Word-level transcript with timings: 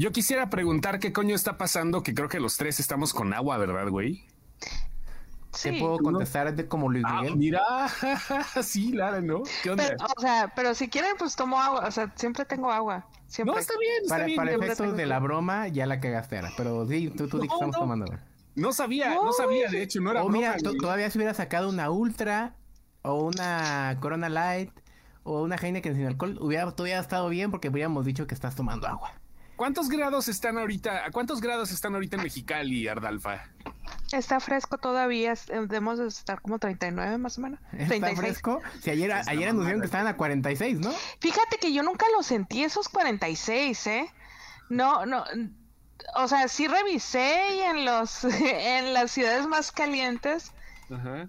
Yo 0.00 0.12
quisiera 0.12 0.48
preguntar 0.48 0.98
qué 0.98 1.12
coño 1.12 1.34
está 1.34 1.58
pasando, 1.58 2.02
que 2.02 2.14
creo 2.14 2.30
que 2.30 2.40
los 2.40 2.56
tres 2.56 2.80
estamos 2.80 3.12
con 3.12 3.34
agua, 3.34 3.58
¿verdad, 3.58 3.86
güey? 3.88 4.24
¿Te 5.62 5.78
puedo 5.78 5.98
contestar 5.98 6.54
de 6.56 6.66
como 6.66 6.88
Luis 6.88 7.04
ah, 7.06 7.20
Miguel? 7.20 7.36
mira, 7.36 7.60
sí, 8.62 8.92
Lara, 8.92 9.20
¿no? 9.20 9.42
¿Qué 9.62 9.68
onda? 9.72 9.94
o 10.16 10.20
sea, 10.22 10.50
pero 10.56 10.74
si 10.74 10.88
quieren, 10.88 11.16
pues 11.18 11.36
tomo 11.36 11.60
agua. 11.60 11.86
O 11.86 11.90
sea, 11.90 12.10
siempre 12.16 12.46
tengo 12.46 12.72
agua. 12.72 13.06
Siempre. 13.26 13.52
No, 13.52 13.60
está 13.60 13.74
bien, 13.78 13.92
está 14.00 14.14
para, 14.14 14.24
bien. 14.24 14.36
Para 14.38 14.52
efectos 14.52 14.96
de 14.96 15.04
la 15.04 15.18
broma, 15.18 15.68
ya 15.68 15.84
la 15.84 16.00
cagaste, 16.00 16.38
Ara. 16.38 16.50
Pero 16.56 16.86
sí, 16.86 17.10
tú, 17.10 17.28
tú 17.28 17.36
no, 17.36 17.42
que 17.42 17.48
estamos 17.48 17.76
tomando. 17.76 18.06
No 18.54 18.72
sabía, 18.72 19.12
no, 19.12 19.34
sabía, 19.34 19.68
de 19.68 19.82
hecho, 19.82 20.00
no 20.00 20.12
era 20.12 20.22
O 20.22 20.30
mira, 20.30 20.56
todavía 20.80 21.10
se 21.10 21.18
hubiera 21.18 21.34
sacado 21.34 21.68
una 21.68 21.90
Ultra 21.90 22.56
o 23.02 23.26
una 23.26 23.98
Corona 24.00 24.30
Light 24.30 24.70
o 25.24 25.42
una 25.42 25.56
Heineken 25.56 25.94
sin 25.94 26.06
alcohol, 26.06 26.38
hubiera 26.40 26.70
todavía 26.70 26.98
estado 26.98 27.28
bien 27.28 27.50
porque 27.50 27.68
hubiéramos 27.68 28.06
dicho 28.06 28.26
que 28.26 28.34
estás 28.34 28.54
tomando 28.54 28.86
agua. 28.86 29.19
¿Cuántos 29.60 29.90
grados 29.90 30.26
están 30.28 30.56
ahorita? 30.56 31.04
¿A 31.04 31.10
cuántos 31.10 31.42
grados 31.42 31.70
están 31.70 31.92
ahorita 31.92 32.16
en 32.16 32.22
Mexicali, 32.22 32.88
Ardalfa? 32.88 33.44
Está 34.10 34.40
fresco 34.40 34.78
todavía, 34.78 35.34
eh, 35.34 35.36
debemos 35.48 35.98
de 35.98 36.08
estar 36.08 36.40
como 36.40 36.58
39 36.58 37.18
más 37.18 37.36
o 37.36 37.42
menos. 37.42 37.60
¿Está 37.76 38.16
fresco? 38.16 38.62
Si 38.80 38.88
ayer, 38.88 39.12
ayer 39.12 39.50
anunciaron 39.50 39.82
que 39.82 39.84
estaban 39.84 40.06
a 40.06 40.16
46, 40.16 40.78
¿no? 40.78 40.90
Fíjate 41.18 41.58
que 41.58 41.74
yo 41.74 41.82
nunca 41.82 42.06
lo 42.16 42.22
sentí 42.22 42.64
esos 42.64 42.88
46, 42.88 43.86
¿eh? 43.88 44.10
No, 44.70 45.04
no, 45.04 45.24
o 46.14 46.26
sea, 46.26 46.48
sí 46.48 46.66
revisé 46.66 47.56
y 47.56 47.60
en 47.60 47.84
los, 47.84 48.24
en 48.24 48.94
las 48.94 49.10
ciudades 49.10 49.46
más 49.46 49.72
calientes, 49.72 50.52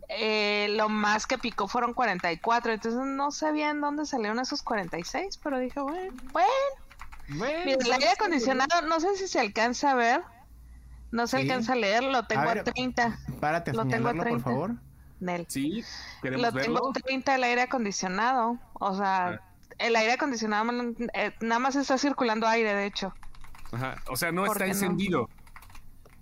eh, 0.08 0.68
lo 0.77 0.88
más 0.88 1.27
que 1.27 1.38
picó 1.38 1.68
fueron 1.68 1.94
44, 1.94 2.72
entonces 2.72 3.02
no 3.04 3.32
sabía 3.32 3.72
en 3.72 3.82
dónde 3.82 4.05
salieron 4.05 4.40
esos 4.40 4.63
46, 4.63 5.38
pero 5.44 5.60
dije, 5.60 5.82
bueno, 5.82 6.13
bueno 6.32 6.80
Mira, 7.31 7.77
el 7.80 7.91
aire 7.91 8.09
acondicionado, 8.09 8.81
no 8.88 8.99
sé 8.99 9.16
si 9.16 9.27
se 9.27 9.40
alcanza 9.40 9.91
a 9.91 9.95
ver. 9.95 10.21
No 11.12 11.27
se 11.27 11.38
alcanza 11.38 11.73
a 11.73 11.76
leer, 11.76 12.04
lo 12.04 12.26
tengo 12.26 12.49
a, 12.49 12.63
30. 12.63 13.20
Párate, 13.40 13.73
lo 13.73 13.85
tengo 13.85 14.07
a 14.07 14.13
30. 14.13 14.29
por 14.29 14.41
favor. 14.41 14.76
Nel. 15.20 15.46
Sí, 15.49 15.84
Lo 16.23 16.51
tengo 16.51 16.90
a 16.90 16.93
30 16.93 17.35
el 17.35 17.43
aire 17.43 17.62
acondicionado. 17.63 18.57
O 18.73 18.96
sea, 18.96 19.27
ah. 19.27 19.41
el 19.77 19.96
aire 19.96 20.13
acondicionado 20.13 20.71
eh, 21.13 21.34
nada 21.41 21.60
más 21.60 21.76
está 21.76 21.98
circulando 21.98 22.48
aire, 22.48 22.73
de 22.73 22.85
hecho. 22.85 23.13
Ajá. 23.73 23.95
O 24.07 24.16
sea, 24.16 24.32
no 24.32 24.45
está 24.45 24.66
encendido. 24.66 25.29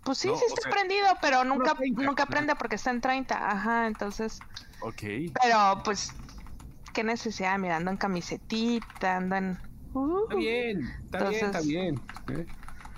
Pues 0.04 0.18
sí, 0.18 0.30
sí 0.36 0.44
está 0.48 0.70
prendido, 0.70 1.08
pero 1.22 1.44
nunca, 1.44 1.76
nunca 1.94 2.26
prende 2.26 2.56
porque 2.56 2.76
está 2.76 2.90
en 2.90 3.02
30. 3.02 3.52
Ajá, 3.52 3.88
entonces. 3.88 4.40
Ok. 4.82 5.04
Pero 5.42 5.82
pues, 5.84 6.14
qué 6.94 7.04
necesidad, 7.04 7.58
mira, 7.60 7.78
ando 7.78 7.92
en 7.92 7.98
camisetita, 7.98 9.18
ando 9.18 9.36
en 9.36 9.69
está 10.24 10.36
bien, 10.36 10.94
está 11.06 11.30
bien, 11.30 11.46
está 11.46 11.62
bien. 11.62 12.02
¿eh? 12.30 12.46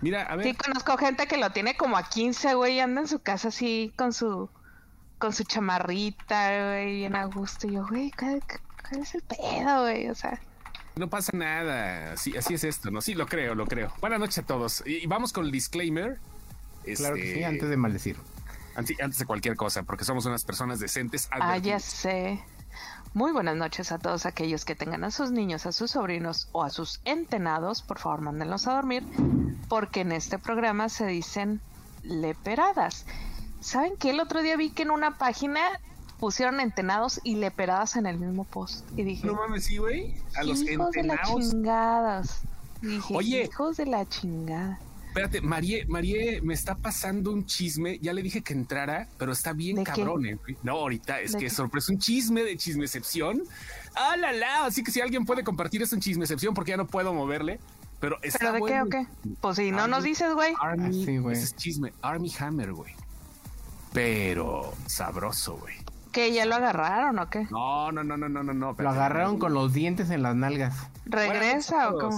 Mira, 0.02 0.24
a 0.24 0.36
ver. 0.36 0.48
Sí, 0.48 0.54
conozco 0.56 0.98
gente 0.98 1.28
que 1.28 1.38
lo 1.38 1.52
tiene 1.52 1.76
como 1.76 1.98
a 1.98 2.04
15, 2.04 2.56
güey, 2.56 2.80
anda 2.80 3.02
en 3.02 3.08
su 3.08 3.20
casa 3.20 3.50
así 3.50 3.94
con 3.96 4.14
su 4.14 4.50
con 5.20 5.34
su 5.34 5.44
chamarrita, 5.44 6.72
güey, 6.72 6.96
bien 6.98 7.16
a 7.16 7.26
gusto. 7.26 7.68
Y 7.68 7.74
yo, 7.74 7.88
güey, 7.88 8.12
¿cuál, 8.12 8.42
es 9.00 9.14
el 9.14 9.22
pedo, 9.22 9.82
güey? 9.84 10.10
O 10.10 10.16
sea. 10.16 10.42
No 10.96 11.10
pasa 11.10 11.32
nada, 11.34 12.14
así, 12.14 12.36
así 12.36 12.56
es 12.56 12.64
esto, 12.64 12.92
¿no? 12.92 13.02
Sí, 13.02 13.14
lo 13.14 13.28
creo, 13.28 13.56
lo 13.56 13.66
creo. 13.66 13.94
Buenas 14.02 14.20
noches 14.20 14.40
a 14.40 14.44
todos. 14.44 14.84
Y 14.86 15.06
vamos 15.06 15.32
con 15.32 15.46
el 15.46 15.52
disclaimer. 15.52 16.20
Claro 16.98 17.16
que 17.16 17.22
sí, 17.22 17.30
este, 17.30 17.46
antes 17.46 17.70
de 17.70 17.78
maldecir. 17.78 18.18
Antes, 18.76 19.00
antes 19.00 19.20
de 19.20 19.26
cualquier 19.26 19.56
cosa, 19.56 19.84
porque 19.84 20.04
somos 20.04 20.26
unas 20.26 20.44
personas 20.44 20.80
decentes. 20.80 21.30
Ah, 21.32 21.58
ya 21.58 21.80
sé. 21.80 22.42
Muy 23.14 23.34
buenas 23.34 23.58
noches 23.58 23.92
a 23.92 24.00
todos 24.00 24.26
aquellos 24.26 24.64
que 24.64 24.74
tengan 24.74 25.04
a 25.04 25.12
sus 25.12 25.32
niños, 25.32 25.66
a 25.66 25.74
sus 25.74 25.92
sobrinos 25.92 26.48
o 26.54 26.64
a 26.64 26.70
sus 26.70 27.02
entenados. 27.04 27.82
Por 27.82 28.00
favor, 28.00 28.22
mándenlos 28.22 28.68
a 28.68 28.76
dormir, 28.76 29.04
porque 29.68 30.00
en 30.02 30.14
este 30.14 30.40
programa 30.40 30.88
se 30.88 31.08
dicen 31.08 31.60
leperadas. 32.04 33.06
¿Saben 33.60 33.98
qué? 33.98 34.12
El 34.12 34.22
otro 34.22 34.42
día 34.42 34.56
vi 34.56 34.70
que 34.70 34.84
en 34.84 34.92
una 34.92 35.18
página 35.18 35.60
pusieron 36.22 36.62
entenados 36.62 37.20
y 37.26 37.36
leperadas 37.36 37.98
en 37.98 38.06
el 38.06 38.18
mismo 38.18 38.46
post. 38.46 38.86
Y 38.96 39.04
dije, 39.04 39.28
no 39.28 39.34
mames, 39.34 39.66
sí, 39.66 39.78
güey. 39.78 40.16
A 40.36 40.44
los 40.44 40.62
hijos 40.62 40.92
de 40.92 41.04
la 41.04 41.22
chingadas. 41.22 42.44
Dije, 42.82 43.14
Oye, 43.14 43.44
hijos 43.44 43.76
de 43.76 43.88
la 43.88 44.08
chingada. 44.08 44.80
Espérate, 45.12 45.42
Marie, 45.42 45.86
Marie, 45.90 46.40
me 46.42 46.54
está 46.54 46.76
pasando 46.76 47.34
un 47.34 47.46
chisme. 47.46 48.00
Ya 48.00 48.14
le 48.14 48.22
dije 48.22 48.42
que 48.44 48.54
entrara, 48.54 49.10
pero 49.18 49.34
está 49.34 49.52
bien 49.52 49.84
cabrón. 49.84 50.26
Eh. 50.26 50.38
No, 50.64 50.72
ahorita 50.72 51.20
es 51.20 51.36
que 51.36 51.48
es 51.48 51.54
sorpresa, 51.54 51.92
un 51.92 52.00
chisme 52.00 52.44
de 52.44 52.56
chismecepción. 52.56 53.44
¡Ah, 53.94 54.16
la, 54.16 54.32
la! 54.32 54.64
Así 54.64 54.86
que 54.86 54.92
si 54.92 55.02
alguien 55.02 55.26
puede 55.26 55.44
compartir 55.44 55.82
esto 55.82 55.96
en 55.96 56.02
chismecepción, 56.02 56.54
porque 56.54 56.72
ya 56.72 56.78
no 56.78 56.88
puedo 56.88 57.14
moverle. 57.14 57.60
Pero 58.00 58.24
está 58.24 58.54
¿Pero 58.54 58.66
de 58.66 58.72
qué 58.72 58.82
o 58.82 58.86
qué? 58.86 59.08
Pues 59.42 59.58
si 59.58 59.72
no 59.72 59.86
nos 59.90 60.02
dices, 60.06 60.34
güey. 60.34 60.54
Army, 60.62 61.06
ah, 61.06 61.20
güey. 61.20 61.36
Ese 61.36 61.44
es 61.44 61.56
chisme. 61.58 61.92
Army 62.02 62.32
Hammer, 62.40 62.72
güey. 62.72 62.94
Pero 63.92 64.74
sabroso, 64.86 65.58
güey. 65.58 65.76
¿Que 66.14 66.32
ya 66.32 66.46
lo 66.46 66.56
agarraron 66.56 67.20
o 67.20 67.30
qué? 67.30 67.48
No, 67.52 67.92
no, 67.92 68.02
no, 68.06 68.16
no, 68.16 68.30
no, 68.30 68.44
no. 68.44 68.76
Lo 68.78 68.90
agarraron 68.90 69.40
con 69.40 69.54
los 69.54 69.74
dientes 69.74 70.10
en 70.10 70.24
las 70.24 70.38
nalgas. 70.38 70.88
¿Regresa 71.06 71.90
o 71.90 72.00
cómo? 72.00 72.18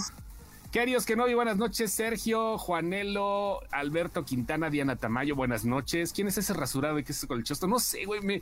Queridos 0.74 1.06
que 1.06 1.16
no 1.16 1.26
vi, 1.26 1.36
buenas 1.36 1.58
noches, 1.58 1.94
Sergio, 1.94 2.58
Juanelo, 2.58 3.60
Alberto 3.70 4.26
Quintana, 4.26 4.72
Diana 4.72 4.96
Tamayo, 4.96 5.36
buenas 5.36 5.66
noches. 5.66 6.12
¿Quién 6.14 6.30
es 6.30 6.40
ese 6.40 6.52
rasurado 6.56 6.98
y 6.98 7.04
qué 7.04 7.12
es 7.12 7.20
ese 7.20 7.28
colchosto? 7.28 7.68
No 7.68 7.78
sé, 7.78 8.06
güey, 8.06 8.22
me, 8.22 8.42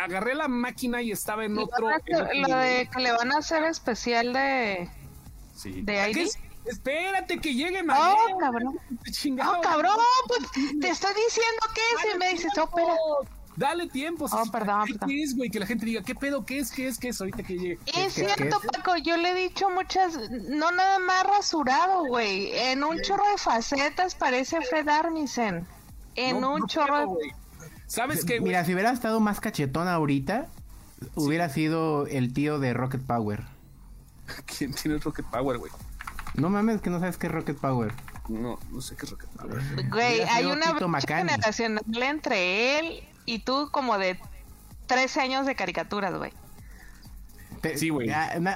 agarré 0.00 0.36
la 0.36 0.46
máquina 0.46 1.02
y 1.02 1.10
estaba 1.10 1.44
en 1.44 1.58
otro. 1.58 1.88
Lo 1.88 2.56
de 2.58 2.88
que 2.88 3.00
le 3.00 3.10
van 3.10 3.32
a 3.32 3.38
hacer 3.38 3.64
especial 3.64 4.32
de. 4.32 4.88
Sí. 5.56 5.82
De 5.82 6.08
ID. 6.08 6.28
Espérate 6.66 7.40
que 7.40 7.52
llegue 7.52 7.82
mañana. 7.82 8.14
Oh, 8.14 8.38
cabrón. 8.38 8.78
Oh, 8.78 9.60
cabrón, 9.60 9.96
pues 10.28 10.42
te 10.80 10.88
estoy 10.88 11.14
diciendo 11.14 11.66
que 11.74 11.80
es 11.80 12.14
y 12.14 12.18
me 12.18 12.30
dices, 12.30 12.52
oh, 12.58 12.62
espera. 12.62 13.35
Dale 13.56 13.88
tiempo. 13.88 14.26
Oh, 14.30 14.50
perdón, 14.52 14.86
¿Qué 15.06 15.22
es, 15.22 15.34
güey? 15.34 15.48
Que 15.48 15.58
la 15.58 15.66
gente 15.66 15.86
diga, 15.86 16.02
¿qué 16.02 16.14
pedo? 16.14 16.44
¿Qué 16.44 16.58
es? 16.58 16.70
¿Qué 16.70 16.88
es? 16.88 16.98
¿Qué 16.98 17.08
es? 17.08 17.20
Ahorita 17.20 17.42
que 17.42 17.54
llegue. 17.54 17.78
Es 17.86 18.12
cierto, 18.12 18.60
Paco. 18.72 18.96
Yo 18.98 19.16
le 19.16 19.30
he 19.30 19.48
dicho 19.48 19.70
muchas. 19.70 20.30
No 20.30 20.70
nada 20.72 20.98
más 20.98 21.26
rasurado, 21.26 22.04
güey. 22.04 22.50
En 22.52 22.84
un 22.84 23.00
chorro 23.00 23.24
de 23.30 23.38
facetas 23.38 24.14
parece 24.14 24.60
Fred 24.60 24.86
Armisen. 24.88 25.66
En 26.14 26.44
un 26.44 26.66
chorro. 26.66 27.16
¿Sabes 27.86 28.24
qué, 28.24 28.40
Mira, 28.40 28.64
si 28.64 28.74
hubiera 28.74 28.90
estado 28.90 29.20
más 29.20 29.40
cachetón 29.40 29.88
ahorita, 29.88 30.48
hubiera 31.14 31.48
sido 31.48 32.06
el 32.08 32.34
tío 32.34 32.58
de 32.58 32.74
Rocket 32.74 33.02
Power. 33.02 33.44
¿Quién 34.58 34.74
tiene 34.74 34.98
Rocket 34.98 35.24
Power, 35.26 35.58
güey? 35.58 35.72
No 36.34 36.50
mames, 36.50 36.82
que 36.82 36.90
no 36.90 37.00
sabes 37.00 37.16
qué 37.16 37.28
es 37.28 37.32
Rocket 37.32 37.56
Power. 37.56 37.94
No, 38.28 38.58
no 38.70 38.80
sé 38.82 38.96
qué 38.96 39.06
es 39.06 39.12
Rocket 39.12 39.30
Power. 39.30 39.88
Güey, 39.88 40.20
hay 40.22 40.44
una 40.44 40.74
generacional 41.06 41.84
entre 42.02 42.78
él 42.80 43.08
y 43.26 43.40
tú 43.40 43.68
como 43.70 43.98
de 43.98 44.18
13 44.86 45.20
años 45.20 45.46
de 45.46 45.54
caricaturas, 45.54 46.14
güey. 46.14 46.32
Sí, 47.74 47.90
güey. 47.90 48.08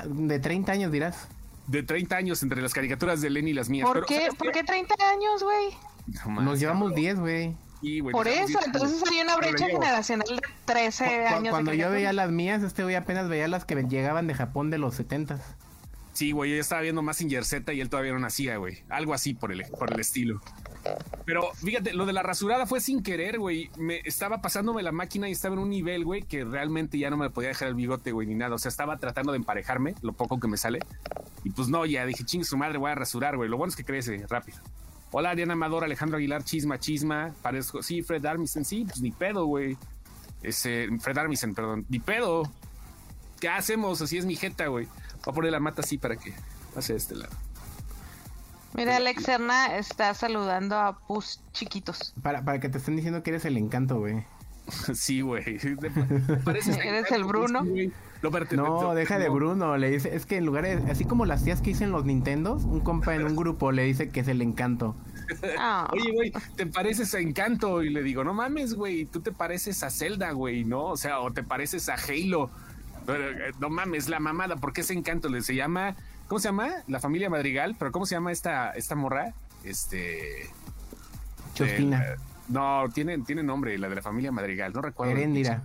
De 0.06 0.38
30 0.38 0.72
años 0.72 0.92
dirás. 0.92 1.28
De 1.66 1.82
30 1.82 2.16
años 2.16 2.42
entre 2.42 2.62
las 2.62 2.72
caricaturas 2.72 3.20
de 3.20 3.30
Lenny 3.30 3.50
y 3.50 3.54
las 3.54 3.68
mías. 3.68 3.86
¿Por, 3.86 4.06
qué? 4.06 4.28
¿Por 4.36 4.52
qué 4.52 4.64
30 4.64 4.94
años, 5.10 5.42
güey? 5.42 5.76
Nos 6.42 6.58
llevamos 6.58 6.94
10, 6.94 7.20
güey. 7.20 7.56
Por 8.12 8.28
eso, 8.28 8.58
entonces 8.64 9.02
hay 9.10 9.20
una 9.20 9.36
brecha 9.36 9.66
generacional 9.66 10.28
de 10.28 10.42
13 10.66 11.26
años. 11.26 11.50
Cuando 11.50 11.72
yo 11.72 11.90
veía 11.90 12.12
las 12.12 12.30
mías, 12.30 12.62
este 12.62 12.82
güey 12.82 12.94
apenas 12.94 13.28
veía 13.28 13.48
las 13.48 13.64
que 13.64 13.74
llegaban 13.84 14.26
de 14.26 14.34
Japón 14.34 14.70
de 14.70 14.78
los 14.78 14.94
70 14.94 15.38
Sí, 16.20 16.32
güey, 16.32 16.50
yo 16.50 16.60
estaba 16.60 16.82
viendo 16.82 17.00
más 17.00 17.16
Z 17.16 17.72
y 17.72 17.80
él 17.80 17.88
todavía 17.88 18.12
no 18.12 18.18
nacía, 18.18 18.58
güey. 18.58 18.82
Algo 18.90 19.14
así 19.14 19.32
por 19.32 19.52
el, 19.52 19.62
por 19.78 19.90
el 19.90 20.00
estilo. 20.00 20.42
Pero 21.24 21.50
fíjate, 21.54 21.94
lo 21.94 22.04
de 22.04 22.12
la 22.12 22.22
rasurada 22.22 22.66
fue 22.66 22.82
sin 22.82 23.02
querer, 23.02 23.38
güey. 23.38 23.70
Me 23.78 24.02
estaba 24.04 24.42
pasándome 24.42 24.82
la 24.82 24.92
máquina 24.92 25.30
y 25.30 25.32
estaba 25.32 25.54
en 25.54 25.62
un 25.62 25.70
nivel, 25.70 26.04
güey, 26.04 26.20
que 26.20 26.44
realmente 26.44 26.98
ya 26.98 27.08
no 27.08 27.16
me 27.16 27.30
podía 27.30 27.48
dejar 27.48 27.68
el 27.68 27.74
bigote, 27.74 28.12
güey, 28.12 28.26
ni 28.26 28.34
nada. 28.34 28.54
O 28.54 28.58
sea, 28.58 28.68
estaba 28.68 28.98
tratando 28.98 29.32
de 29.32 29.38
emparejarme, 29.38 29.94
lo 30.02 30.12
poco 30.12 30.38
que 30.38 30.46
me 30.46 30.58
sale. 30.58 30.80
Y 31.42 31.52
pues 31.52 31.68
no, 31.68 31.86
ya 31.86 32.04
dije, 32.04 32.22
ching 32.22 32.44
su 32.44 32.58
madre, 32.58 32.76
voy 32.76 32.90
a 32.90 32.96
rasurar, 32.96 33.38
güey. 33.38 33.48
Lo 33.48 33.56
bueno 33.56 33.70
es 33.70 33.76
que 33.76 33.86
crece 33.86 34.22
rápido. 34.28 34.58
Hola, 35.12 35.30
Ariana 35.30 35.54
Amador, 35.54 35.84
Alejandro 35.84 36.18
Aguilar, 36.18 36.44
chisma, 36.44 36.78
chisma. 36.78 37.34
Parezco, 37.40 37.82
sí, 37.82 38.02
Fred 38.02 38.26
Armisen, 38.26 38.66
sí, 38.66 38.84
pues 38.84 39.00
ni 39.00 39.10
pedo, 39.10 39.46
güey. 39.46 39.78
Ese, 40.42 40.86
Fred 41.00 41.16
Armisen, 41.16 41.54
perdón, 41.54 41.86
ni 41.88 41.98
pedo. 41.98 42.42
¿Qué 43.40 43.48
hacemos? 43.48 44.02
Así 44.02 44.18
es 44.18 44.26
mi 44.26 44.36
jeta, 44.36 44.66
güey. 44.66 44.86
Voy 45.24 45.32
a 45.32 45.34
poner 45.34 45.52
la 45.52 45.60
mata 45.60 45.82
así 45.82 45.98
para 45.98 46.16
que 46.16 46.34
pase 46.74 46.92
de 46.94 46.98
este 46.98 47.14
lado. 47.14 47.34
Mira, 48.74 48.96
Alex 48.96 49.24
Serna 49.24 49.76
está 49.76 50.14
saludando 50.14 50.76
a 50.76 50.98
pus 50.98 51.40
chiquitos. 51.52 52.14
Para, 52.22 52.44
para 52.44 52.60
que 52.60 52.68
te 52.68 52.78
estén 52.78 52.96
diciendo 52.96 53.22
que 53.22 53.30
eres 53.30 53.44
el 53.44 53.56
encanto, 53.56 53.98
güey. 53.98 54.24
Sí, 54.94 55.20
güey. 55.20 55.42
¿Eres 56.46 57.10
el 57.10 57.24
Bruno? 57.24 57.64
No, 58.52 58.94
deja 58.94 59.18
de 59.18 59.28
Bruno. 59.28 59.76
Le 59.76 59.90
dice, 59.90 60.14
es 60.14 60.26
que 60.26 60.36
en 60.36 60.46
lugar 60.46 60.64
de, 60.64 60.90
así 60.90 61.04
como 61.04 61.24
las 61.24 61.44
tías 61.44 61.60
que 61.60 61.70
dicen 61.70 61.90
los 61.90 62.04
Nintendos, 62.04 62.64
un 62.64 62.80
compa 62.80 63.14
en 63.14 63.24
un 63.24 63.36
grupo 63.36 63.72
le 63.72 63.84
dice 63.84 64.10
que 64.10 64.20
es 64.20 64.28
el 64.28 64.42
encanto. 64.42 64.96
Ah. 65.58 65.88
Oye, 65.92 66.10
güey, 66.12 66.32
te 66.56 66.66
pareces 66.66 67.14
a 67.14 67.20
Encanto. 67.20 67.84
Y 67.84 67.90
le 67.90 68.02
digo, 68.02 68.24
no 68.24 68.34
mames, 68.34 68.74
güey, 68.74 69.04
tú 69.04 69.20
te 69.20 69.30
pareces 69.30 69.80
a 69.84 69.90
Zelda, 69.90 70.32
güey, 70.32 70.64
¿no? 70.64 70.86
O 70.86 70.96
sea, 70.96 71.20
o 71.20 71.32
te 71.32 71.44
pareces 71.44 71.88
a 71.88 71.94
Halo. 71.94 72.50
Eh, 73.14 73.52
no 73.58 73.70
mames, 73.70 74.08
la 74.08 74.20
mamada, 74.20 74.56
porque 74.56 74.82
ese 74.82 74.92
Encanto 74.94 75.28
le 75.28 75.42
se 75.42 75.54
llama 75.54 75.96
¿Cómo 76.30 76.38
se 76.38 76.46
llama? 76.46 76.70
La 76.86 77.00
familia 77.00 77.28
Madrigal, 77.28 77.74
pero 77.76 77.90
¿cómo 77.90 78.06
se 78.06 78.14
llama 78.14 78.30
esta, 78.30 78.70
esta 78.70 78.94
morra? 78.94 79.34
este... 79.64 80.48
Chostina. 81.54 82.14
no, 82.46 82.84
tiene, 82.94 83.18
tiene 83.18 83.42
nombre, 83.42 83.76
la 83.78 83.88
de 83.88 83.96
la 83.96 84.00
familia 84.00 84.30
Madrigal, 84.30 84.72
no 84.72 84.80
recuerdo. 84.80 85.12
Erendira. 85.12 85.64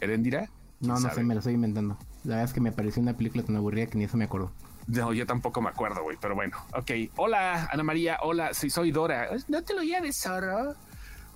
¿Erendira? 0.00 0.48
No, 0.78 1.00
no 1.00 1.10
sé, 1.10 1.24
me 1.24 1.34
lo 1.34 1.40
estoy 1.40 1.54
inventando. 1.54 1.98
La 2.22 2.36
verdad 2.36 2.44
es 2.44 2.52
que 2.52 2.60
me 2.60 2.70
pareció 2.70 3.02
una 3.02 3.16
película 3.16 3.42
tan 3.42 3.56
aburrida 3.56 3.86
que 3.86 3.98
ni 3.98 4.04
eso 4.04 4.16
me 4.16 4.26
acuerdo. 4.26 4.52
No, 4.86 5.12
yo 5.12 5.26
tampoco 5.26 5.60
me 5.60 5.70
acuerdo, 5.70 6.04
güey, 6.04 6.16
pero 6.20 6.36
bueno. 6.36 6.56
Ok, 6.74 6.92
hola, 7.16 7.68
Ana 7.72 7.82
María, 7.82 8.18
hola, 8.22 8.54
sí, 8.54 8.70
soy 8.70 8.92
Dora. 8.92 9.30
No 9.48 9.64
te 9.64 9.74
lo 9.74 9.82
lleves, 9.82 10.22
zorro. 10.22 10.76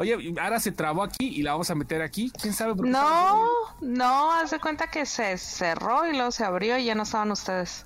Oye, 0.01 0.35
ahora 0.41 0.59
se 0.61 0.73
trabó 0.73 1.03
aquí 1.03 1.29
y 1.29 1.43
la 1.43 1.53
vamos 1.53 1.69
a 1.69 1.75
meter 1.75 2.01
aquí. 2.01 2.33
¿Quién 2.41 2.55
sabe 2.55 2.75
por 2.75 2.87
qué? 2.87 2.91
No, 2.91 3.45
no, 3.83 4.33
haz 4.33 4.51
de 4.51 4.59
cuenta 4.59 4.87
que 4.87 5.05
se 5.05 5.37
cerró 5.37 6.09
y 6.09 6.15
luego 6.15 6.31
se 6.31 6.43
abrió 6.43 6.79
y 6.79 6.87
ya 6.87 6.95
no 6.95 7.03
estaban 7.03 7.31
ustedes. 7.31 7.85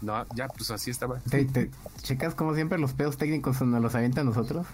No, 0.00 0.24
ya, 0.34 0.48
pues 0.48 0.70
así 0.70 0.90
estaba. 0.90 1.20
¿Te, 1.28 1.70
checas 2.00 2.34
como 2.34 2.54
siempre 2.54 2.78
los 2.78 2.94
pedos 2.94 3.18
técnicos 3.18 3.60
nos 3.60 3.82
los 3.82 3.94
avientan 3.94 4.24
nosotros? 4.24 4.66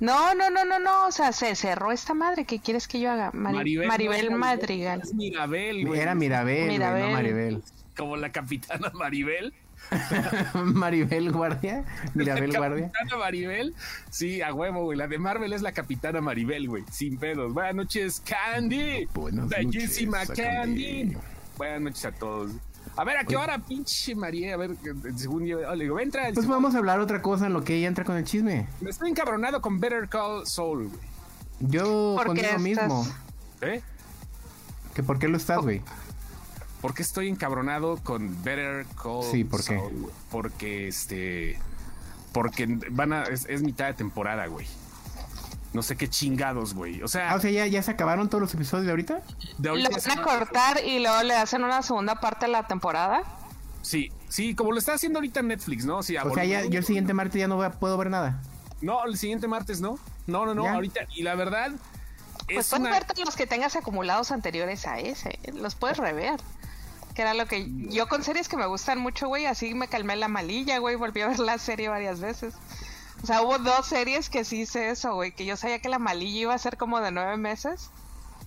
No, 0.00 0.34
no, 0.34 0.50
no, 0.50 0.66
no, 0.66 0.78
no, 0.78 1.06
o 1.06 1.12
sea, 1.12 1.32
se 1.32 1.54
cerró 1.54 1.92
esta 1.92 2.12
madre. 2.12 2.44
¿Qué 2.44 2.58
quieres 2.58 2.88
que 2.88 3.00
yo 3.00 3.10
haga? 3.10 3.30
Maribel, 3.32 3.88
Maribel 3.88 4.30
Madrigal. 4.32 5.00
Mirabel, 5.14 5.86
güey. 5.86 5.98
Era 5.98 6.14
Mirabel, 6.14 6.68
Mirabel. 6.68 7.06
no 7.06 7.12
Maribel. 7.12 7.62
Como 7.96 8.18
la 8.18 8.30
capitana 8.32 8.90
Maribel. 8.92 9.54
Maribel 10.54 11.32
Guardia. 11.32 11.84
Mirabel 12.14 12.52
la 12.52 12.58
Guardia. 12.58 12.90
Capitana 12.92 13.24
Maribel. 13.24 13.74
Sí, 14.10 14.42
a 14.42 14.52
huevo, 14.52 14.84
güey. 14.84 14.98
La 14.98 15.08
de 15.08 15.18
Marvel 15.18 15.52
es 15.52 15.62
la 15.62 15.72
capitana 15.72 16.20
Maribel, 16.20 16.68
güey. 16.68 16.84
Sin 16.90 17.18
pedos. 17.18 17.52
Buenas 17.52 17.74
noches, 17.74 18.22
Candy. 18.24 19.06
Buenas 19.14 19.48
Bellísima 19.48 20.26
Candy. 20.26 21.16
Buenas 21.56 21.80
noches 21.80 22.04
a 22.04 22.12
todos. 22.12 22.52
A 22.96 23.04
ver, 23.04 23.16
¿a 23.16 23.24
qué 23.24 23.36
hora, 23.36 23.58
pinche 23.58 24.14
María? 24.14 24.54
A 24.54 24.56
ver, 24.56 24.76
según 25.16 25.46
yo, 25.46 25.74
le 25.74 25.84
digo, 25.84 26.00
entra. 26.00 26.30
Pues 26.34 26.46
vamos 26.46 26.74
a 26.74 26.78
hablar 26.78 27.00
otra 27.00 27.22
cosa 27.22 27.46
en 27.46 27.52
lo 27.52 27.62
que 27.62 27.76
ella 27.76 27.86
entra 27.86 28.04
con 28.04 28.16
el 28.16 28.24
chisme. 28.24 28.66
Me 28.80 28.90
estoy 28.90 29.10
encabronado 29.10 29.60
con 29.60 29.78
Better 29.78 30.08
Call 30.08 30.46
Saul, 30.46 30.88
güey. 30.88 31.00
Yo 31.60 32.16
contigo 32.24 32.58
mismo. 32.58 33.06
¿Eh? 33.60 33.82
¿Que 34.94 35.02
por 35.02 35.18
qué 35.18 35.28
lo 35.28 35.36
estás, 35.36 35.58
güey? 35.58 35.82
¿Por 36.80 36.94
qué 36.94 37.02
estoy 37.02 37.28
encabronado 37.28 37.96
con 38.02 38.42
Better 38.44 38.86
Call 39.02 39.24
Sí, 39.24 39.44
¿por 39.44 39.64
qué? 39.64 39.80
Porque 40.30 40.88
este. 40.88 41.58
Porque 42.32 42.66
van 42.90 43.12
a. 43.12 43.24
Es, 43.24 43.62
mitad 43.62 43.86
de 43.86 43.94
temporada, 43.94 44.46
güey. 44.46 44.66
No 45.72 45.82
sé 45.82 45.96
qué 45.96 46.08
chingados, 46.08 46.74
güey. 46.74 47.02
O 47.02 47.08
sea. 47.08 47.32
Ah, 47.32 47.36
o 47.36 47.40
sea, 47.40 47.50
¿ya, 47.50 47.66
ya 47.66 47.82
se 47.82 47.90
acabaron 47.90 48.28
todos 48.28 48.42
los 48.42 48.54
episodios 48.54 48.86
de 48.86 48.90
ahorita. 48.90 49.22
De 49.58 49.76
¿Lo 49.76 49.90
van 49.90 50.18
a 50.18 50.22
cortar 50.22 50.84
y 50.84 51.00
luego 51.00 51.22
le 51.24 51.34
hacen 51.34 51.64
una 51.64 51.82
segunda 51.82 52.20
parte 52.20 52.46
de 52.46 52.52
la 52.52 52.66
temporada? 52.66 53.22
Sí, 53.82 54.12
sí, 54.28 54.54
como 54.54 54.72
lo 54.72 54.78
está 54.78 54.94
haciendo 54.94 55.18
ahorita 55.18 55.42
Netflix, 55.42 55.84
¿no? 55.84 56.02
Sí, 56.02 56.16
o 56.16 56.34
sea, 56.34 56.44
ya, 56.44 56.64
yo 56.64 56.78
el 56.78 56.84
siguiente 56.84 57.12
martes 57.14 57.40
ya 57.40 57.48
no 57.48 57.58
puedo 57.72 57.96
ver 57.98 58.10
nada. 58.10 58.40
No, 58.80 59.04
el 59.04 59.18
siguiente 59.18 59.48
martes 59.48 59.80
no. 59.80 59.98
No, 60.26 60.46
no, 60.46 60.54
no, 60.54 60.68
ahorita. 60.68 61.00
Y 61.14 61.22
la 61.22 61.34
verdad. 61.34 61.72
Pues 62.52 62.68
puedes 62.70 62.90
ver 62.90 63.04
todos 63.04 63.24
los 63.24 63.36
que 63.36 63.46
tengas 63.46 63.76
acumulados 63.76 64.30
anteriores 64.30 64.86
a 64.86 65.00
ese. 65.00 65.38
Los 65.52 65.74
puedes 65.74 65.98
rever. 65.98 66.40
Que 67.18 67.22
era 67.22 67.34
lo 67.34 67.46
que. 67.46 67.66
Yo 67.90 68.06
con 68.06 68.22
series 68.22 68.46
que 68.48 68.56
me 68.56 68.66
gustan 68.66 69.00
mucho, 69.00 69.26
güey, 69.26 69.46
así 69.46 69.74
me 69.74 69.88
calmé 69.88 70.14
la 70.14 70.28
malilla, 70.28 70.78
güey. 70.78 70.94
Volví 70.94 71.20
a 71.20 71.26
ver 71.26 71.40
la 71.40 71.58
serie 71.58 71.88
varias 71.88 72.20
veces. 72.20 72.54
O 73.24 73.26
sea, 73.26 73.42
hubo 73.42 73.58
dos 73.58 73.86
series 73.86 74.30
que 74.30 74.44
sí 74.44 74.60
hice 74.60 74.90
eso, 74.90 75.14
güey, 75.14 75.32
que 75.32 75.44
yo 75.44 75.56
sabía 75.56 75.80
que 75.80 75.88
la 75.88 75.98
malilla 75.98 76.42
iba 76.42 76.54
a 76.54 76.58
ser 76.58 76.76
como 76.76 77.00
de 77.00 77.10
nueve 77.10 77.36
meses. 77.36 77.90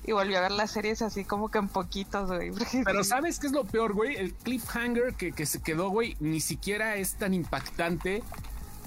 Y 0.06 0.14
volví 0.14 0.36
a 0.36 0.40
ver 0.40 0.52
las 0.52 0.72
series 0.72 1.02
así 1.02 1.26
como 1.26 1.52
que 1.52 1.58
en 1.58 1.68
poquitos, 1.68 2.30
güey. 2.30 2.54
Pero 2.86 3.04
¿sabes 3.04 3.40
qué 3.40 3.48
es 3.48 3.52
lo 3.52 3.66
peor, 3.66 3.92
güey? 3.92 4.16
El 4.16 4.34
cliffhanger 4.36 5.16
que, 5.16 5.34
que 5.34 5.46
se 5.46 5.62
quedó, 5.62 5.90
güey, 5.90 6.16
ni 6.22 6.40
siquiera 6.40 6.96
es 6.96 7.16
tan 7.16 7.34
impactante 7.34 8.24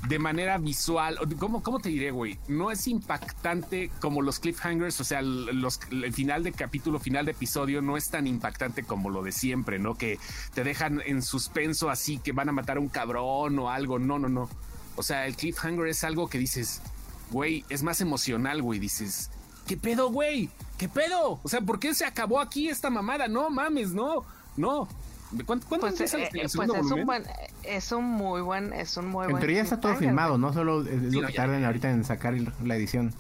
de 0.09 0.19
manera 0.19 0.59
visual. 0.59 1.19
¿Cómo, 1.39 1.63
cómo 1.63 1.81
te 1.81 1.89
diré, 1.89 2.11
güey? 2.11 2.39
No 2.49 2.71
es 2.71 2.87
impactante 2.87 3.91
como 4.01 4.23
los 4.23 4.39
cliffhangers, 4.39 5.01
o 5.01 5.05
sea, 5.05 5.21
el 5.21 6.13
final 6.13 6.43
de 6.43 6.53
capítulo, 6.53 6.99
final 6.99 7.25
de 7.25 7.33
episodio, 7.33 7.81
no 7.81 7.97
es 7.97 8.11
tan 8.11 8.27
impactante 8.27 8.83
como 8.83 9.11
lo 9.11 9.23
de 9.23 9.33
siempre, 9.33 9.79
¿no? 9.79 9.95
Que 9.95 10.19
te 10.53 10.65
dejan 10.65 11.03
en 11.05 11.23
suspenso 11.23 11.91
así 11.91 12.19
que 12.19 12.33
van 12.33 12.49
a 12.49 12.53
matar 12.53 12.77
a 12.77 12.81
un 12.81 12.89
cabrón 12.89 13.59
o 13.59 13.71
algo. 13.71 13.99
No, 13.99 14.19
no, 14.19 14.29
no. 14.29 14.49
O 14.97 15.03
sea, 15.03 15.27
el 15.27 15.37
cliffhanger 15.37 15.87
es 15.89 16.05
algo 16.05 16.29
que 16.29 16.39
dices, 16.39 16.83
güey, 17.31 17.65
es 17.69 17.83
más 17.83 18.01
emocional, 18.01 18.63
güey. 18.63 18.79
Dices, 18.79 19.31
¿qué 19.67 19.77
pedo, 19.77 20.11
güey? 20.11 20.51
¿Qué 20.79 20.89
pedo? 20.89 21.41
O 21.43 21.49
sea, 21.49 21.61
¿por 21.61 21.79
qué 21.79 21.95
se 21.95 22.05
acabó 22.05 22.41
aquí 22.41 22.69
esta 22.69 22.91
mamada? 22.91 23.27
No 23.29 23.49
mames, 23.51 23.93
no, 23.93 24.25
no. 24.57 24.89
¿Cuánto, 25.47 25.67
cuánto 25.69 25.87
pues, 25.87 26.01
es, 26.01 26.15
eh, 26.15 26.29
pues 26.33 26.71
es 26.71 26.91
un 26.91 27.05
buen, 27.05 27.25
es 27.63 27.93
un 27.93 28.05
muy 28.05 28.41
buen, 28.41 28.73
es 28.73 28.97
un 28.97 29.09
muy 29.09 29.27
en 29.27 29.39
teoría 29.39 29.63
está 29.63 29.81
todo 29.81 29.97
filmado, 29.97 30.39
no 30.39 30.53
solo 30.53 30.83
es 30.83 31.13
lo 31.13 31.27
que 31.27 31.33
tardan 31.33 31.65
ahorita 31.65 31.91
en 31.91 32.05
sacar 32.05 32.35
la 32.63 32.77
edición. 32.77 33.13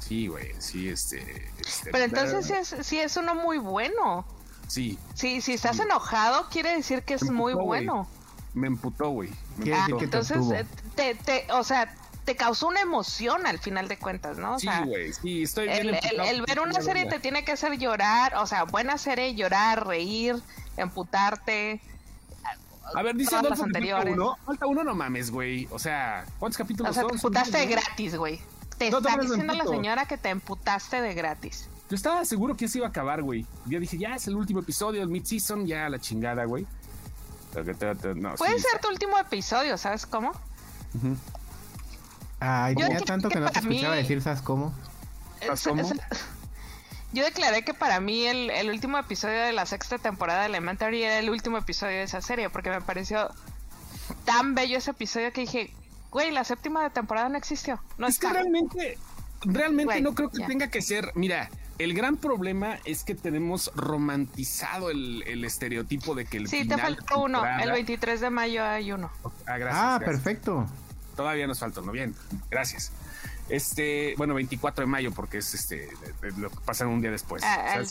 Sí, 0.00 0.26
güey, 0.26 0.52
sí, 0.58 0.88
este, 0.88 1.50
este 1.66 1.90
Pero 1.90 2.04
entonces 2.04 2.46
sí 2.46 2.52
es, 2.54 2.86
sí 2.86 2.98
es 2.98 3.16
uno 3.16 3.34
muy 3.34 3.58
bueno. 3.58 4.24
Sí. 4.66 4.98
Sí, 5.14 5.40
si 5.40 5.54
estás 5.54 5.78
enojado 5.80 6.48
quiere 6.50 6.74
decir 6.74 7.02
que 7.02 7.14
es 7.14 7.30
muy 7.30 7.54
bueno. 7.54 8.08
Me 8.54 8.66
emputó, 8.66 9.10
güey. 9.10 9.30
Ah, 9.72 9.86
entonces, 10.00 10.38
eh, 10.52 10.66
te, 10.94 11.14
te, 11.14 11.46
o 11.52 11.62
sea, 11.62 11.94
te 12.28 12.36
causó 12.36 12.68
una 12.68 12.82
emoción 12.82 13.46
al 13.46 13.58
final 13.58 13.88
de 13.88 13.96
cuentas, 13.96 14.36
¿no? 14.36 14.56
O 14.56 14.58
sí, 14.58 14.68
güey, 14.84 15.14
sí, 15.14 15.44
estoy 15.44 15.66
bien 15.66 15.94
el, 15.94 16.20
el, 16.20 16.42
ver 16.42 16.60
una 16.60 16.78
serie 16.82 17.06
te 17.06 17.18
tiene 17.20 17.42
que 17.42 17.52
hacer 17.52 17.78
llorar, 17.78 18.34
o 18.34 18.46
sea, 18.46 18.64
buena 18.64 18.98
serie, 18.98 19.34
llorar, 19.34 19.86
reír, 19.86 20.36
emputarte. 20.76 21.80
A 22.94 23.02
ver, 23.02 23.16
dice 23.16 23.34
Adolfo 23.34 23.64
anteriores. 23.64 24.14
Falta 24.14 24.22
uno, 24.22 24.38
falta 24.44 24.66
uno, 24.66 24.84
no 24.84 24.94
mames, 24.94 25.30
güey. 25.30 25.66
O 25.70 25.78
sea, 25.78 26.26
¿cuántos 26.38 26.58
capítulos 26.58 26.90
o 26.90 26.92
sea, 26.92 27.06
Te 27.06 27.14
emputaste 27.14 27.56
de 27.56 27.66
gratis, 27.66 28.14
güey. 28.14 28.38
Te 28.76 28.88
está 28.88 29.16
diciendo 29.16 29.54
la 29.54 29.64
señora 29.64 30.04
que 30.04 30.18
te 30.18 30.28
emputaste 30.28 31.00
de 31.00 31.14
gratis. 31.14 31.66
Yo 31.88 31.96
estaba 31.96 32.26
seguro 32.26 32.58
que 32.58 32.66
eso 32.66 32.76
iba 32.76 32.88
a 32.88 32.90
acabar, 32.90 33.22
güey. 33.22 33.46
Yo 33.64 33.80
dije, 33.80 33.96
ya 33.96 34.16
es 34.16 34.26
el 34.28 34.36
último 34.36 34.60
episodio, 34.60 35.02
el 35.02 35.08
mid-season, 35.08 35.64
ya 35.64 35.88
la 35.88 35.98
chingada, 35.98 36.44
güey. 36.44 36.66
Puede 37.54 38.58
ser 38.58 38.80
tu 38.82 38.88
último 38.90 39.18
episodio, 39.18 39.78
¿sabes 39.78 40.04
cómo? 40.04 40.32
Ay, 42.40 42.74
tenía 42.74 43.00
tanto 43.00 43.28
que, 43.28 43.40
no 43.40 43.50
te 43.50 43.58
escuchaba 43.58 43.96
decir, 43.96 44.22
¿sabes 44.22 44.42
cómo? 44.42 44.72
Yo 47.12 47.24
declaré 47.24 47.62
que 47.62 47.72
para 47.74 48.00
mí 48.00 48.26
el, 48.26 48.70
último 48.70 48.98
episodio 48.98 49.40
de 49.40 49.52
la 49.52 49.64
sexta 49.66 49.98
temporada 49.98 50.40
de 50.42 50.46
Elementary 50.46 51.02
era 51.02 51.18
el 51.18 51.30
último 51.30 51.56
episodio 51.58 51.96
de 51.96 52.02
esa 52.02 52.20
serie, 52.20 52.50
porque 52.50 52.70
me 52.70 52.82
pareció 52.82 53.30
tan 54.24 54.54
bello 54.54 54.76
ese 54.76 54.90
episodio 54.90 55.32
que 55.32 55.40
dije, 55.42 55.72
güey, 56.10 56.30
la 56.30 56.44
séptima 56.44 56.90
temporada 56.90 57.28
no 57.28 57.38
existió. 57.38 57.80
No 57.96 58.06
es 58.06 58.18
que 58.18 58.28
realmente, 58.28 58.98
realmente 59.42 60.00
no 60.02 60.14
creo 60.14 60.30
que 60.30 60.44
tenga 60.44 60.68
que 60.68 60.82
ser, 60.82 61.12
mira, 61.14 61.48
el 61.78 61.94
gran 61.94 62.16
problema 62.16 62.78
es 62.84 63.04
que 63.04 63.14
tenemos 63.14 63.72
romantizado 63.74 64.90
el, 64.90 65.44
estereotipo 65.44 66.14
de 66.14 66.26
que 66.26 66.36
el 66.36 66.48
Sí, 66.48 66.66
te 66.68 66.76
faltó 66.76 67.20
uno. 67.20 67.42
El 67.60 67.70
23 67.70 68.20
de 68.20 68.30
mayo 68.30 68.64
hay 68.64 68.92
uno. 68.92 69.10
Ah, 69.46 69.56
gracias. 69.56 69.82
Ah, 69.82 70.00
perfecto. 70.04 70.66
Todavía 71.18 71.48
nos 71.48 71.58
falta 71.58 71.80
uno. 71.80 71.90
Bien, 71.90 72.14
gracias. 72.48 72.92
Este, 73.48 74.14
bueno, 74.16 74.34
24 74.34 74.82
de 74.82 74.86
mayo, 74.86 75.10
porque 75.10 75.38
es 75.38 75.52
este, 75.52 75.88
lo 76.36 76.48
pasan 76.48 76.86
un 76.86 77.00
día 77.00 77.10
después. 77.10 77.42
Ah, 77.44 77.82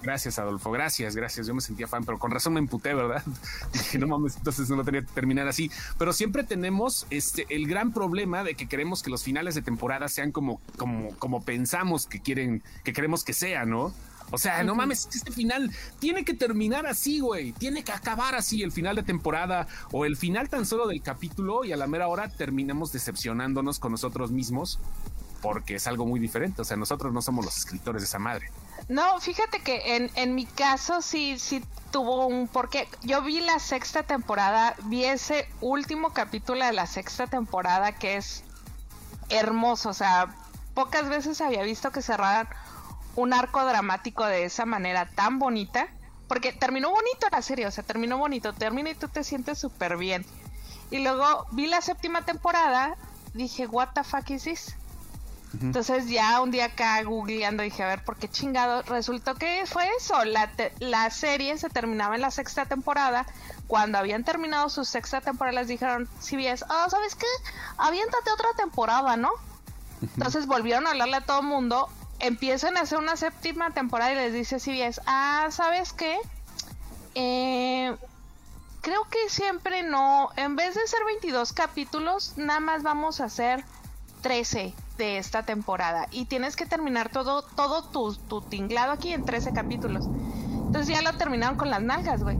gracias, 0.00 0.38
Adolfo, 0.38 0.70
gracias, 0.70 1.16
gracias. 1.16 1.48
Yo 1.48 1.54
me 1.54 1.60
sentía 1.60 1.88
fan, 1.88 2.04
pero 2.04 2.20
con 2.20 2.30
razón 2.30 2.52
me 2.52 2.60
emputé, 2.60 2.94
¿verdad? 2.94 3.24
Dije, 3.72 3.98
no 3.98 4.06
mames, 4.06 4.36
entonces 4.36 4.70
no 4.70 4.84
tenía 4.84 5.00
que 5.00 5.08
terminar 5.08 5.48
así. 5.48 5.72
Pero 5.98 6.12
siempre 6.12 6.44
tenemos 6.44 7.08
este 7.10 7.46
el 7.48 7.66
gran 7.66 7.92
problema 7.92 8.44
de 8.44 8.54
que 8.54 8.68
queremos 8.68 9.02
que 9.02 9.10
los 9.10 9.24
finales 9.24 9.56
de 9.56 9.62
temporada 9.62 10.06
sean 10.06 10.30
como, 10.30 10.60
como, 10.76 11.16
como 11.16 11.42
pensamos 11.42 12.06
que 12.06 12.20
quieren, 12.20 12.62
que 12.84 12.92
queremos 12.92 13.24
que 13.24 13.32
sean, 13.32 13.70
¿no? 13.70 13.92
O 14.30 14.38
sea, 14.38 14.64
no 14.64 14.74
mames, 14.74 15.08
este 15.14 15.30
final 15.30 15.70
tiene 15.98 16.24
que 16.24 16.34
terminar 16.34 16.86
así, 16.86 17.20
güey. 17.20 17.52
Tiene 17.52 17.84
que 17.84 17.92
acabar 17.92 18.34
así 18.34 18.62
el 18.62 18.72
final 18.72 18.96
de 18.96 19.02
temporada 19.02 19.68
o 19.92 20.04
el 20.04 20.16
final 20.16 20.48
tan 20.48 20.66
solo 20.66 20.86
del 20.86 21.02
capítulo 21.02 21.64
y 21.64 21.72
a 21.72 21.76
la 21.76 21.86
mera 21.86 22.08
hora 22.08 22.28
terminamos 22.28 22.92
decepcionándonos 22.92 23.78
con 23.78 23.92
nosotros 23.92 24.30
mismos 24.32 24.80
porque 25.42 25.76
es 25.76 25.86
algo 25.86 26.06
muy 26.06 26.18
diferente. 26.18 26.62
O 26.62 26.64
sea, 26.64 26.76
nosotros 26.76 27.12
no 27.12 27.22
somos 27.22 27.44
los 27.44 27.56
escritores 27.56 28.02
de 28.02 28.06
esa 28.06 28.18
madre. 28.18 28.50
No, 28.88 29.20
fíjate 29.20 29.60
que 29.60 29.96
en, 29.96 30.10
en 30.16 30.34
mi 30.34 30.46
caso 30.46 31.02
sí, 31.02 31.38
sí 31.38 31.62
tuvo 31.92 32.26
un 32.26 32.48
porque 32.48 32.88
yo 33.02 33.22
vi 33.22 33.40
la 33.40 33.58
sexta 33.58 34.02
temporada, 34.02 34.74
vi 34.84 35.04
ese 35.04 35.48
último 35.60 36.10
capítulo 36.10 36.64
de 36.64 36.72
la 36.72 36.86
sexta 36.86 37.26
temporada 37.26 37.92
que 37.92 38.16
es 38.16 38.42
hermoso. 39.28 39.90
O 39.90 39.94
sea, 39.94 40.34
pocas 40.74 41.08
veces 41.08 41.40
había 41.40 41.62
visto 41.62 41.90
que 41.90 42.02
cerraran 42.02 42.48
un 43.16 43.32
arco 43.32 43.64
dramático 43.64 44.24
de 44.24 44.44
esa 44.44 44.64
manera 44.64 45.06
tan 45.06 45.38
bonita. 45.38 45.88
Porque 46.28 46.52
terminó 46.52 46.90
bonito 46.90 47.28
la 47.30 47.40
serie, 47.40 47.66
o 47.66 47.70
sea, 47.70 47.84
terminó 47.84 48.18
bonito, 48.18 48.52
termina 48.52 48.90
y 48.90 48.94
tú 48.94 49.08
te 49.08 49.22
sientes 49.22 49.58
súper 49.58 49.96
bien. 49.96 50.26
Y 50.90 50.98
luego 50.98 51.46
vi 51.52 51.66
la 51.66 51.80
séptima 51.80 52.24
temporada, 52.24 52.96
dije, 53.32 53.66
what 53.66 53.90
the 53.94 54.02
fuck 54.02 54.28
is 54.30 54.42
this? 54.42 54.76
Entonces 55.62 56.08
ya 56.08 56.40
un 56.42 56.50
día 56.50 56.66
acá 56.66 57.02
googleando 57.02 57.62
dije, 57.62 57.82
a 57.82 57.86
ver, 57.86 58.04
¿por 58.04 58.16
qué 58.16 58.28
chingado? 58.28 58.82
Resultó 58.82 59.36
que 59.36 59.64
fue 59.66 59.88
eso, 59.98 60.24
la, 60.24 60.50
la 60.80 61.08
serie 61.10 61.56
se 61.56 61.70
terminaba 61.70 62.14
en 62.14 62.20
la 62.20 62.30
sexta 62.30 62.66
temporada. 62.66 63.26
Cuando 63.66 63.96
habían 63.98 64.24
terminado 64.24 64.68
su 64.68 64.84
sexta 64.84 65.20
temporada 65.20 65.60
les 65.60 65.68
dijeron, 65.68 66.08
si 66.20 66.36
ves, 66.36 66.64
ah, 66.68 66.88
¿sabes 66.90 67.14
qué? 67.14 67.26
Aviéntate 67.78 68.30
otra 68.32 68.48
temporada, 68.56 69.16
¿no? 69.16 69.30
Entonces 70.02 70.46
volvieron 70.46 70.86
a 70.86 70.90
hablarle 70.90 71.16
a 71.16 71.20
todo 71.22 71.40
el 71.40 71.46
mundo, 71.46 71.88
empiezan 72.20 72.76
a 72.76 72.80
hacer 72.80 72.98
una 72.98 73.16
séptima 73.16 73.70
temporada 73.70 74.12
y 74.12 74.16
les 74.16 74.32
dice 74.32 74.58
CBS, 74.58 75.00
ah, 75.06 75.48
¿sabes 75.50 75.92
qué? 75.92 76.16
Eh, 77.14 77.94
creo 78.80 79.04
que 79.10 79.28
siempre 79.28 79.82
no, 79.82 80.30
en 80.36 80.56
vez 80.56 80.74
de 80.74 80.86
ser 80.86 81.00
22 81.06 81.52
capítulos, 81.52 82.34
nada 82.36 82.60
más 82.60 82.82
vamos 82.82 83.20
a 83.20 83.24
hacer 83.24 83.64
13 84.22 84.74
de 84.98 85.18
esta 85.18 85.42
temporada 85.44 86.08
y 86.10 86.24
tienes 86.24 86.56
que 86.56 86.66
terminar 86.66 87.10
todo 87.10 87.42
todo 87.42 87.84
tu, 87.84 88.14
tu 88.14 88.40
tinglado 88.40 88.92
aquí 88.92 89.12
en 89.12 89.24
13 89.24 89.52
capítulos. 89.52 90.06
Entonces 90.66 90.88
ya 90.88 91.02
lo 91.02 91.16
terminaron 91.16 91.56
con 91.56 91.70
las 91.70 91.82
nalgas, 91.82 92.22
güey. 92.22 92.36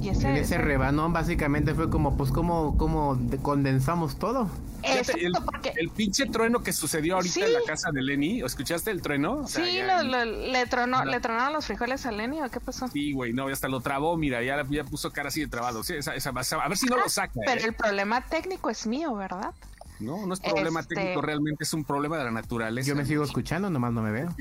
Y 0.00 0.10
ese, 0.10 0.28
en 0.28 0.36
ese 0.36 0.58
rebanón 0.58 1.12
básicamente 1.12 1.74
fue 1.74 1.90
como, 1.90 2.16
pues, 2.16 2.30
como, 2.30 2.76
como 2.76 3.18
condensamos 3.42 4.18
todo. 4.18 4.48
el, 4.82 5.32
porque... 5.44 5.72
el, 5.76 5.90
pinche 5.90 6.26
trueno 6.26 6.62
que 6.62 6.72
sucedió 6.72 7.16
ahorita 7.16 7.46
en 7.46 7.52
la 7.52 7.60
casa 7.66 7.90
de 7.90 8.02
Lenny, 8.02 8.42
¿escuchaste 8.42 8.90
el 8.90 9.02
trueno? 9.02 9.46
sí, 9.48 9.80
le, 9.80 10.66
tronó, 10.66 11.04
le 11.04 11.20
tronaron 11.20 11.52
los 11.52 11.66
frijoles 11.66 12.06
a 12.06 12.12
Lenny, 12.12 12.40
¿o 12.42 12.48
qué 12.48 12.60
pasó? 12.60 12.86
Sí, 12.88 13.12
güey, 13.12 13.32
no, 13.32 13.48
hasta 13.48 13.68
lo 13.68 13.80
trabó, 13.80 14.16
mira, 14.16 14.42
ya, 14.42 14.64
ya 14.70 14.84
puso 14.84 15.10
cara 15.10 15.28
así 15.28 15.40
de 15.40 15.48
trabado. 15.48 15.82
Sí, 15.82 15.94
esa, 15.94 16.14
esa, 16.14 16.30
a 16.30 16.68
ver 16.68 16.78
si 16.78 16.86
no 16.86 16.96
lo 16.96 17.06
ah, 17.06 17.08
saca. 17.08 17.40
Pero 17.44 17.60
¿eh? 17.60 17.64
el 17.64 17.74
problema 17.74 18.20
técnico 18.20 18.70
es 18.70 18.86
mío, 18.86 19.14
¿verdad? 19.14 19.52
No, 20.00 20.26
no 20.26 20.34
es 20.34 20.40
problema 20.40 20.80
este 20.80 20.94
técnico, 20.94 21.22
realmente 21.22 21.64
es 21.64 21.72
un 21.72 21.84
problema 21.84 22.18
de 22.18 22.24
la 22.24 22.30
naturaleza. 22.30 22.86
Yo 22.88 22.94
me 22.94 23.04
sigo 23.04 23.24
escuchando, 23.24 23.68
nomás 23.68 23.92
no 23.92 24.02
me 24.02 24.12
veo. 24.12 24.34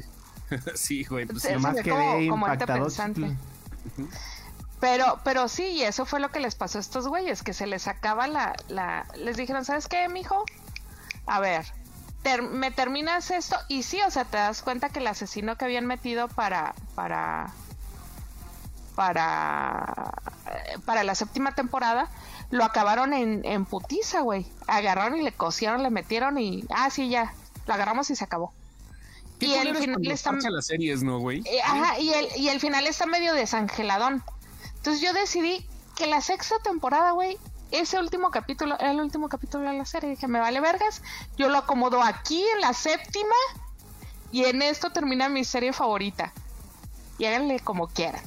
sí, 0.75 1.03
güey. 1.03 1.25
Pues, 1.25 1.51
nomás 1.51 1.77
quedé 1.81 2.25
impactado. 2.25 2.87
Pero, 4.79 5.19
pero 5.23 5.47
sí, 5.47 5.63
y 5.63 5.83
eso 5.83 6.05
fue 6.05 6.19
lo 6.19 6.29
que 6.29 6.39
les 6.39 6.55
pasó 6.55 6.77
a 6.77 6.81
estos 6.81 7.07
güeyes, 7.07 7.41
que 7.41 7.53
se 7.53 7.65
les 7.65 7.87
acaba 7.87 8.27
la, 8.27 8.55
la, 8.67 9.07
les 9.15 9.35
dijeron, 9.35 9.65
¿sabes 9.65 9.87
qué, 9.87 10.07
mijo? 10.07 10.45
A 11.25 11.39
ver, 11.39 11.65
me 12.41 12.71
terminas 12.71 13.31
esto, 13.31 13.55
y 13.69 13.83
sí, 13.83 13.99
o 14.05 14.11
sea, 14.11 14.25
te 14.25 14.37
das 14.37 14.61
cuenta 14.61 14.89
que 14.89 14.99
el 14.99 15.07
asesino 15.07 15.55
que 15.57 15.65
habían 15.65 15.85
metido 15.85 16.27
para, 16.27 16.75
para, 16.93 17.51
para, 18.95 20.11
eh, 20.45 20.77
para 20.85 21.03
la 21.03 21.15
séptima 21.15 21.55
temporada, 21.55 22.09
lo 22.49 22.63
acabaron 22.63 23.13
en, 23.13 23.45
en 23.45 23.65
putiza, 23.65 24.21
güey. 24.21 24.45
Agarraron 24.67 25.19
y 25.19 25.23
le 25.23 25.31
cosieron, 25.31 25.83
le 25.83 25.89
metieron 25.89 26.37
y, 26.37 26.65
ah, 26.69 26.89
sí, 26.89 27.09
ya, 27.09 27.33
lo 27.65 27.73
agarramos 27.73 28.09
y 28.09 28.15
se 28.15 28.23
acabó. 28.23 28.53
y 29.39 29.53
el 29.53 29.75
final 29.75 30.11
está... 30.11 30.31
las 30.33 30.67
series, 30.67 31.03
¿no, 31.03 31.19
güey? 31.19 31.41
Eh, 31.45 31.61
ajá, 31.63 31.99
y 31.99 32.13
el, 32.13 32.27
y 32.37 32.49
el 32.49 32.59
final 32.59 32.87
está 32.87 33.05
medio 33.05 33.33
desangeladón. 33.33 34.23
Entonces 34.87 35.05
yo 35.05 35.11
decidí 35.11 35.65
que 35.97 36.07
la 36.07 36.21
sexta 36.21 36.59
temporada, 36.59 37.11
güey, 37.11 37.37
ese 37.71 37.99
último 37.99 38.31
capítulo 38.31 38.75
era 38.79 38.91
el 38.91 39.01
último 39.01 39.27
capítulo 39.27 39.69
de 39.69 39.77
la 39.77 39.83
serie. 39.83 40.11
Dije, 40.11 40.29
me 40.29 40.39
vale 40.39 40.61
vergas. 40.61 41.01
Yo 41.35 41.49
lo 41.49 41.57
acomodo 41.57 42.01
aquí 42.01 42.41
en 42.55 42.61
la 42.61 42.71
séptima 42.71 43.35
y 44.31 44.45
en 44.45 44.61
esto 44.61 44.89
termina 44.91 45.27
mi 45.27 45.43
serie 45.43 45.73
favorita. 45.73 46.31
Y 47.17 47.25
háganle 47.25 47.59
como 47.59 47.89
quieran. 47.89 48.21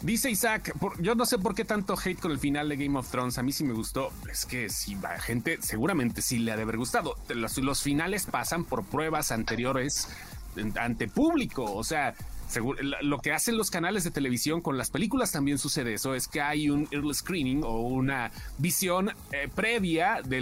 Dice 0.00 0.28
Isaac, 0.28 0.74
yo 0.98 1.14
no 1.14 1.24
sé 1.24 1.38
por 1.38 1.54
qué 1.54 1.64
tanto 1.64 1.94
hate 1.96 2.18
con 2.18 2.32
el 2.32 2.40
final 2.40 2.68
de 2.68 2.76
Game 2.76 2.98
of 2.98 3.08
Thrones. 3.08 3.38
A 3.38 3.44
mí 3.44 3.52
sí 3.52 3.62
me 3.62 3.72
gustó. 3.72 4.10
Es 4.28 4.46
que 4.46 4.70
si 4.70 4.96
va 4.96 5.20
gente, 5.20 5.62
seguramente 5.62 6.20
sí 6.20 6.40
le 6.40 6.50
ha 6.50 6.56
de 6.56 6.62
haber 6.62 6.78
gustado. 6.78 7.14
los 7.28 7.82
finales 7.82 8.26
pasan 8.26 8.64
por 8.64 8.82
pruebas 8.82 9.30
anteriores 9.30 10.08
ante 10.80 11.06
público. 11.06 11.62
O 11.62 11.84
sea, 11.84 12.16
lo 13.02 13.18
que 13.18 13.32
hacen 13.32 13.56
los 13.56 13.70
canales 13.70 14.04
de 14.04 14.10
televisión 14.10 14.60
con 14.60 14.76
las 14.78 14.90
películas 14.90 15.32
también 15.32 15.58
sucede 15.58 15.94
eso, 15.94 16.14
es 16.14 16.28
que 16.28 16.40
hay 16.40 16.70
un 16.70 16.88
early 16.90 17.14
screening 17.14 17.62
o 17.64 17.80
una 17.80 18.30
visión 18.58 19.10
eh, 19.32 19.48
previa 19.54 20.20
de, 20.24 20.40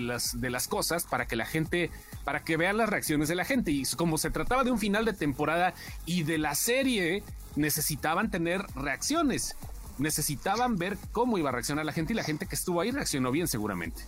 las, 0.00 0.40
de 0.40 0.50
las 0.50 0.68
cosas 0.68 1.04
para 1.04 1.26
que 1.26 1.36
la 1.36 1.46
gente, 1.46 1.90
para 2.24 2.42
que 2.42 2.56
vean 2.56 2.76
las 2.76 2.88
reacciones 2.88 3.28
de 3.28 3.34
la 3.34 3.44
gente. 3.44 3.70
Y 3.70 3.84
como 3.96 4.18
se 4.18 4.30
trataba 4.30 4.64
de 4.64 4.70
un 4.70 4.78
final 4.78 5.04
de 5.04 5.12
temporada 5.12 5.74
y 6.06 6.22
de 6.22 6.38
la 6.38 6.54
serie, 6.54 7.22
necesitaban 7.56 8.30
tener 8.30 8.62
reacciones. 8.74 9.56
Necesitaban 9.98 10.76
ver 10.78 10.96
cómo 11.12 11.36
iba 11.36 11.50
a 11.50 11.52
reaccionar 11.52 11.84
la 11.84 11.92
gente 11.92 12.14
y 12.14 12.16
la 12.16 12.24
gente 12.24 12.46
que 12.46 12.54
estuvo 12.54 12.80
ahí 12.80 12.90
reaccionó 12.90 13.30
bien 13.30 13.48
seguramente. 13.48 14.02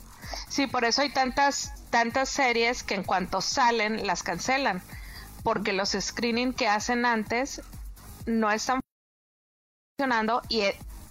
Sí, 0.49 0.67
por 0.67 0.85
eso 0.85 1.03
hay 1.03 1.11
tantas, 1.11 1.73
tantas 1.91 2.29
series 2.29 2.83
que 2.83 2.95
en 2.95 3.03
cuanto 3.03 3.41
salen 3.41 4.07
las 4.07 4.23
cancelan 4.23 4.83
porque 5.43 5.73
los 5.73 5.91
screening 5.91 6.53
que 6.53 6.69
hacen 6.69 7.05
antes 7.05 7.63
no 8.27 8.51
están 8.51 8.81
funcionando 9.97 10.43
y, 10.49 10.63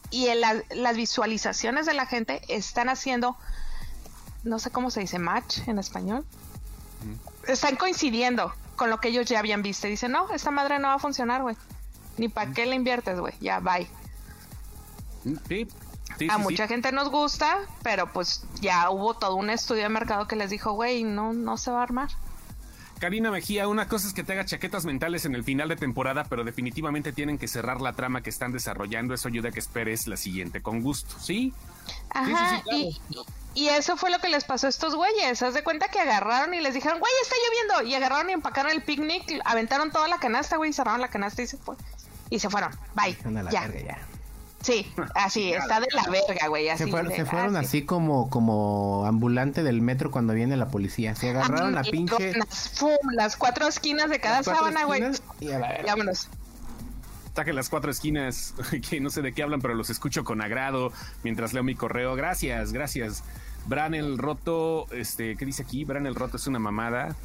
y 0.09 0.27
las 0.35 0.95
visualizaciones 0.95 1.85
de 1.85 1.93
la 1.93 2.05
gente 2.05 2.41
están 2.47 2.89
haciendo, 2.89 3.37
no 4.43 4.59
sé 4.59 4.71
cómo 4.71 4.91
se 4.91 5.01
dice, 5.01 5.19
match 5.19 5.67
en 5.67 5.79
español. 5.79 6.25
Están 7.47 7.75
coincidiendo 7.75 8.53
con 8.75 8.89
lo 8.89 8.99
que 8.99 9.09
ellos 9.09 9.27
ya 9.27 9.39
habían 9.39 9.61
visto. 9.61 9.87
Y 9.87 9.91
dicen, 9.91 10.11
no, 10.11 10.31
esta 10.31 10.51
madre 10.51 10.79
no 10.79 10.87
va 10.87 10.95
a 10.95 10.99
funcionar, 10.99 11.41
güey. 11.41 11.55
Ni 12.17 12.29
para 12.29 12.51
qué 12.51 12.65
le 12.65 12.75
inviertes, 12.75 13.19
güey. 13.19 13.33
Ya, 13.39 13.59
bye. 13.59 13.87
a 16.29 16.37
mucha 16.37 16.67
gente 16.67 16.91
nos 16.91 17.09
gusta, 17.09 17.59
pero 17.83 18.11
pues 18.11 18.43
ya 18.59 18.89
hubo 18.89 19.13
todo 19.13 19.35
un 19.35 19.49
estudio 19.49 19.83
de 19.83 19.89
mercado 19.89 20.27
que 20.27 20.35
les 20.35 20.49
dijo, 20.49 20.73
güey, 20.73 21.03
no, 21.03 21.33
no 21.33 21.57
se 21.57 21.71
va 21.71 21.79
a 21.79 21.83
armar. 21.83 22.09
Karina 23.01 23.31
Mejía, 23.31 23.67
una 23.67 23.87
cosa 23.87 24.07
es 24.07 24.13
que 24.13 24.23
te 24.23 24.33
haga 24.33 24.45
chaquetas 24.45 24.85
mentales 24.85 25.25
en 25.25 25.33
el 25.33 25.43
final 25.43 25.67
de 25.67 25.75
temporada, 25.75 26.23
pero 26.29 26.43
definitivamente 26.43 27.11
tienen 27.11 27.39
que 27.39 27.47
cerrar 27.47 27.81
la 27.81 27.93
trama 27.93 28.21
que 28.21 28.29
están 28.29 28.51
desarrollando. 28.51 29.15
Eso 29.15 29.27
ayuda 29.27 29.49
a 29.49 29.51
que 29.51 29.57
esperes 29.57 30.05
la 30.05 30.17
siguiente 30.17 30.61
con 30.61 30.81
gusto, 30.83 31.15
¿sí? 31.19 31.51
Ajá, 32.11 32.61
y, 33.55 33.67
eso 33.69 33.97
fue 33.97 34.11
lo 34.11 34.19
que 34.19 34.29
les 34.29 34.43
pasó 34.43 34.67
a 34.67 34.69
estos 34.69 34.93
güeyes. 34.93 35.41
Haz 35.41 35.55
de 35.55 35.63
cuenta 35.63 35.87
que 35.87 35.99
agarraron 35.99 36.53
y 36.53 36.61
les 36.61 36.75
dijeron, 36.75 36.99
güey, 36.99 37.11
está 37.23 37.35
lloviendo. 37.43 37.89
Y 37.89 37.95
agarraron 37.95 38.29
y 38.29 38.33
empacaron 38.33 38.71
el 38.71 38.83
picnic, 38.83 39.41
aventaron 39.45 39.89
toda 39.89 40.07
la 40.07 40.19
canasta, 40.19 40.57
güey, 40.57 40.71
cerraron 40.71 41.01
la 41.01 41.07
canasta 41.07 41.41
y 41.41 41.47
se 41.47 41.57
fue. 41.57 41.75
Y 42.29 42.37
se 42.37 42.51
fueron. 42.51 42.71
Bye. 42.93 43.17
ya. 43.51 43.97
Sí, 44.61 44.91
así, 45.15 45.53
está 45.53 45.79
de 45.79 45.87
la 45.93 46.03
verga, 46.03 46.47
güey. 46.47 46.67
se, 46.77 46.87
fueron, 47.25 47.55
así. 47.55 47.83
como 47.83 48.29
como 48.29 49.05
ambulante 49.05 49.63
del 49.63 49.81
metro 49.81 50.11
cuando 50.11 50.33
viene 50.33 50.57
la 50.57 50.67
policía. 50.67 51.15
Se 51.15 51.29
agarraron 51.29 51.73
la 51.73 51.83
pinche. 51.83 52.33
las 53.13 53.37
cuatro 53.37 53.67
esquinas 53.67 54.09
de 54.09 54.19
cada 54.19 54.43
sábana, 54.43 54.85
güey. 54.85 55.03
Y 55.39 55.49
vámonos. 55.85 56.29
Taque 57.33 57.53
las 57.53 57.69
cuatro 57.69 57.91
esquinas, 57.91 58.53
que 58.89 58.99
no 58.99 59.09
sé 59.09 59.21
de 59.21 59.33
qué 59.33 59.43
hablan, 59.43 59.61
pero 59.61 59.73
los 59.73 59.89
escucho 59.89 60.23
con 60.23 60.41
agrado 60.41 60.91
mientras 61.23 61.53
leo 61.53 61.63
mi 61.63 61.75
correo. 61.75 62.15
Gracias, 62.15 62.73
gracias. 62.73 63.23
Bran 63.67 63.93
el 63.93 64.17
Roto, 64.17 64.87
este, 64.91 65.37
¿qué 65.37 65.45
dice 65.45 65.63
aquí? 65.63 65.85
Bran 65.85 66.05
el 66.05 66.15
Roto 66.15 66.37
es 66.37 66.47
una 66.47 66.59
mamada. 66.59 67.15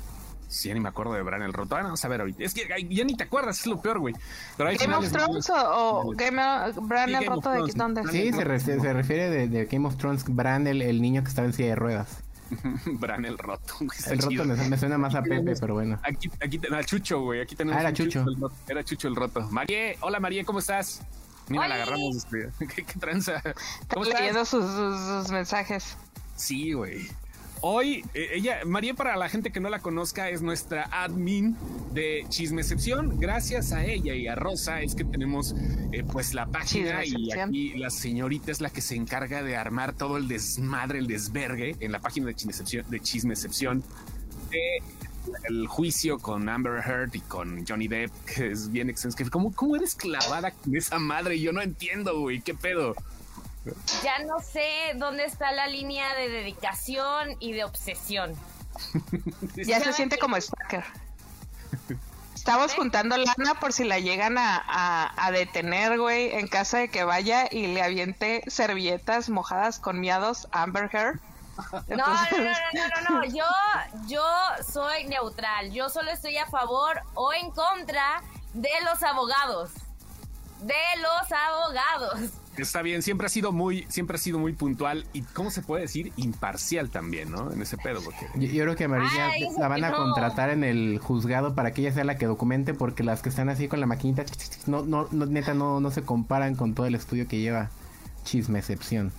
Sí, 0.48 0.68
ya 0.68 0.74
ni 0.74 0.80
me 0.80 0.88
acuerdo 0.88 1.12
de 1.14 1.22
Bran 1.22 1.42
el 1.42 1.52
Roto. 1.52 1.76
Ah, 1.76 1.82
vamos 1.82 2.04
a 2.04 2.08
ver 2.08 2.20
ahorita. 2.20 2.44
Es 2.44 2.54
que 2.54 2.68
ya 2.88 3.04
ni 3.04 3.16
te 3.16 3.24
acuerdas, 3.24 3.60
es 3.60 3.66
lo 3.66 3.80
peor, 3.80 3.98
güey. 3.98 4.14
¿Game 4.58 4.94
of 4.94 5.10
Thrones 5.10 5.50
o, 5.50 6.12
Game 6.16 6.40
of, 6.40 6.76
Bran 6.82 7.14
el 7.14 7.26
Roto 7.26 7.50
de 7.50 7.72
dónde? 7.74 8.02
Sí, 8.10 8.32
se, 8.32 8.44
refiere 8.44 9.48
de, 9.48 9.64
Game 9.66 9.86
of 9.86 9.96
Thrones, 9.96 10.24
Bran 10.28 10.66
el, 10.66 10.82
el 10.82 11.02
niño 11.02 11.22
que 11.22 11.28
estaba 11.28 11.46
en 11.46 11.52
silla 11.52 11.70
de 11.70 11.76
ruedas. 11.76 12.22
Bran 12.86 13.24
el 13.24 13.38
Roto. 13.38 13.74
El 14.06 14.18
Roto 14.18 14.44
me, 14.44 14.78
suena 14.78 14.98
más 14.98 15.14
a 15.14 15.22
Pepe, 15.22 15.54
pero 15.58 15.74
bueno. 15.74 15.98
Aquí, 16.02 16.30
aquí 16.40 16.60
a 16.72 16.84
Chucho, 16.84 17.20
güey. 17.20 17.40
Aquí 17.40 17.56
tenemos 17.56 17.78
ah, 17.78 17.82
era 17.82 17.92
Chucho. 17.92 18.24
era 18.68 18.84
Chucho 18.84 19.08
el 19.08 19.16
Roto. 19.16 19.42
Marie, 19.50 19.96
hola 20.00 20.20
Marie, 20.20 20.44
¿cómo 20.44 20.60
estás? 20.60 21.02
Mira, 21.48 21.68
la 21.68 21.76
agarramos. 21.76 22.16
Este, 22.16 22.50
¿Qué, 22.74 22.84
qué 22.84 22.98
tranza? 22.98 23.42
¿Cómo 23.88 24.04
Está 24.04 24.18
leyendo 24.18 24.44
sus, 24.44 24.64
sus 24.64 25.30
mensajes. 25.30 25.96
Sí, 26.36 26.72
güey. 26.72 27.08
Hoy, 27.60 28.04
eh, 28.14 28.28
ella, 28.34 28.60
María, 28.64 28.94
para 28.94 29.16
la 29.16 29.28
gente 29.28 29.50
que 29.50 29.60
no 29.60 29.70
la 29.70 29.80
conozca, 29.80 30.28
es 30.30 30.42
nuestra 30.42 30.88
admin 30.90 31.56
de 31.92 32.24
Chismecepción. 32.28 33.18
Gracias 33.18 33.72
a 33.72 33.84
ella 33.84 34.14
y 34.14 34.28
a 34.28 34.34
Rosa 34.34 34.82
es 34.82 34.94
que 34.94 35.04
tenemos 35.04 35.54
eh, 35.92 36.04
pues 36.10 36.34
la 36.34 36.46
página 36.46 37.04
y 37.04 37.32
aquí 37.32 37.74
la 37.74 37.90
señorita 37.90 38.52
es 38.52 38.60
la 38.60 38.70
que 38.70 38.80
se 38.80 38.94
encarga 38.94 39.42
de 39.42 39.56
armar 39.56 39.94
todo 39.94 40.16
el 40.16 40.28
desmadre, 40.28 40.98
el 40.98 41.06
desvergue 41.06 41.76
en 41.80 41.92
la 41.92 42.00
página 42.00 42.26
de 42.26 42.34
Chismecepción, 42.34 42.84
de 42.90 43.00
Chismecepción 43.00 43.82
el 45.48 45.66
juicio 45.66 46.18
con 46.18 46.48
Amber 46.48 46.82
Heard 46.84 47.14
y 47.14 47.20
con 47.20 47.66
Johnny 47.66 47.88
Depp, 47.88 48.12
que 48.24 48.50
es 48.52 48.70
bien 48.70 48.90
extenso. 48.90 49.18
¿Cómo, 49.30 49.52
¿Cómo 49.52 49.76
eres 49.76 49.94
clavada 49.94 50.50
con 50.50 50.76
esa 50.76 50.98
madre? 50.98 51.40
Yo 51.40 51.52
no 51.52 51.62
entiendo, 51.62 52.20
güey, 52.20 52.40
¿qué 52.40 52.54
pedo? 52.54 52.94
Ya 54.02 54.18
no 54.24 54.38
sé 54.40 54.92
dónde 54.96 55.24
está 55.24 55.52
la 55.52 55.66
línea 55.66 56.14
de 56.14 56.28
dedicación 56.28 57.36
y 57.40 57.52
de 57.52 57.64
obsesión. 57.64 58.34
ya 59.56 59.80
se 59.80 59.92
siente 59.92 60.18
como 60.18 60.40
Stalker. 60.40 60.84
Estamos 62.34 62.74
juntando 62.74 63.16
lana 63.16 63.58
por 63.58 63.72
si 63.72 63.82
la 63.82 63.98
llegan 63.98 64.36
a, 64.38 65.30
detener, 65.32 65.98
güey, 65.98 66.32
en 66.36 66.46
casa 66.46 66.78
de 66.78 66.88
que 66.88 67.02
vaya 67.02 67.48
y 67.50 67.66
le 67.66 67.82
aviente 67.82 68.44
servilletas 68.46 69.28
mojadas 69.30 69.80
con 69.80 69.98
miados 69.98 70.46
a 70.52 70.62
Amber 70.62 70.88
Heard. 70.92 71.18
No, 71.88 71.96
no, 71.96 72.06
no, 72.06 72.44
no, 72.72 73.10
no, 73.10 73.20
no, 73.20 73.24
yo, 73.24 73.44
yo 74.06 74.22
soy 74.62 75.04
neutral, 75.06 75.72
yo 75.72 75.88
solo 75.88 76.10
estoy 76.10 76.36
a 76.36 76.46
favor 76.46 77.00
o 77.14 77.32
en 77.32 77.50
contra 77.50 78.22
de 78.52 78.70
los 78.84 79.02
abogados, 79.02 79.70
de 80.60 80.74
los 81.02 81.32
abogados. 81.32 82.30
Está 82.56 82.80
bien, 82.80 83.02
siempre 83.02 83.26
ha 83.26 83.30
sido 83.30 83.52
muy, 83.52 83.84
siempre 83.88 84.16
ha 84.16 84.18
sido 84.18 84.38
muy 84.38 84.54
puntual 84.54 85.06
y, 85.12 85.22
¿cómo 85.22 85.50
se 85.50 85.60
puede 85.60 85.82
decir? 85.82 86.12
Imparcial 86.16 86.88
también, 86.90 87.30
¿no? 87.30 87.52
En 87.52 87.60
ese 87.60 87.76
pedo, 87.76 88.00
porque... 88.02 88.26
Yo, 88.34 88.62
creo 88.62 88.76
que 88.76 88.84
a 88.84 88.88
María 88.88 89.30
la 89.58 89.68
van 89.68 89.84
a 89.84 89.92
contratar 89.92 90.50
en 90.50 90.64
el 90.64 90.98
juzgado 90.98 91.54
para 91.54 91.72
que 91.72 91.82
ella 91.82 91.92
sea 91.92 92.04
la 92.04 92.16
que 92.16 92.26
documente, 92.26 92.72
porque 92.72 93.02
las 93.02 93.20
que 93.20 93.28
están 93.28 93.50
así 93.50 93.68
con 93.68 93.80
la 93.80 93.86
maquinita, 93.86 94.24
no, 94.66 94.84
no, 94.84 95.06
neta, 95.10 95.52
no, 95.52 95.80
no 95.80 95.90
se 95.90 96.02
comparan 96.02 96.54
con 96.54 96.74
todo 96.74 96.86
el 96.86 96.94
estudio 96.94 97.28
que 97.28 97.40
lleva 97.40 97.70
Chisme 98.24 98.58
Excepción. 98.58 99.12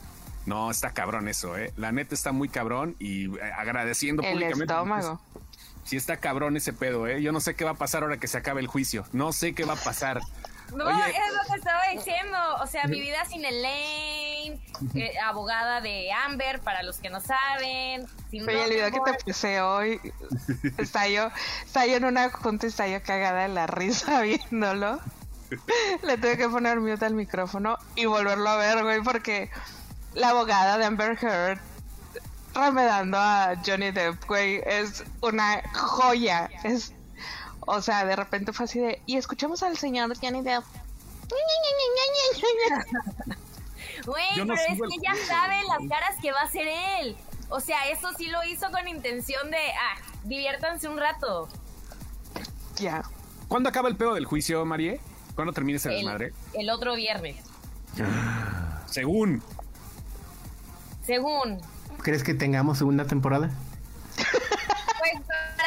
No, 0.47 0.71
está 0.71 0.91
cabrón 0.91 1.27
eso, 1.27 1.57
¿eh? 1.57 1.73
La 1.75 1.91
neta 1.91 2.15
está 2.15 2.31
muy 2.31 2.47
cabrón 2.47 2.95
y 2.99 3.25
eh, 3.25 3.41
agradeciendo 3.57 4.23
el 4.23 4.31
públicamente. 4.31 4.73
Estómago. 4.73 5.19
sí 5.83 5.97
está 5.97 6.17
cabrón 6.17 6.55
ese 6.55 6.71
pedo, 6.71 7.05
¿eh? 7.05 7.21
Yo 7.21 7.33
no 7.33 7.41
sé 7.41 7.53
qué 7.53 7.65
va 7.65 7.71
a 7.71 7.77
pasar 7.77 8.03
ahora 8.03 8.17
que 8.17 8.27
se 8.27 8.37
acabe 8.37 8.61
el 8.61 8.67
juicio. 8.67 9.05
No 9.11 9.33
sé 9.33 9.53
qué 9.53 9.65
va 9.65 9.73
a 9.73 9.83
pasar. 9.83 10.21
No, 10.75 10.89
es 10.89 11.15
lo 11.33 11.53
que 11.53 11.59
estaba 11.59 11.81
diciendo. 11.93 12.37
O 12.61 12.67
sea, 12.67 12.85
mi 12.85 12.99
vida 12.99 13.25
sin 13.25 13.43
Elaine, 13.45 14.59
eh, 14.95 15.13
abogada 15.23 15.81
de 15.81 16.11
Amber, 16.11 16.59
para 16.59 16.83
los 16.83 16.97
que 16.97 17.09
no 17.09 17.21
saben. 17.21 18.05
Oye, 18.31 18.63
el 18.63 18.69
video 18.69 18.91
que 18.91 19.11
te 19.11 19.23
puse 19.23 19.61
hoy, 19.61 19.99
está 20.77 21.07
yo, 21.07 21.29
está 21.65 21.85
yo 21.85 21.95
en 21.95 22.05
una 22.05 22.29
junta 22.29 22.65
y 22.65 22.69
está 22.69 22.87
yo 22.87 23.01
cagada 23.01 23.43
de 23.43 23.49
la 23.49 23.67
risa 23.67 24.21
viéndolo. 24.23 24.99
Le 26.03 26.17
tuve 26.17 26.37
que 26.37 26.49
poner 26.49 26.79
mute 26.79 27.05
al 27.05 27.13
micrófono 27.13 27.77
y 27.95 28.05
volverlo 28.05 28.49
a 28.49 28.57
ver, 28.57 28.83
güey, 28.83 29.01
porque 29.01 29.49
la 30.13 30.29
abogada 30.29 30.77
de 30.77 30.85
Amber 30.85 31.17
Heard 31.21 31.59
remedando 32.53 33.17
a 33.17 33.55
Johnny 33.65 33.91
Depp, 33.91 34.25
güey, 34.25 34.61
es 34.65 35.03
una 35.21 35.61
joya. 35.73 36.49
Es 36.63 36.93
o 37.67 37.81
sea, 37.81 38.05
de 38.05 38.15
repente 38.15 38.53
fue 38.53 38.63
así 38.65 38.79
de, 38.79 39.01
y 39.05 39.17
escuchamos 39.17 39.61
al 39.61 39.77
señor 39.77 40.11
Johnny 40.19 40.41
Depp. 40.41 40.63
Güey, 44.05 44.23
pero 44.35 44.53
es 44.53 44.79
que 44.79 44.97
ya 45.03 45.15
sabe 45.27 45.55
las 45.67 45.89
caras 45.89 46.15
que 46.21 46.31
va 46.31 46.39
a 46.39 46.45
hacer 46.45 46.67
él. 46.99 47.17
O 47.49 47.59
sea, 47.59 47.89
eso 47.89 48.09
sí 48.17 48.27
lo 48.27 48.43
hizo 48.45 48.71
con 48.71 48.87
intención 48.87 49.51
de, 49.51 49.57
ah, 49.57 50.01
diviértanse 50.23 50.87
un 50.87 50.97
rato. 50.97 51.49
Ya. 52.77 53.03
¿Cuándo 53.49 53.67
acaba 53.69 53.89
el 53.89 53.97
pedo 53.97 54.13
del 54.13 54.25
juicio, 54.25 54.65
Marie? 54.65 55.01
¿Cuándo 55.35 55.51
termina 55.51 55.75
ese 55.77 55.89
desmadre? 55.89 56.33
El 56.53 56.69
otro 56.69 56.95
viernes. 56.95 57.37
Según. 58.85 59.43
Según. 61.05 61.61
¿Crees 62.01 62.23
que 62.23 62.33
tengamos 62.33 62.77
segunda 62.77 63.05
temporada? 63.05 63.51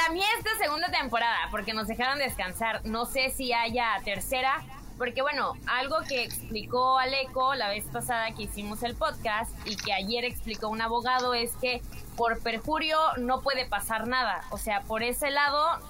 para 0.01 0.13
mí 0.13 0.23
esta 0.39 0.57
segunda 0.57 0.91
temporada, 0.91 1.49
porque 1.51 1.75
nos 1.75 1.87
dejaron 1.87 2.19
descansar. 2.19 2.81
No 2.87 3.05
sé 3.05 3.31
si 3.31 3.53
haya 3.53 3.89
tercera, 4.05 4.63
porque 4.97 5.21
bueno, 5.21 5.53
algo 5.67 5.97
que 6.09 6.25
explicó 6.25 6.99
Aleco 6.99 7.55
la 7.55 7.69
vez 7.69 7.85
pasada 7.85 8.31
que 8.33 8.45
hicimos 8.45 8.83
el 8.83 8.95
podcast 8.95 9.51
y 9.67 9.77
que 9.77 9.93
ayer 9.93 10.25
explicó 10.25 10.69
un 10.69 10.81
abogado 10.81 11.35
es 11.35 11.53
que 11.57 11.83
por 12.17 12.39
perjurio 12.39 12.97
no 13.19 13.43
puede 13.43 13.67
pasar 13.67 14.09
nada. 14.09 14.43
O 14.51 14.59
sea, 14.59 14.83
por 14.83 15.03
ese 15.03 15.31
lado, 15.31 15.81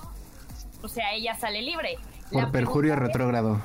o 0.83 0.88
sea, 0.88 1.12
ella 1.12 1.37
sale 1.38 1.62
libre. 1.62 1.99
Por 2.33 2.50
perjurio 2.50 2.97
retrógrado. 2.97 3.61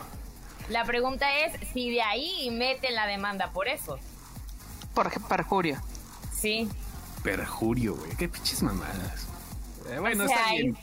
La 0.70 0.84
pregunta 0.84 1.40
es 1.40 1.54
si 1.72 1.90
de 1.90 2.04
ahí 2.04 2.50
meten 2.52 2.94
la 2.94 3.08
demanda 3.08 3.52
por 3.52 3.68
eso. 3.68 3.98
Por 4.94 5.12
perjurio. 5.28 5.82
Sí. 6.32 6.70
Perjurio, 7.24 7.96
güey. 7.96 8.16
Qué 8.16 8.30
pinches 8.30 8.62
mamadas. 8.62 9.25
Eh, 9.90 10.00
bueno, 10.00 10.24
está 10.24 10.52
bien. 10.52 10.78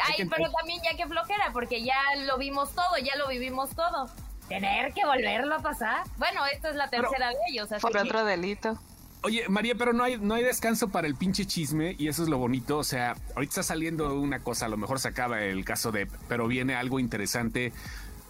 Ay, 0.00 0.26
pero 0.28 0.50
también 0.50 0.80
ya 0.82 0.96
que 0.96 1.06
flojera, 1.06 1.50
porque 1.52 1.82
ya 1.82 1.96
lo 2.26 2.38
vimos 2.38 2.70
todo, 2.74 2.96
ya 3.02 3.16
lo 3.16 3.28
vivimos 3.28 3.70
todo. 3.70 4.08
Tener 4.48 4.92
que 4.92 5.04
volverlo 5.04 5.54
a 5.54 5.58
pasar. 5.60 6.04
Bueno, 6.16 6.44
esta 6.46 6.70
es 6.70 6.76
la 6.76 6.88
tercera 6.88 7.28
de 7.28 7.36
ellos. 7.50 7.68
por 7.80 7.96
otro 7.96 8.24
delito. 8.24 8.78
Oye, 9.24 9.48
María, 9.48 9.76
pero 9.76 9.92
no 9.92 10.02
hay, 10.02 10.18
no 10.18 10.34
hay 10.34 10.42
descanso 10.42 10.88
para 10.88 11.06
el 11.06 11.14
pinche 11.14 11.46
chisme 11.46 11.94
y 11.96 12.08
eso 12.08 12.24
es 12.24 12.28
lo 12.28 12.38
bonito. 12.38 12.78
O 12.78 12.84
sea, 12.84 13.14
ahorita 13.36 13.50
está 13.50 13.62
saliendo 13.62 14.14
una 14.14 14.40
cosa, 14.40 14.66
a 14.66 14.68
lo 14.68 14.76
mejor 14.76 14.98
se 14.98 15.08
acaba 15.08 15.42
el 15.42 15.64
caso 15.64 15.92
de, 15.92 16.08
pero 16.28 16.48
viene 16.48 16.74
algo 16.74 16.98
interesante 16.98 17.72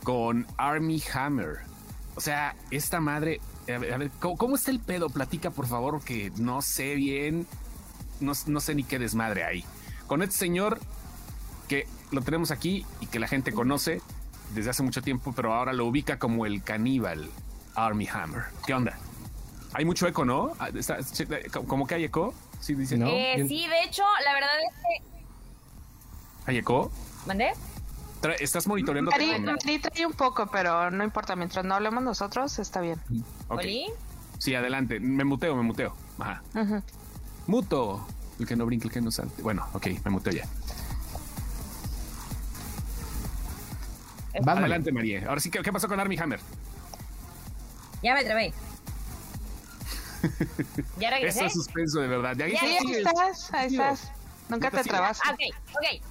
con 0.03 0.47
Army 0.59 1.03
Hammer. 1.15 1.61
O 2.15 2.21
sea, 2.21 2.55
esta 2.71 3.01
madre, 3.01 3.41
a 3.75 3.79
ver, 3.79 4.11
¿cómo, 4.21 4.55
está 4.55 4.71
el 4.71 4.81
pedo? 4.81 5.09
Platica, 5.09 5.51
por 5.51 5.67
favor, 5.67 6.05
que 6.05 6.31
no 6.37 6.61
sé 6.61 6.95
bien, 6.95 7.47
no, 8.21 8.33
no 8.47 8.61
sé 8.61 8.75
ni 8.75 8.85
qué 8.85 8.99
desmadre 8.99 9.45
hay 9.45 9.65
con 10.13 10.23
este 10.23 10.37
señor 10.37 10.79
que 11.69 11.87
lo 12.11 12.21
tenemos 12.21 12.51
aquí 12.51 12.85
y 13.01 13.07
que 13.07 13.19
la 13.19 13.27
gente 13.29 13.51
conoce 13.51 14.03
desde 14.53 14.69
hace 14.69 14.83
mucho 14.83 15.01
tiempo, 15.01 15.33
pero 15.35 15.55
ahora 15.55 15.73
lo 15.73 15.87
ubica 15.87 16.19
como 16.19 16.45
el 16.45 16.63
caníbal 16.63 17.31
Army 17.75 18.07
Hammer. 18.13 18.43
¿Qué 18.67 18.75
onda? 18.75 18.99
Hay 19.73 19.87
mucho 19.87 20.07
eco, 20.07 20.27
¿no? 20.27 20.53
Ah, 20.59 20.69
¿Cómo 21.67 21.87
que 21.87 21.95
hay 21.95 22.05
eco? 22.05 22.35
Sí, 22.61 22.75
dice. 22.75 22.99
¿No? 22.99 23.07
Eh, 23.07 23.43
sí, 23.49 23.67
de 23.67 23.85
hecho, 23.85 24.03
la 24.27 24.35
verdad 24.35 24.51
es 24.69 24.75
que... 24.83 25.25
¿Hay 26.45 26.59
eco? 26.59 26.93
¿Mandé? 27.25 27.53
¿Estás 28.39 28.67
monitoreando? 28.67 29.13
Sí, 29.65 29.79
trae 29.79 30.05
un 30.05 30.13
poco, 30.13 30.47
pero 30.49 30.91
no 30.91 31.05
importa. 31.05 31.37
Mientras 31.37 31.65
no 31.65 31.75
hablemos 31.75 32.03
nosotros, 32.03 32.59
está 32.59 32.83
bien. 32.83 33.01
Okay. 33.49 33.87
Sí, 34.37 34.55
adelante. 34.55 35.01
Me 35.01 35.25
muteo, 35.25 35.57
me 35.57 35.63
muteo. 35.63 35.97
Ajá. 36.19 36.43
Muto. 37.47 38.07
El 38.43 38.49
que 38.49 38.57
no 38.57 38.67
brinque, 38.67 38.89
el 38.89 38.93
que 38.93 39.01
no 39.01 39.13
salte. 39.13 39.41
Bueno, 39.41 39.65
ok, 39.73 39.87
me 40.05 40.11
muteo 40.11 40.33
ya. 40.33 40.45
Adelante, 44.45 44.91
María. 44.91 45.29
Ahora 45.29 45.41
sí, 45.41 45.49
¿qué, 45.49 45.73
pasó 45.73 45.87
con 45.87 46.01
Army 46.01 46.19
Hammer? 46.19 46.41
Ya 48.03 48.15
me 48.15 48.25
trabé. 48.25 48.53
ya 50.99 51.11
regresé. 51.11 51.47
Es 51.47 51.53
suspenso 51.53 52.01
de 52.01 52.09
verdad. 52.09 52.37
Ya, 52.37 52.47
ahí 52.47 52.57
estás, 52.97 53.55
ahí 53.55 53.67
estás. 53.69 54.11
Nunca 54.49 54.73
te 54.73 54.83
trabas. 54.83 55.21
Ok, 55.21 55.39
ok. 55.77 56.03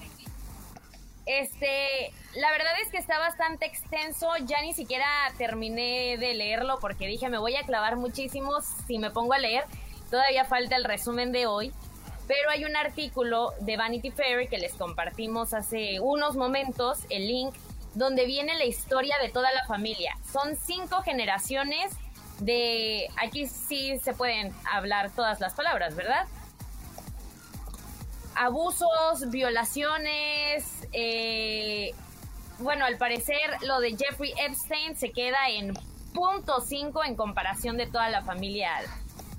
Este, 1.25 2.13
la 2.35 2.49
verdad 2.51 2.71
es 2.81 2.91
que 2.91 2.97
está 2.97 3.19
bastante 3.19 3.65
extenso. 3.65 4.29
Ya 4.45 4.61
ni 4.61 4.73
siquiera 4.73 5.05
terminé 5.37 6.15
de 6.17 6.33
leerlo 6.33 6.79
porque 6.79 7.07
dije 7.07 7.27
me 7.27 7.39
voy 7.39 7.57
a 7.57 7.65
clavar 7.65 7.97
muchísimo 7.97 8.61
si 8.87 8.99
me 8.99 9.11
pongo 9.11 9.33
a 9.33 9.37
leer. 9.37 9.65
Todavía 10.09 10.45
falta 10.45 10.77
el 10.77 10.85
resumen 10.85 11.33
de 11.33 11.45
hoy. 11.45 11.73
Pero 12.27 12.49
hay 12.49 12.65
un 12.65 12.75
artículo 12.75 13.53
de 13.59 13.77
Vanity 13.77 14.11
Fair 14.11 14.47
que 14.47 14.57
les 14.57 14.73
compartimos 14.73 15.53
hace 15.53 15.99
unos 15.99 16.35
momentos, 16.35 16.99
el 17.09 17.27
link, 17.27 17.53
donde 17.93 18.25
viene 18.25 18.55
la 18.55 18.65
historia 18.65 19.17
de 19.21 19.29
toda 19.29 19.51
la 19.51 19.65
familia. 19.65 20.17
Son 20.31 20.55
cinco 20.55 21.01
generaciones 21.01 21.93
de... 22.39 23.07
Aquí 23.21 23.47
sí 23.47 23.99
se 23.99 24.13
pueden 24.13 24.53
hablar 24.71 25.11
todas 25.11 25.39
las 25.39 25.53
palabras, 25.53 25.95
¿verdad? 25.95 26.25
Abusos, 28.35 29.29
violaciones, 29.29 30.87
eh, 30.93 31.93
bueno, 32.59 32.85
al 32.85 32.97
parecer 32.97 33.41
lo 33.63 33.79
de 33.79 33.97
Jeffrey 33.97 34.33
Epstein 34.37 34.95
se 34.95 35.11
queda 35.11 35.49
en 35.49 35.73
punto 36.13 36.61
cinco 36.61 37.03
en 37.03 37.15
comparación 37.15 37.77
de 37.77 37.87
toda 37.87 38.09
la 38.09 38.23
familia 38.23 38.71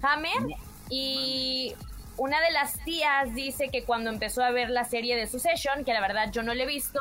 Hammer. 0.03 0.57
Y 0.90 1.75
una 2.23 2.41
de 2.41 2.53
las 2.53 2.79
tías 2.85 3.35
dice 3.35 3.69
que 3.69 3.83
cuando 3.83 4.09
empezó 4.09 4.45
a 4.45 4.53
ver 4.53 4.71
la 4.71 4.85
serie 4.85 5.17
de 5.17 5.27
Succession, 5.27 5.85
que 5.85 5.93
la 5.93 6.01
verdad 6.01 6.31
yo 6.31 6.45
no 6.45 6.55
la 6.55 6.63
he 6.63 6.67
visto, 6.67 7.01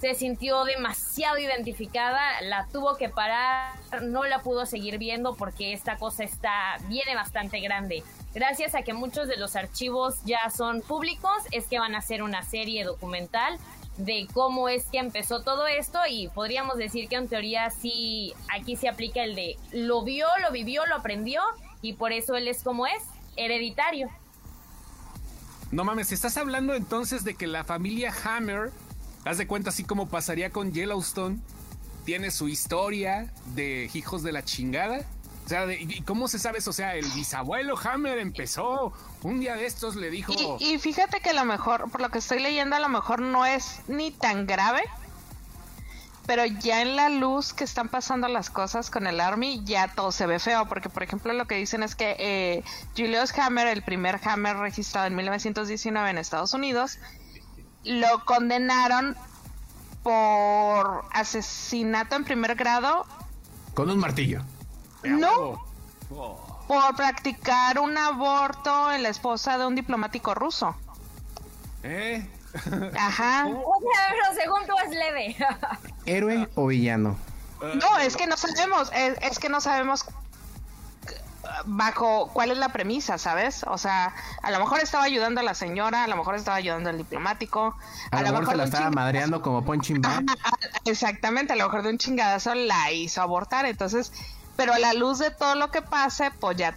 se 0.00 0.14
sintió 0.14 0.62
demasiado 0.62 1.38
identificada, 1.38 2.40
la 2.42 2.68
tuvo 2.72 2.96
que 2.96 3.08
parar, 3.08 3.72
no 4.02 4.22
la 4.22 4.42
pudo 4.42 4.64
seguir 4.64 4.98
viendo 4.98 5.34
porque 5.34 5.72
esta 5.72 5.96
cosa 5.96 6.22
está 6.22 6.76
viene 6.86 7.16
bastante 7.16 7.58
grande. 7.58 8.04
Gracias 8.32 8.76
a 8.76 8.82
que 8.82 8.92
muchos 8.92 9.26
de 9.26 9.38
los 9.38 9.56
archivos 9.56 10.22
ya 10.24 10.48
son 10.50 10.82
públicos, 10.82 11.32
es 11.50 11.66
que 11.66 11.80
van 11.80 11.96
a 11.96 11.98
hacer 11.98 12.22
una 12.22 12.44
serie 12.44 12.84
documental 12.84 13.58
de 13.96 14.28
cómo 14.32 14.68
es 14.68 14.84
que 14.84 14.98
empezó 14.98 15.42
todo 15.42 15.66
esto 15.66 15.98
y 16.08 16.28
podríamos 16.28 16.76
decir 16.76 17.08
que 17.08 17.16
en 17.16 17.26
teoría 17.26 17.70
sí 17.70 18.34
aquí 18.56 18.76
se 18.76 18.88
aplica 18.88 19.24
el 19.24 19.34
de 19.34 19.56
lo 19.72 20.02
vio, 20.02 20.28
lo 20.42 20.52
vivió, 20.52 20.86
lo 20.86 20.94
aprendió 20.94 21.42
y 21.82 21.94
por 21.94 22.12
eso 22.12 22.36
él 22.36 22.46
es 22.46 22.62
como 22.62 22.86
es, 22.86 23.02
hereditario. 23.34 24.08
No 25.74 25.82
mames, 25.82 26.12
estás 26.12 26.36
hablando 26.36 26.74
entonces 26.74 27.24
de 27.24 27.34
que 27.34 27.48
la 27.48 27.64
familia 27.64 28.14
Hammer, 28.24 28.70
haz 29.24 29.38
de 29.38 29.48
cuenta 29.48 29.70
así 29.70 29.82
como 29.82 30.08
pasaría 30.08 30.50
con 30.50 30.72
Yellowstone, 30.72 31.40
tiene 32.04 32.30
su 32.30 32.46
historia 32.46 33.32
de 33.56 33.90
hijos 33.92 34.22
de 34.22 34.30
la 34.30 34.44
chingada. 34.44 35.00
O 35.44 35.48
sea, 35.48 35.66
¿y 35.72 36.00
cómo 36.02 36.28
se 36.28 36.38
sabe 36.38 36.58
eso? 36.58 36.70
O 36.70 36.72
sea, 36.72 36.94
el 36.94 37.04
bisabuelo 37.10 37.76
Hammer 37.76 38.18
empezó, 38.18 38.92
un 39.24 39.40
día 39.40 39.56
de 39.56 39.66
estos 39.66 39.96
le 39.96 40.10
dijo... 40.10 40.32
Y, 40.60 40.78
fíjate 40.78 41.18
que 41.18 41.30
a 41.30 41.34
lo 41.34 41.44
mejor, 41.44 41.90
por 41.90 42.00
lo 42.00 42.08
que 42.08 42.18
estoy 42.18 42.38
leyendo, 42.38 42.76
a 42.76 42.78
lo 42.80 42.88
mejor 42.88 43.18
no 43.18 43.44
es 43.44 43.80
ni 43.88 44.12
tan 44.12 44.46
grave, 44.46 44.84
pero 46.26 46.44
ya 46.46 46.82
en 46.82 46.96
la 46.96 47.08
luz 47.08 47.52
que 47.52 47.64
están 47.64 47.88
pasando 47.88 48.28
las 48.28 48.50
cosas 48.50 48.90
con 48.90 49.06
el 49.06 49.20
Army, 49.20 49.62
ya 49.64 49.88
todo 49.88 50.12
se 50.12 50.26
ve 50.26 50.38
feo, 50.38 50.66
porque 50.66 50.88
por 50.88 51.02
ejemplo 51.02 51.32
lo 51.32 51.46
que 51.46 51.56
dicen 51.56 51.82
es 51.82 51.94
que 51.94 52.16
eh, 52.18 52.64
Julius 52.96 53.36
Hammer, 53.38 53.66
el 53.66 53.82
primer 53.82 54.20
Hammer 54.24 54.56
registrado 54.56 55.06
en 55.06 55.16
1919 55.16 56.10
en 56.10 56.18
Estados 56.18 56.54
Unidos, 56.54 56.98
lo 57.84 58.24
condenaron 58.24 59.16
por 60.02 61.04
asesinato 61.12 62.16
en 62.16 62.24
primer 62.24 62.54
grado. 62.54 63.06
Con 63.74 63.90
un 63.90 63.98
martillo. 63.98 64.42
No. 65.02 65.62
Por 66.08 66.96
practicar 66.96 67.78
un 67.78 67.98
aborto 67.98 68.92
en 68.92 69.02
la 69.02 69.10
esposa 69.10 69.58
de 69.58 69.66
un 69.66 69.74
diplomático 69.74 70.34
ruso. 70.34 70.74
¿Eh? 71.82 72.26
Ajá. 72.98 73.44
pero 73.46 74.40
según 74.40 74.66
tú 74.66 74.74
es 74.84 74.90
leve. 74.90 75.36
¿Héroe 76.06 76.48
o 76.54 76.66
villano? 76.66 77.16
No, 77.60 77.98
es 77.98 78.16
que 78.16 78.26
no 78.26 78.36
sabemos, 78.36 78.90
es, 78.94 79.38
que 79.38 79.48
no 79.48 79.60
sabemos 79.60 80.04
bajo 81.64 82.30
cuál 82.32 82.50
es 82.50 82.58
la 82.58 82.70
premisa, 82.70 83.16
¿sabes? 83.16 83.64
O 83.66 83.78
sea, 83.78 84.14
a 84.42 84.50
lo 84.50 84.58
mejor 84.58 84.80
estaba 84.80 85.04
ayudando 85.04 85.40
a 85.40 85.44
la 85.44 85.54
señora, 85.54 86.04
a 86.04 86.08
lo 86.08 86.16
mejor 86.16 86.34
estaba 86.34 86.56
ayudando 86.58 86.90
al 86.90 86.98
diplomático, 86.98 87.74
a, 88.10 88.22
lo 88.22 88.38
mejor, 88.38 88.56
la 88.56 88.64
estaba 88.64 88.90
madreando 88.90 89.40
como 89.40 89.64
punching 89.64 90.02
bag. 90.02 90.24
Exactamente, 90.84 91.54
a 91.54 91.56
lo 91.56 91.64
mejor 91.64 91.82
de 91.82 91.90
un 91.90 91.98
chingadazo 91.98 92.54
la 92.54 92.92
hizo 92.92 93.22
abortar, 93.22 93.64
entonces, 93.64 94.12
pero 94.56 94.74
a 94.74 94.78
la 94.78 94.92
luz 94.92 95.18
de 95.18 95.30
todo 95.30 95.54
lo 95.54 95.70
que 95.70 95.80
pase, 95.80 96.30
pues 96.40 96.56
ya 96.58 96.76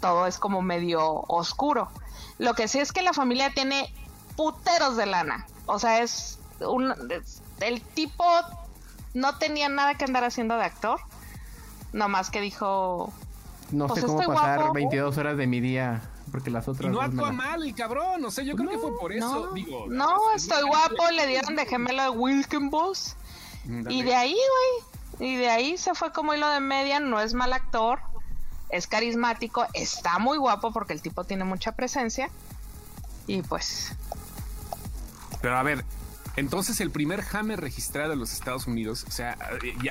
todo 0.00 0.26
es 0.26 0.38
como 0.38 0.62
medio 0.62 1.24
oscuro. 1.28 1.90
Lo 2.38 2.54
que 2.54 2.68
sí 2.68 2.78
es 2.78 2.92
que 2.92 3.02
la 3.02 3.12
familia 3.12 3.50
tiene 3.50 3.92
puteros 4.36 4.96
de 4.96 5.06
lana. 5.06 5.46
O 5.66 5.78
sea, 5.78 6.02
es 6.02 6.38
un 6.60 6.94
el 7.60 7.80
tipo 7.80 8.24
no 9.14 9.38
tenía 9.38 9.68
nada 9.68 9.94
que 9.94 10.04
andar 10.04 10.24
haciendo 10.24 10.56
de 10.56 10.64
actor. 10.64 11.00
Nomás 11.92 12.30
que 12.30 12.40
dijo 12.40 13.12
no 13.70 13.88
sé 13.88 14.02
pues 14.02 14.04
cómo 14.04 14.34
pasar 14.34 14.72
22 14.72 15.16
horas 15.18 15.36
de 15.36 15.46
mi 15.46 15.60
día 15.60 16.02
porque 16.34 16.50
las 16.50 16.66
otras 16.66 16.90
y 16.90 16.92
no 16.92 17.00
actúa 17.00 17.30
mal 17.30 17.62
el 17.62 17.74
cabrón, 17.76 18.20
no 18.20 18.28
sé, 18.28 18.44
yo 18.44 18.56
creo 18.56 18.68
que 18.68 18.78
fue 18.78 18.98
por 18.98 19.12
eso, 19.12 19.46
no, 19.46 19.52
digo. 19.52 19.86
No, 19.88 20.18
estoy 20.34 20.64
guapo, 20.64 21.08
le 21.12 21.28
dieron 21.28 21.54
de 21.54 21.64
gemelo 21.64 22.02
de 22.02 22.10
Wilkenbos. 22.10 23.14
Y 23.88 24.02
de 24.02 24.16
ahí, 24.16 24.34
güey, 24.34 25.30
y 25.30 25.36
de 25.36 25.48
ahí 25.48 25.78
se 25.78 25.94
fue 25.94 26.12
como 26.12 26.34
hilo 26.34 26.48
de 26.48 26.58
media, 26.58 26.98
no 26.98 27.20
es 27.20 27.34
mal 27.34 27.52
actor, 27.52 28.00
es 28.68 28.88
carismático, 28.88 29.64
está 29.74 30.18
muy 30.18 30.36
guapo 30.36 30.72
porque 30.72 30.92
el 30.92 31.00
tipo 31.00 31.22
tiene 31.22 31.44
mucha 31.44 31.72
presencia. 31.72 32.28
Y 33.28 33.42
pues 33.42 33.94
pero 35.44 35.58
a 35.58 35.62
ver, 35.62 35.84
entonces 36.36 36.80
el 36.80 36.90
primer 36.90 37.22
Hammer 37.34 37.60
registrado 37.60 38.14
en 38.14 38.18
los 38.18 38.32
Estados 38.32 38.66
Unidos, 38.66 39.04
o 39.06 39.10
sea, 39.10 39.36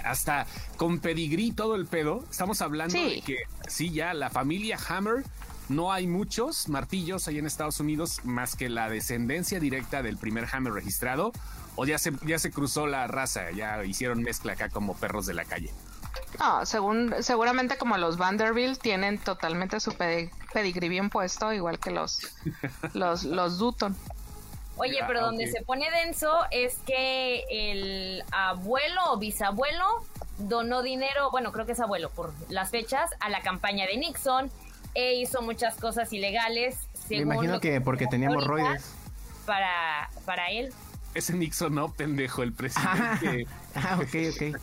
hasta 0.03 0.47
con 0.77 0.97
pedigrí 0.97 1.51
todo 1.51 1.75
el 1.75 1.85
pedo, 1.85 2.25
estamos 2.31 2.59
hablando 2.63 2.97
de 2.97 3.21
que 3.21 3.43
sí, 3.67 3.91
ya 3.91 4.15
la 4.15 4.31
familia 4.31 4.79
Hammer, 4.89 5.23
no 5.69 5.93
hay 5.93 6.07
muchos 6.07 6.69
martillos 6.69 7.27
ahí 7.27 7.37
en 7.37 7.45
Estados 7.45 7.79
Unidos 7.79 8.21
más 8.23 8.55
que 8.55 8.67
la 8.67 8.89
descendencia 8.89 9.59
directa 9.59 10.01
del 10.01 10.17
primer 10.17 10.47
Hammer 10.51 10.73
registrado, 10.73 11.33
o 11.75 11.85
ya 11.85 11.99
se, 11.99 12.13
ya 12.25 12.39
se 12.39 12.49
cruzó 12.49 12.87
la 12.87 13.05
raza, 13.05 13.51
ya 13.51 13.85
hicieron 13.85 14.23
mezcla 14.23 14.53
acá 14.53 14.69
como 14.69 14.95
perros 14.95 15.27
de 15.27 15.35
la 15.35 15.45
calle. 15.45 15.69
No, 16.39 16.65
según, 16.65 17.13
seguramente 17.19 17.77
como 17.77 17.95
los 17.97 18.17
Vanderbilt 18.17 18.81
tienen 18.81 19.19
totalmente 19.19 19.79
su 19.79 19.93
pedigrí 20.51 20.89
bien 20.89 21.11
puesto, 21.11 21.53
igual 21.53 21.77
que 21.77 21.91
los, 21.91 22.21
los, 22.93 23.23
los 23.23 23.59
Dutton. 23.59 23.95
Oye, 24.77 24.99
pero 25.07 25.21
donde 25.21 25.47
se 25.47 25.61
pone 25.61 25.89
denso 25.91 26.31
es 26.51 26.77
que 26.85 27.43
el 27.49 28.23
abuelo 28.31 29.01
o 29.11 29.17
bisabuelo 29.17 29.85
donó 30.39 30.81
dinero, 30.81 31.29
bueno, 31.31 31.51
creo 31.51 31.65
que 31.65 31.73
es 31.73 31.79
abuelo 31.79 32.09
por 32.09 32.33
las 32.49 32.71
fechas, 32.71 33.11
a 33.19 33.29
la 33.29 33.41
campaña 33.41 33.85
de 33.85 33.97
Nixon 33.97 34.51
e 34.95 35.15
hizo 35.15 35.41
muchas 35.41 35.75
cosas 35.75 36.11
ilegales. 36.11 36.77
Me 37.09 37.17
imagino 37.17 37.59
que, 37.59 37.81
porque 37.81 38.07
teníamos 38.07 38.45
rollos. 38.45 38.83
Para, 39.45 40.09
para 40.25 40.49
él. 40.51 40.73
Ese 41.13 41.33
Nixon 41.33 41.75
no, 41.75 41.91
pendejo, 41.91 42.41
el 42.43 42.53
presidente. 42.53 43.45
ah, 43.75 43.99
ok, 44.01 44.15
ok. 44.31 44.59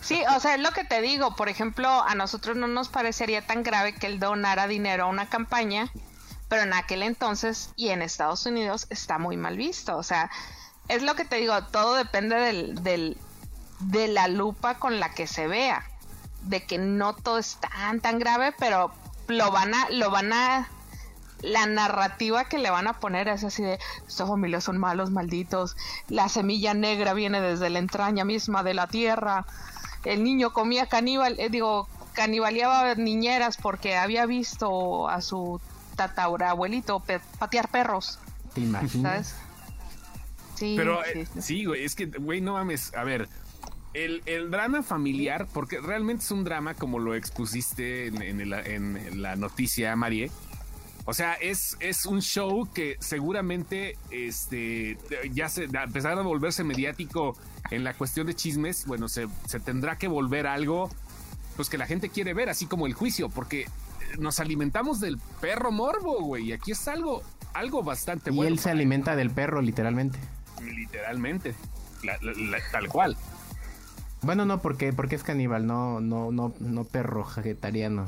Sí, 0.00 0.22
o 0.34 0.40
sea, 0.40 0.54
es 0.54 0.60
lo 0.60 0.70
que 0.72 0.84
te 0.84 1.00
digo. 1.00 1.34
Por 1.36 1.48
ejemplo, 1.48 1.88
a 1.88 2.14
nosotros 2.14 2.56
no 2.56 2.66
nos 2.66 2.88
parecería 2.88 3.42
tan 3.46 3.62
grave 3.62 3.94
que 3.94 4.06
él 4.06 4.20
donara 4.20 4.66
dinero 4.66 5.04
a 5.04 5.06
una 5.06 5.28
campaña 5.28 5.90
pero 6.52 6.64
en 6.64 6.74
aquel 6.74 7.02
entonces 7.02 7.70
y 7.76 7.88
en 7.88 8.02
Estados 8.02 8.44
Unidos 8.44 8.86
está 8.90 9.16
muy 9.16 9.38
mal 9.38 9.56
visto. 9.56 9.96
O 9.96 10.02
sea, 10.02 10.30
es 10.86 11.02
lo 11.02 11.14
que 11.14 11.24
te 11.24 11.36
digo, 11.36 11.58
todo 11.68 11.94
depende 11.94 12.36
del, 12.36 12.82
del, 12.82 13.16
de 13.80 14.08
la 14.08 14.28
lupa 14.28 14.78
con 14.78 15.00
la 15.00 15.14
que 15.14 15.26
se 15.26 15.46
vea, 15.46 15.82
de 16.42 16.62
que 16.66 16.76
no 16.76 17.14
todo 17.14 17.38
es 17.38 17.56
tan, 17.56 18.00
tan 18.00 18.18
grave, 18.18 18.52
pero 18.58 18.92
lo 19.28 19.50
van 19.50 19.72
a, 19.72 19.88
lo 19.88 20.10
van 20.10 20.34
a, 20.34 20.68
la 21.40 21.64
narrativa 21.64 22.44
que 22.44 22.58
le 22.58 22.68
van 22.68 22.86
a 22.86 23.00
poner 23.00 23.28
es 23.28 23.44
así 23.44 23.62
de, 23.62 23.78
esta 24.06 24.26
familia 24.26 24.60
son 24.60 24.76
malos, 24.76 25.08
malditos, 25.10 25.74
la 26.08 26.28
semilla 26.28 26.74
negra 26.74 27.14
viene 27.14 27.40
desde 27.40 27.70
la 27.70 27.78
entraña 27.78 28.26
misma 28.26 28.62
de 28.62 28.74
la 28.74 28.88
tierra, 28.88 29.46
el 30.04 30.22
niño 30.22 30.52
comía 30.52 30.84
caníbal, 30.84 31.40
eh, 31.40 31.48
digo, 31.48 31.88
canibaleaba 32.12 32.94
niñeras 32.96 33.56
porque 33.56 33.96
había 33.96 34.26
visto 34.26 35.08
a 35.08 35.22
su 35.22 35.58
tataura 35.96 36.50
abuelito 36.50 37.02
patear 37.38 37.68
perros. 37.68 38.18
¿Te 38.54 38.60
imaginas? 38.60 39.36
Sí, 40.54 40.74
Pero 40.76 41.04
eh, 41.04 41.26
sí, 41.40 41.64
güey, 41.64 41.84
es 41.84 41.94
que, 41.94 42.06
güey, 42.06 42.40
no 42.40 42.52
mames, 42.52 42.94
a 42.94 43.04
ver, 43.04 43.28
el, 43.94 44.22
el, 44.26 44.50
drama 44.50 44.82
familiar, 44.82 45.48
porque 45.52 45.80
realmente 45.80 46.24
es 46.24 46.30
un 46.30 46.44
drama 46.44 46.74
como 46.74 46.98
lo 46.98 47.14
expusiste 47.14 48.06
en, 48.06 48.22
en, 48.22 49.22
la 49.22 49.36
noticia, 49.36 49.96
Marie. 49.96 50.30
O 51.04 51.14
sea, 51.14 51.34
es, 51.34 51.76
es 51.80 52.06
un 52.06 52.22
show 52.22 52.68
que 52.72 52.96
seguramente 53.00 53.98
este, 54.10 54.98
ya 55.32 55.48
se, 55.48 55.68
a 55.76 55.86
pesar 55.88 56.16
de 56.16 56.22
volverse 56.22 56.62
mediático 56.62 57.36
en 57.70 57.82
la 57.82 57.94
cuestión 57.94 58.28
de 58.28 58.34
chismes, 58.34 58.86
bueno, 58.86 59.08
se, 59.08 59.26
se 59.46 59.58
tendrá 59.58 59.98
que 59.98 60.06
volver 60.06 60.46
algo 60.46 60.88
pues 61.56 61.68
que 61.68 61.76
la 61.76 61.86
gente 61.86 62.08
quiere 62.08 62.34
ver, 62.34 62.48
así 62.48 62.66
como 62.66 62.86
el 62.86 62.94
juicio, 62.94 63.28
porque 63.28 63.66
nos 64.18 64.40
alimentamos 64.40 65.00
del 65.00 65.18
perro 65.40 65.72
morbo, 65.72 66.22
güey. 66.22 66.48
Y 66.48 66.52
aquí 66.52 66.72
es 66.72 66.88
algo, 66.88 67.22
algo 67.54 67.82
bastante 67.82 68.30
bueno. 68.30 68.50
Y 68.50 68.52
él 68.52 68.58
se 68.58 68.70
alimenta 68.70 69.16
del 69.16 69.30
perro, 69.30 69.60
literalmente. 69.62 70.18
Literalmente. 70.62 71.54
tal 72.70 72.88
cual. 72.88 73.16
Bueno, 74.22 74.44
no, 74.46 74.62
porque, 74.62 74.92
porque 74.92 75.16
es 75.16 75.24
caníbal, 75.24 75.66
no, 75.66 76.00
no, 76.00 76.30
no, 76.30 76.54
no 76.60 76.84
perro 76.84 77.24
vegetariano. 77.24 78.06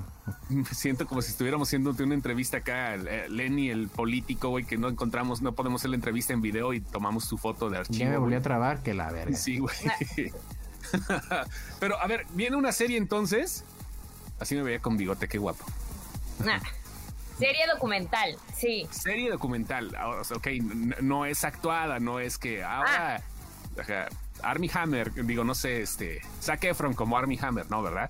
Me 0.49 0.65
siento 0.73 1.07
como 1.07 1.23
si 1.23 1.33
estuviéramos 1.33 1.69
haciendo 1.69 1.91
una 1.91 2.15
entrevista 2.15 2.59
acá, 2.59 2.95
eh, 2.95 3.27
Lenny, 3.29 3.71
el 3.71 3.89
político, 3.89 4.51
güey, 4.51 4.65
que 4.65 4.79
no 4.79 4.89
encontramos, 4.89 5.43
no 5.43 5.55
podemos 5.55 5.81
hacer 5.81 5.91
la 5.91 5.97
entrevista 5.97 6.33
en 6.33 6.41
video 6.41 6.73
y 6.73 6.81
tomamos 6.81 7.25
su 7.25 7.37
foto 7.37 7.69
de 7.69 7.79
archivo. 7.79 7.99
Ya 7.99 8.11
me 8.11 8.19
volví 8.19 8.37
a 8.37 8.43
trabar, 8.43 8.81
que 8.85 8.95
la 8.95 9.11
verga. 9.11 9.37
Sí, 9.37 9.59
güey. 9.59 9.75
Pero, 11.81 11.99
a 12.01 12.07
ver, 12.07 12.27
viene 12.35 12.57
una 12.57 12.71
serie 12.71 12.97
entonces. 12.97 13.65
Así 14.39 14.55
me 14.55 14.63
veía 14.63 14.79
con 14.79 14.97
bigote, 14.97 15.27
qué 15.27 15.39
guapo. 15.39 15.65
Serie 17.39 17.67
documental, 17.67 18.37
sí. 18.57 18.87
Serie 18.91 19.31
documental, 19.31 19.95
ah, 19.99 20.23
ok, 20.35 20.47
no 21.01 21.27
es 21.27 21.45
actuada, 21.45 21.99
no 21.99 22.21
es 22.21 22.39
que 22.39 22.63
ahora 22.63 23.23
ah. 23.77 24.09
Army 24.43 24.71
Hammer, 24.73 25.13
digo, 25.13 25.43
no 25.43 25.55
sé, 25.55 25.83
este, 25.83 26.21
Zac 26.41 26.63
Efron 26.65 26.95
como 26.95 27.17
Army 27.17 27.39
Hammer, 27.43 27.69
¿no? 27.71 27.83
¿Verdad? 27.83 28.09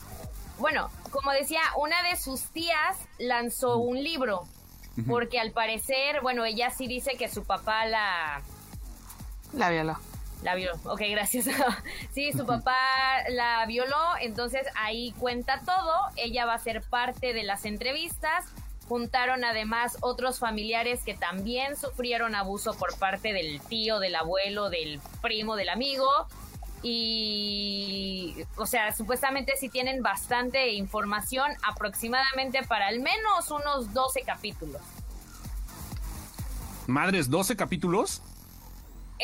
Bueno, 0.58 0.90
como 1.10 1.32
decía, 1.32 1.62
una 1.78 2.02
de 2.02 2.16
sus 2.16 2.42
tías 2.50 2.98
lanzó 3.18 3.78
un 3.78 4.02
libro, 4.02 4.44
porque 5.08 5.40
al 5.40 5.52
parecer, 5.52 6.20
bueno, 6.22 6.44
ella 6.44 6.70
sí 6.70 6.86
dice 6.86 7.16
que 7.16 7.28
su 7.28 7.44
papá 7.44 7.86
la... 7.86 8.42
La 9.52 9.70
violó. 9.70 9.96
La 10.44 10.54
violó, 10.54 10.78
ok, 10.84 11.00
gracias. 11.10 11.46
sí, 12.12 12.30
su 12.32 12.44
papá 12.44 12.76
la 13.30 13.64
violó, 13.64 13.96
entonces 14.20 14.66
ahí 14.76 15.12
cuenta 15.18 15.62
todo. 15.64 15.94
Ella 16.16 16.44
va 16.44 16.52
a 16.52 16.58
ser 16.58 16.82
parte 16.82 17.32
de 17.32 17.44
las 17.44 17.64
entrevistas. 17.64 18.44
Juntaron 18.86 19.42
además 19.42 19.96
otros 20.02 20.38
familiares 20.38 21.02
que 21.02 21.14
también 21.14 21.76
sufrieron 21.76 22.34
abuso 22.34 22.74
por 22.74 22.94
parte 22.98 23.32
del 23.32 23.58
tío, 23.62 24.00
del 24.00 24.16
abuelo, 24.16 24.68
del 24.68 25.00
primo, 25.22 25.56
del 25.56 25.70
amigo. 25.70 26.10
Y, 26.82 28.36
o 28.56 28.66
sea, 28.66 28.94
supuestamente 28.94 29.54
sí 29.58 29.70
tienen 29.70 30.02
bastante 30.02 30.74
información, 30.74 31.52
aproximadamente 31.62 32.62
para 32.64 32.88
al 32.88 33.00
menos 33.00 33.50
unos 33.50 33.94
12 33.94 34.20
capítulos. 34.26 34.82
Madres, 36.86 37.30
12 37.30 37.56
capítulos. 37.56 38.20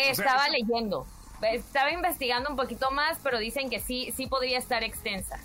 Estaba 0.08 0.48
leyendo, 0.48 1.06
estaba 1.42 1.90
investigando 1.90 2.50
un 2.50 2.56
poquito 2.56 2.90
más, 2.90 3.18
pero 3.22 3.38
dicen 3.38 3.70
que 3.70 3.80
sí, 3.80 4.12
sí 4.16 4.26
podría 4.26 4.58
estar 4.58 4.82
extensa. 4.82 5.38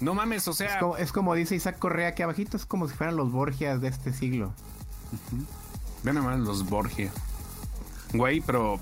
No 0.00 0.14
mames, 0.14 0.46
o 0.48 0.52
sea. 0.52 0.80
Es 0.98 1.12
como, 1.12 1.34
dice 1.34 1.54
Isaac 1.54 1.78
Correa 1.78 2.14
que 2.14 2.22
abajito 2.22 2.56
es 2.56 2.66
como 2.66 2.88
si 2.88 2.94
fueran 2.94 3.16
los 3.16 3.32
Borgias 3.32 3.80
de 3.80 3.88
este 3.88 4.12
siglo. 4.12 4.52
Ven 6.02 6.14
nomás 6.14 6.38
los 6.40 6.68
Borgia. 6.68 7.10
Güey, 8.12 8.40
pero 8.40 8.78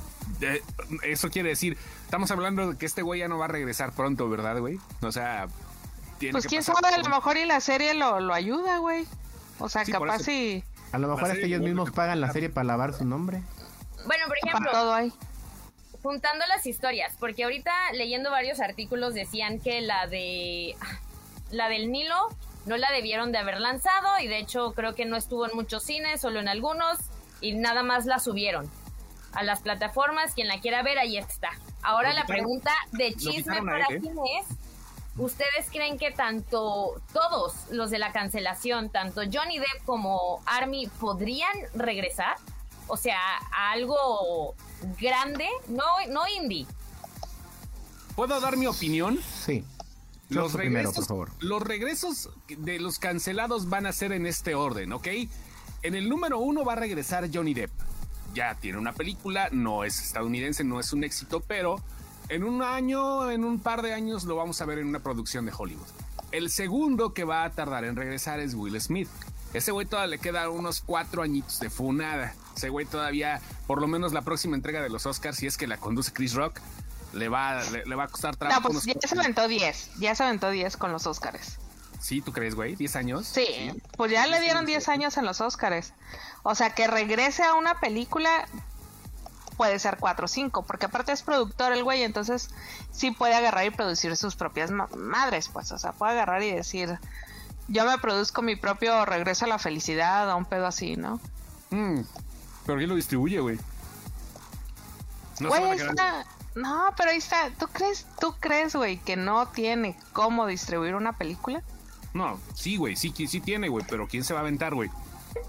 eso 1.02 1.30
quiere 1.30 1.50
decir, 1.50 1.78
estamos 2.04 2.30
hablando 2.30 2.72
de 2.72 2.78
que 2.78 2.86
este 2.86 3.02
güey 3.02 3.20
ya 3.20 3.28
no 3.28 3.38
va 3.38 3.46
a 3.46 3.48
regresar 3.48 3.92
pronto, 3.92 4.28
¿verdad, 4.28 4.58
güey? 4.58 4.78
O 5.02 5.12
sea, 5.12 5.48
tiene 6.18 6.32
pues 6.32 6.46
quién 6.46 6.62
sabe, 6.62 6.88
a 6.88 6.98
lo 6.98 7.08
mejor 7.08 7.36
y 7.36 7.44
la 7.44 7.60
serie 7.60 7.94
lo, 7.94 8.20
lo 8.20 8.34
ayuda, 8.34 8.78
güey. 8.78 9.06
O 9.58 9.68
sea, 9.68 9.84
capaz 9.84 10.28
y... 10.28 10.64
A 10.92 10.98
lo 10.98 11.08
mejor 11.08 11.30
hasta 11.30 11.46
ellos 11.46 11.60
mismos 11.60 11.90
pagan 11.90 12.20
la 12.20 12.32
serie 12.32 12.50
para 12.50 12.64
lavar 12.64 12.92
su 12.92 13.04
nombre. 13.04 13.42
Bueno, 14.06 14.26
por 14.26 14.38
ejemplo, 14.38 14.70
todo 14.70 14.96
juntando 16.04 16.44
las 16.46 16.66
historias, 16.66 17.16
porque 17.18 17.44
ahorita 17.44 17.72
leyendo 17.94 18.30
varios 18.30 18.60
artículos 18.60 19.14
decían 19.14 19.58
que 19.58 19.80
la 19.80 20.06
de 20.06 20.76
la 21.50 21.70
del 21.70 21.90
Nilo 21.90 22.28
no 22.66 22.76
la 22.76 22.92
debieron 22.92 23.32
de 23.32 23.38
haber 23.38 23.58
lanzado 23.58 24.18
y 24.20 24.28
de 24.28 24.38
hecho 24.38 24.72
creo 24.72 24.94
que 24.94 25.06
no 25.06 25.16
estuvo 25.16 25.46
en 25.46 25.56
muchos 25.56 25.82
cines, 25.82 26.20
solo 26.20 26.40
en 26.40 26.48
algunos 26.48 26.98
y 27.40 27.54
nada 27.54 27.82
más 27.82 28.04
la 28.04 28.18
subieron 28.18 28.70
a 29.32 29.42
las 29.42 29.62
plataformas. 29.62 30.34
Quien 30.34 30.46
la 30.46 30.60
quiera 30.60 30.82
ver, 30.82 30.98
ahí 30.98 31.16
está. 31.16 31.50
Ahora 31.82 32.12
la 32.12 32.26
pregunta 32.26 32.70
de 32.92 33.14
chisme 33.14 33.62
para 33.62 33.86
quién 33.86 34.16
es. 34.40 34.46
¿Ustedes 35.16 35.70
creen 35.70 35.96
que 35.96 36.10
tanto 36.10 37.00
todos 37.14 37.70
los 37.70 37.90
de 37.90 37.98
la 37.98 38.12
cancelación, 38.12 38.90
tanto 38.90 39.22
Johnny 39.32 39.58
Depp 39.58 39.84
como 39.86 40.42
Army, 40.44 40.86
podrían 41.00 41.52
regresar? 41.72 42.36
O 42.86 42.96
sea, 42.96 43.18
a 43.52 43.72
algo 43.72 44.54
grande, 45.00 45.48
no, 45.68 45.84
no 46.10 46.22
indie. 46.28 46.66
¿Puedo 48.14 48.40
dar 48.40 48.56
mi 48.56 48.66
opinión? 48.66 49.18
Sí. 49.44 49.64
Los 50.28 50.54
regresos, 50.54 50.94
por 50.94 51.04
favor. 51.04 51.30
los 51.40 51.62
regresos 51.62 52.30
de 52.48 52.78
los 52.80 52.98
cancelados 52.98 53.68
van 53.68 53.86
a 53.86 53.92
ser 53.92 54.12
en 54.12 54.26
este 54.26 54.54
orden, 54.54 54.92
¿ok? 54.92 55.08
En 55.82 55.94
el 55.94 56.08
número 56.08 56.38
uno 56.38 56.64
va 56.64 56.72
a 56.72 56.76
regresar 56.76 57.28
Johnny 57.32 57.54
Depp. 57.54 57.70
Ya 58.34 58.54
tiene 58.54 58.78
una 58.78 58.92
película, 58.92 59.48
no 59.52 59.84
es 59.84 60.00
estadounidense, 60.02 60.64
no 60.64 60.80
es 60.80 60.92
un 60.92 61.04
éxito, 61.04 61.40
pero 61.40 61.76
en 62.28 62.42
un 62.42 62.62
año, 62.62 63.30
en 63.30 63.44
un 63.44 63.60
par 63.60 63.82
de 63.82 63.92
años 63.92 64.24
lo 64.24 64.36
vamos 64.36 64.60
a 64.60 64.64
ver 64.64 64.78
en 64.78 64.88
una 64.88 65.00
producción 65.00 65.44
de 65.44 65.52
Hollywood. 65.56 65.86
El 66.32 66.50
segundo 66.50 67.12
que 67.12 67.24
va 67.24 67.44
a 67.44 67.50
tardar 67.50 67.84
en 67.84 67.94
regresar 67.94 68.40
es 68.40 68.54
Will 68.54 68.80
Smith. 68.80 69.08
Ese 69.52 69.70
güey 69.72 69.86
todavía 69.86 70.16
le 70.16 70.18
queda 70.18 70.48
unos 70.48 70.80
cuatro 70.80 71.22
añitos 71.22 71.60
de 71.60 71.70
funada. 71.70 72.34
Ese 72.56 72.68
güey 72.68 72.86
todavía, 72.86 73.40
por 73.66 73.80
lo 73.80 73.86
menos 73.86 74.12
la 74.12 74.22
próxima 74.22 74.56
entrega 74.56 74.82
de 74.82 74.88
los 74.88 75.06
Oscars, 75.06 75.36
si 75.36 75.46
es 75.46 75.56
que 75.56 75.66
la 75.66 75.76
conduce 75.76 76.12
Chris 76.12 76.34
Rock, 76.34 76.60
le 77.12 77.28
va, 77.28 77.60
le, 77.62 77.94
va 77.94 78.04
a 78.04 78.08
costar 78.08 78.36
trabajo. 78.36 78.60
No, 78.60 78.68
pues 78.68 78.84
ya 78.84 79.08
se 79.08 79.18
aventó 79.18 79.46
10, 79.48 79.90
ya 79.98 80.14
se 80.14 80.24
aventó 80.24 80.50
10 80.50 80.76
con 80.76 80.92
los 80.92 81.06
Oscars. 81.06 81.58
Sí, 82.00 82.20
¿tú 82.20 82.32
crees, 82.32 82.54
güey? 82.54 82.76
¿10 82.76 82.96
años? 82.96 83.26
Sí, 83.26 83.72
pues 83.96 84.12
ya 84.12 84.26
le 84.26 84.40
dieron 84.40 84.66
10 84.66 84.88
años 84.88 85.16
en 85.16 85.24
los 85.24 85.40
Oscars. 85.40 85.94
O 86.42 86.54
sea, 86.54 86.70
que 86.70 86.86
regrese 86.86 87.42
a 87.42 87.54
una 87.54 87.80
película 87.80 88.46
puede 89.56 89.78
ser 89.78 89.96
4 89.98 90.24
o 90.24 90.28
5, 90.28 90.62
porque 90.66 90.86
aparte 90.86 91.12
es 91.12 91.22
productor 91.22 91.72
el 91.72 91.84
güey, 91.84 92.02
entonces 92.02 92.50
sí 92.90 93.10
puede 93.12 93.34
agarrar 93.34 93.64
y 93.66 93.70
producir 93.70 94.16
sus 94.16 94.36
propias 94.36 94.70
madres, 94.70 95.48
pues, 95.48 95.72
o 95.72 95.78
sea, 95.78 95.92
puede 95.92 96.12
agarrar 96.12 96.42
y 96.42 96.50
decir, 96.50 96.98
yo 97.68 97.86
me 97.86 97.96
produzco 97.98 98.42
mi 98.42 98.56
propio 98.56 99.04
regreso 99.04 99.44
a 99.44 99.48
la 99.48 99.58
felicidad 99.58 100.30
o 100.30 100.36
un 100.36 100.44
pedo 100.44 100.66
así, 100.66 100.96
¿no? 100.96 101.20
Mm, 101.70 102.00
pero 102.66 102.78
¿quién 102.78 102.88
lo 102.88 102.96
distribuye, 102.96 103.40
güey? 103.40 103.58
No, 105.40 105.50
no, 106.54 106.94
pero 106.96 107.10
ahí 107.10 107.18
está, 107.18 107.50
¿tú 107.58 107.66
crees, 107.72 108.06
tú 108.20 108.34
crees, 108.38 108.76
güey, 108.76 108.98
que 108.98 109.16
no 109.16 109.48
tiene 109.48 109.96
cómo 110.12 110.46
distribuir 110.46 110.94
una 110.94 111.12
película? 111.14 111.62
No, 112.12 112.38
sí, 112.54 112.76
güey, 112.76 112.94
sí, 112.94 113.12
sí 113.26 113.40
tiene, 113.40 113.68
güey, 113.68 113.84
pero 113.88 114.06
¿quién 114.06 114.22
se 114.22 114.34
va 114.34 114.40
a 114.40 114.42
aventar, 114.42 114.74
güey? 114.74 114.88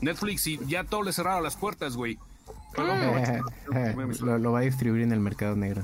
Netflix 0.01 0.47
y 0.47 0.59
ya 0.65 0.83
todo 0.83 1.03
le 1.03 1.13
cerraron 1.13 1.43
las 1.43 1.55
puertas, 1.55 1.95
güey. 1.95 2.17
lo, 2.77 4.51
va 4.51 4.59
a 4.59 4.61
distribuir 4.61 5.03
en 5.03 5.11
el 5.11 5.19
mercado 5.19 5.55
negro. 5.55 5.83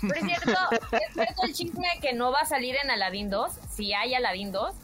Pero 0.00 0.14
es 0.14 0.24
cierto, 0.42 0.50
es 0.72 1.12
cierto 1.12 1.42
el 1.44 1.52
chisme 1.52 1.86
que 2.00 2.14
no 2.14 2.32
va 2.32 2.40
a 2.40 2.46
salir 2.46 2.74
en 2.82 2.90
Aladdin 2.90 3.28
2, 3.30 3.52
si 3.70 3.92
hay 3.92 4.14
Aladdin 4.14 4.50
2. 4.50 4.74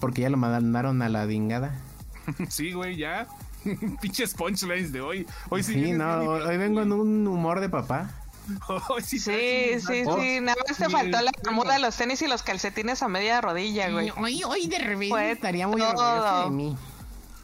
Porque 0.00 0.22
ya 0.22 0.30
lo 0.30 0.36
mandaron 0.36 1.02
a 1.02 1.08
la 1.08 1.26
dingada. 1.26 1.74
sí, 2.48 2.72
güey, 2.72 2.96
ya. 2.96 3.28
Pinches 4.00 4.34
punchlines 4.34 4.92
de 4.92 5.00
hoy. 5.00 5.26
Hoy 5.48 5.62
sí, 5.62 5.74
sí 5.74 5.92
no, 5.92 6.20
hoy 6.20 6.56
vengo 6.56 6.82
en 6.82 6.92
un 6.92 7.26
humor 7.26 7.60
de 7.60 7.68
papá. 7.68 8.10
sí, 9.02 9.18
sí, 9.18 9.80
sí, 9.80 10.04
sí, 10.04 10.40
nada 10.40 10.56
más 10.68 10.76
te 10.76 10.88
faltó 10.88 11.18
la 11.20 11.50
muda, 11.50 11.78
los 11.78 11.96
tenis 11.96 12.22
y 12.22 12.28
los 12.28 12.42
calcetines 12.42 13.02
a 13.02 13.08
media 13.08 13.40
rodilla, 13.40 13.90
güey. 13.90 14.12
Hoy, 14.16 14.44
hoy 14.44 14.66
de 14.68 14.78
repente 14.78 15.32
estaría 15.32 15.66
muy 15.66 15.80
orgulloso 15.80 16.44
de 16.44 16.50
mí. 16.50 16.76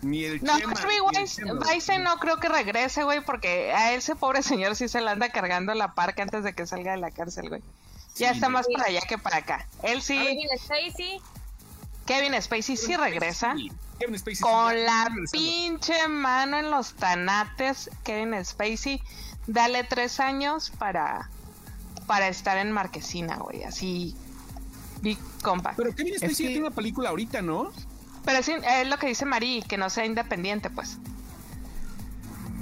Ni 0.02 0.24
el 0.24 0.42
no, 0.42 0.52
Harvey 0.54 1.98
no 2.00 2.18
creo 2.18 2.36
que 2.38 2.48
regrese, 2.48 3.04
güey, 3.04 3.24
porque 3.24 3.72
a 3.72 3.92
ese 3.92 4.16
pobre 4.16 4.42
señor 4.42 4.74
sí 4.74 4.88
se 4.88 5.00
le 5.00 5.08
anda 5.08 5.28
cargando 5.28 5.74
la 5.74 5.94
parca 5.94 6.22
antes 6.22 6.42
de 6.42 6.54
que 6.54 6.66
salga 6.66 6.92
de 6.92 6.98
la 6.98 7.12
cárcel, 7.12 7.48
güey. 7.48 7.62
Ya 8.16 8.30
está 8.30 8.48
más 8.48 8.66
para 8.72 8.88
allá 8.88 9.00
que 9.08 9.16
para 9.16 9.38
acá. 9.38 9.66
Él 9.82 10.02
sí. 10.02 10.38
Kevin 12.12 12.42
Spacey 12.42 12.76
sí 12.76 12.94
regresa. 12.94 13.54
Kevin 13.98 14.18
Spacey 14.18 14.40
con 14.42 14.84
la 14.84 15.10
pinche 15.30 16.08
mano 16.08 16.58
en 16.58 16.70
los 16.70 16.92
tanates. 16.92 17.88
Kevin 18.04 18.44
Spacey 18.44 19.00
dale 19.46 19.84
tres 19.84 20.20
años 20.20 20.70
para, 20.78 21.30
para 22.06 22.28
estar 22.28 22.58
en 22.58 22.70
Marquesina, 22.70 23.36
güey. 23.36 23.64
Así, 23.64 24.14
big 25.00 25.18
compa. 25.42 25.72
Pero 25.74 25.94
Kevin 25.94 26.18
Spacey 26.18 26.48
tiene 26.48 26.60
una 26.60 26.70
película 26.70 27.08
ahorita, 27.08 27.40
¿no? 27.40 27.72
Pero 28.26 28.38
es, 28.38 28.48
es 28.48 28.88
lo 28.88 28.98
que 28.98 29.06
dice 29.06 29.24
Mari, 29.24 29.64
que 29.66 29.78
no 29.78 29.88
sea 29.88 30.04
independiente, 30.04 30.68
pues. 30.68 30.98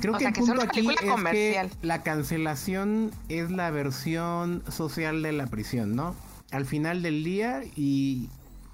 Creo 0.01 0.17
que 0.17 0.27
el 0.27 0.33
punto 0.33 0.63
aquí 0.63 0.89
es 0.89 0.97
que 0.97 1.71
la 1.83 2.03
cancelación 2.05 3.11
es 3.29 3.51
la 3.51 3.71
versión 3.71 4.63
social 4.71 5.23
de 5.23 5.33
la 5.33 5.49
prisión, 5.49 5.97
¿no? 5.97 6.15
Al 6.53 6.67
final 6.67 7.03
del 7.03 7.25
día 7.25 7.63
y 7.77 8.31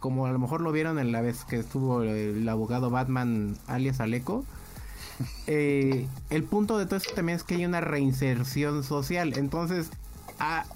como 0.06 0.26
a 0.26 0.30
lo 0.30 0.38
mejor 0.38 0.60
lo 0.60 0.70
vieron 0.70 1.00
en 1.00 1.10
la 1.10 1.20
vez 1.20 1.44
que 1.44 1.56
estuvo 1.56 2.04
el 2.04 2.48
abogado 2.48 2.90
Batman 2.90 3.58
alias 3.66 3.98
Aleco, 3.98 4.44
eh, 5.48 6.06
el 6.30 6.44
punto 6.44 6.78
de 6.78 6.86
todo 6.86 6.98
esto 6.98 7.12
también 7.12 7.34
es 7.34 7.42
que 7.42 7.56
hay 7.56 7.66
una 7.66 7.80
reinserción 7.80 8.84
social. 8.84 9.36
Entonces, 9.36 9.90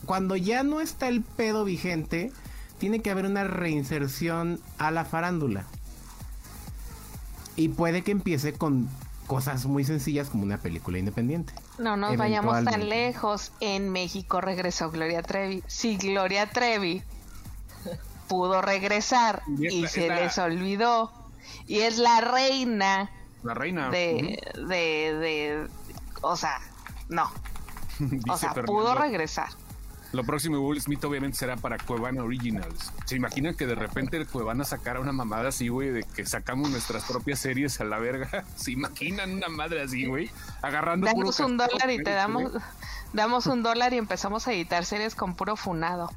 cuando 0.04 0.34
ya 0.34 0.64
no 0.64 0.80
está 0.80 1.06
el 1.06 1.22
pedo 1.22 1.64
vigente, 1.64 2.32
tiene 2.78 3.02
que 3.02 3.12
haber 3.12 3.24
una 3.24 3.44
reinserción 3.44 4.58
a 4.78 4.90
la 4.90 5.04
farándula. 5.04 5.64
Y 7.54 7.68
puede 7.68 8.02
que 8.02 8.10
empiece 8.10 8.52
con 8.52 8.88
cosas 9.28 9.64
muy 9.66 9.84
sencillas 9.84 10.28
como 10.28 10.42
una 10.42 10.58
película 10.58 10.98
independiente. 10.98 11.52
No 11.78 11.96
nos 11.96 12.16
vayamos 12.16 12.64
tan 12.64 12.88
lejos. 12.88 13.52
En 13.60 13.90
México 13.90 14.40
regresó 14.40 14.90
Gloria 14.90 15.22
Trevi. 15.22 15.62
Si 15.68 15.96
Gloria 15.98 16.50
Trevi 16.50 17.04
pudo 18.30 18.62
regresar 18.62 19.42
y, 19.58 19.86
se 19.88 20.08
les 20.08 20.38
olvidó 20.38 21.12
y 21.66 21.80
es 21.80 21.98
la 21.98 22.22
reina 22.22 23.10
la 23.42 23.54
reina. 23.54 23.90
De, 23.90 24.38
de, 24.54 25.14
de, 25.14 25.68
o 26.20 26.36
sea, 26.36 26.60
no. 27.08 27.30
o 28.28 28.36
sea, 28.36 28.52
pudo 28.54 28.94
regresar. 28.94 29.48
Lo 30.12 30.24
próximo 30.24 30.56
de 30.56 30.62
Will 30.62 30.80
Smith 30.80 31.04
obviamente 31.04 31.38
será 31.38 31.56
para 31.56 31.78
Cuevana 31.78 32.24
Originals. 32.24 32.92
¿Se 33.04 33.14
imaginan 33.14 33.54
que 33.54 33.66
de 33.66 33.76
repente 33.76 34.16
el 34.16 34.26
Cuevana 34.26 34.64
sacara 34.64 34.98
una 34.98 35.12
mamada 35.12 35.50
así, 35.50 35.68
güey, 35.68 35.90
de 35.90 36.02
que 36.02 36.26
sacamos 36.26 36.68
nuestras 36.68 37.04
propias 37.04 37.38
series 37.38 37.80
a 37.80 37.84
la 37.84 38.00
verga? 38.00 38.44
¿Se 38.56 38.72
imaginan 38.72 39.34
una 39.34 39.48
madre 39.48 39.82
así, 39.82 40.06
güey? 40.06 40.30
Agarrando 40.62 41.06
Damos 41.06 41.38
un 41.38 41.56
dólar 41.56 41.90
y 41.90 42.02
te 42.02 42.10
damos, 42.10 42.52
damos 43.12 43.46
un 43.46 43.62
dólar 43.62 43.94
y 43.94 43.98
empezamos 43.98 44.48
a 44.48 44.52
editar 44.52 44.84
series 44.84 45.14
con 45.14 45.36
puro 45.36 45.54
funado. 45.54 46.10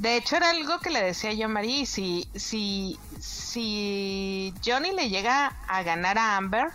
De 0.00 0.16
hecho, 0.16 0.36
era 0.36 0.48
algo 0.48 0.78
que 0.78 0.88
le 0.88 1.02
decía 1.02 1.34
yo 1.34 1.44
a 1.44 1.48
Marí, 1.48 1.84
si, 1.84 2.26
si, 2.34 2.98
si 3.18 4.54
Johnny 4.64 4.92
le 4.92 5.10
llega 5.10 5.48
a 5.68 5.82
ganar 5.82 6.16
a 6.16 6.38
Amber, 6.38 6.68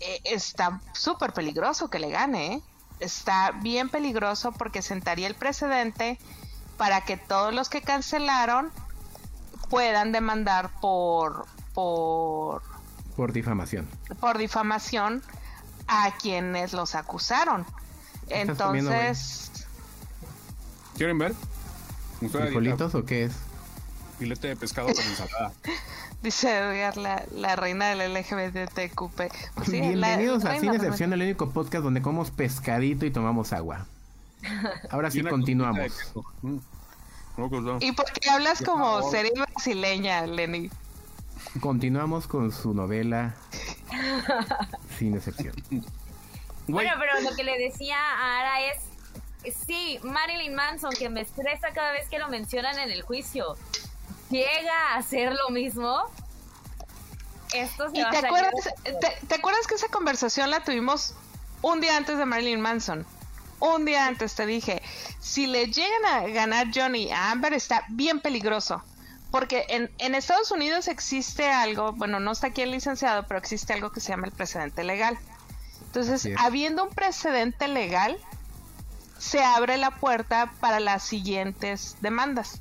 eh, 0.00 0.20
está 0.24 0.80
súper 0.92 1.32
peligroso 1.32 1.90
que 1.90 2.00
le 2.00 2.10
gane, 2.10 2.54
¿eh? 2.54 2.62
Está 2.98 3.52
bien 3.52 3.90
peligroso 3.90 4.50
porque 4.50 4.82
sentaría 4.82 5.28
el 5.28 5.36
precedente 5.36 6.18
para 6.76 7.02
que 7.04 7.16
todos 7.16 7.54
los 7.54 7.68
que 7.68 7.80
cancelaron 7.80 8.72
puedan 9.70 10.10
demandar 10.10 10.70
por 10.80 11.46
por 11.74 12.62
por 13.14 13.32
difamación. 13.32 13.88
Por 14.18 14.38
difamación 14.38 15.22
a 15.86 16.10
quienes 16.16 16.72
los 16.72 16.96
acusaron. 16.96 17.64
Entonces, 18.28 19.68
¿quieren 20.96 21.18
ver? 21.18 21.34
¿Frijolitos 22.20 22.94
o 22.94 23.04
qué 23.04 23.24
es? 23.24 23.32
Filete 24.18 24.48
de 24.48 24.56
pescado 24.56 24.88
con 24.88 25.04
ensalada. 25.04 25.52
Dice 26.22 26.56
Edgar, 26.56 26.96
la, 26.96 27.24
la, 27.34 27.56
reina 27.56 27.94
del 27.94 28.14
LGBTQP. 28.14 29.20
Pues 29.54 29.70
Bienvenidos 29.70 30.44
a 30.44 30.58
Sin 30.58 30.72
Excepción, 30.72 31.12
el 31.12 31.20
único 31.20 31.50
podcast 31.50 31.84
donde 31.84 32.00
comemos 32.00 32.30
pescadito 32.30 33.04
y 33.04 33.10
tomamos 33.10 33.52
agua. 33.52 33.86
Ahora 34.90 35.10
sí 35.10 35.22
continuamos. 35.22 36.14
Mm. 36.42 36.58
¿Y 37.80 37.92
por 37.92 38.06
qué 38.12 38.30
hablas 38.30 38.62
como 38.62 39.02
serie 39.10 39.32
brasileña, 39.34 40.24
Lenny? 40.26 40.70
Continuamos 41.60 42.26
con 42.28 42.52
su 42.52 42.72
novela 42.74 43.34
Sin 44.98 45.14
Excepción. 45.14 45.54
Bueno, 46.68 46.90
pero 46.98 47.28
lo 47.28 47.36
que 47.36 47.44
le 47.44 47.58
decía 47.58 47.96
a 47.98 48.40
Ara 48.40 48.60
es, 48.72 48.78
sí, 49.52 49.98
Marilyn 50.02 50.54
Manson, 50.54 50.92
que 50.92 51.08
me 51.08 51.20
estresa 51.20 51.72
cada 51.72 51.92
vez 51.92 52.08
que 52.08 52.18
lo 52.18 52.28
mencionan 52.28 52.78
en 52.78 52.90
el 52.90 53.02
juicio, 53.02 53.56
llega 54.30 54.92
a 54.92 54.96
hacer 54.96 55.32
lo 55.32 55.50
mismo. 55.50 56.04
Esto 57.52 57.90
se 57.90 58.00
¿Y 58.00 58.10
te, 58.10 58.16
acuerdas, 58.18 58.52
te, 59.28 59.34
acuerdas 59.34 59.66
que 59.66 59.74
esa 59.74 59.88
conversación 59.88 60.50
la 60.50 60.64
tuvimos 60.64 61.14
un 61.62 61.80
día 61.80 61.96
antes 61.96 62.18
de 62.18 62.24
Marilyn 62.24 62.60
Manson? 62.60 63.06
Un 63.60 63.84
día 63.84 64.06
antes 64.06 64.34
te 64.34 64.44
dije, 64.46 64.82
si 65.20 65.46
le 65.46 65.66
llegan 65.66 66.04
a 66.06 66.26
ganar 66.28 66.68
Johnny 66.74 67.10
a 67.12 67.30
Amber 67.30 67.54
está 67.54 67.84
bien 67.88 68.20
peligroso. 68.20 68.82
Porque 69.30 69.66
en, 69.68 69.90
en 69.98 70.14
Estados 70.14 70.52
Unidos 70.52 70.86
existe 70.86 71.50
algo, 71.50 71.92
bueno, 71.92 72.20
no 72.20 72.30
está 72.30 72.48
aquí 72.48 72.62
el 72.62 72.70
licenciado, 72.70 73.26
pero 73.26 73.38
existe 73.38 73.72
algo 73.72 73.90
que 73.90 73.98
se 73.98 74.10
llama 74.10 74.26
el 74.26 74.32
precedente 74.32 74.84
legal. 74.84 75.18
Entonces, 75.86 76.28
habiendo 76.38 76.84
un 76.84 76.90
precedente 76.90 77.68
legal, 77.68 78.18
se 79.24 79.42
abre 79.42 79.78
la 79.78 79.90
puerta 79.90 80.52
para 80.60 80.80
las 80.80 81.02
siguientes 81.02 81.96
demandas. 82.02 82.60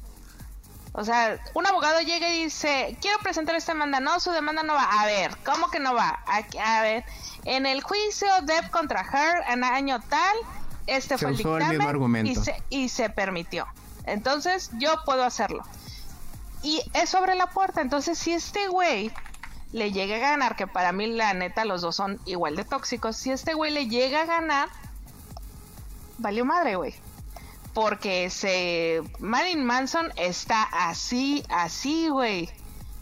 O 0.94 1.04
sea, 1.04 1.40
un 1.54 1.66
abogado 1.66 2.00
llega 2.00 2.34
y 2.34 2.46
dice, 2.46 2.98
quiero 3.02 3.18
presentar 3.20 3.56
esta 3.56 3.74
demanda. 3.74 4.00
No, 4.00 4.20
su 4.22 4.32
demanda 4.32 4.64
no 4.64 4.74
va. 4.74 4.84
A 4.84 5.06
ver, 5.06 5.36
¿cómo 5.44 5.70
que 5.70 5.80
no 5.80 5.94
va? 5.94 6.24
A, 6.26 6.82
ver, 6.82 7.04
en 7.44 7.66
el 7.66 7.82
juicio 7.82 8.28
Deb 8.44 8.70
contra 8.70 9.02
Her 9.02 9.44
en 9.52 9.64
año 9.66 10.00
tal, 10.08 10.38
este 10.88 11.18
fue 11.18 11.32
el 11.32 11.38
dictamen 11.38 12.28
y, 12.28 12.36
se, 12.36 12.64
y 12.70 12.88
se 12.90 13.10
permitió. 13.10 13.68
Entonces, 14.06 14.70
yo 14.78 15.04
puedo 15.04 15.26
hacerlo. 15.26 15.64
Y 16.62 16.82
eso 16.94 17.18
abre 17.18 17.36
la 17.36 17.48
puerta. 17.48 17.82
Entonces, 17.82 18.18
si 18.18 18.32
este 18.32 18.68
güey 18.68 19.12
le 19.74 19.92
llega 19.92 20.16
a 20.16 20.20
ganar, 20.20 20.56
que 20.56 20.68
para 20.68 20.94
mí 20.94 21.08
la 21.08 21.34
neta 21.34 21.66
los 21.66 21.82
dos 21.82 21.96
son 21.96 22.22
igual 22.26 22.56
de 22.56 22.64
tóxicos, 22.64 23.18
si 23.18 23.32
este 23.32 23.54
güey 23.54 23.72
le 23.72 23.88
llega 23.88 24.22
a 24.22 24.26
ganar, 24.26 24.70
valió 26.18 26.46
madre, 26.46 26.76
güey. 26.76 26.96
Porque 27.74 28.26
ese 28.26 29.02
Marilyn 29.20 29.66
Manson 29.66 30.12
está 30.16 30.64
así, 30.64 31.44
así, 31.50 32.10
güey. 32.10 32.50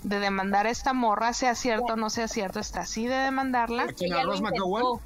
De 0.04 0.20
demandar 0.20 0.66
a 0.66 0.72
esta 0.72 0.94
morra, 0.94 1.34
sea 1.34 1.54
cierto 1.54 1.94
o 1.94 1.96
no 1.96 2.10
sea 2.10 2.28
cierto, 2.28 2.60
está 2.60 2.82
así 2.82 3.06
de 3.06 3.16
demandarla. 3.16 3.84
¿A 3.84 4.24
Rose 4.24 4.42
McGowan? 4.42 5.00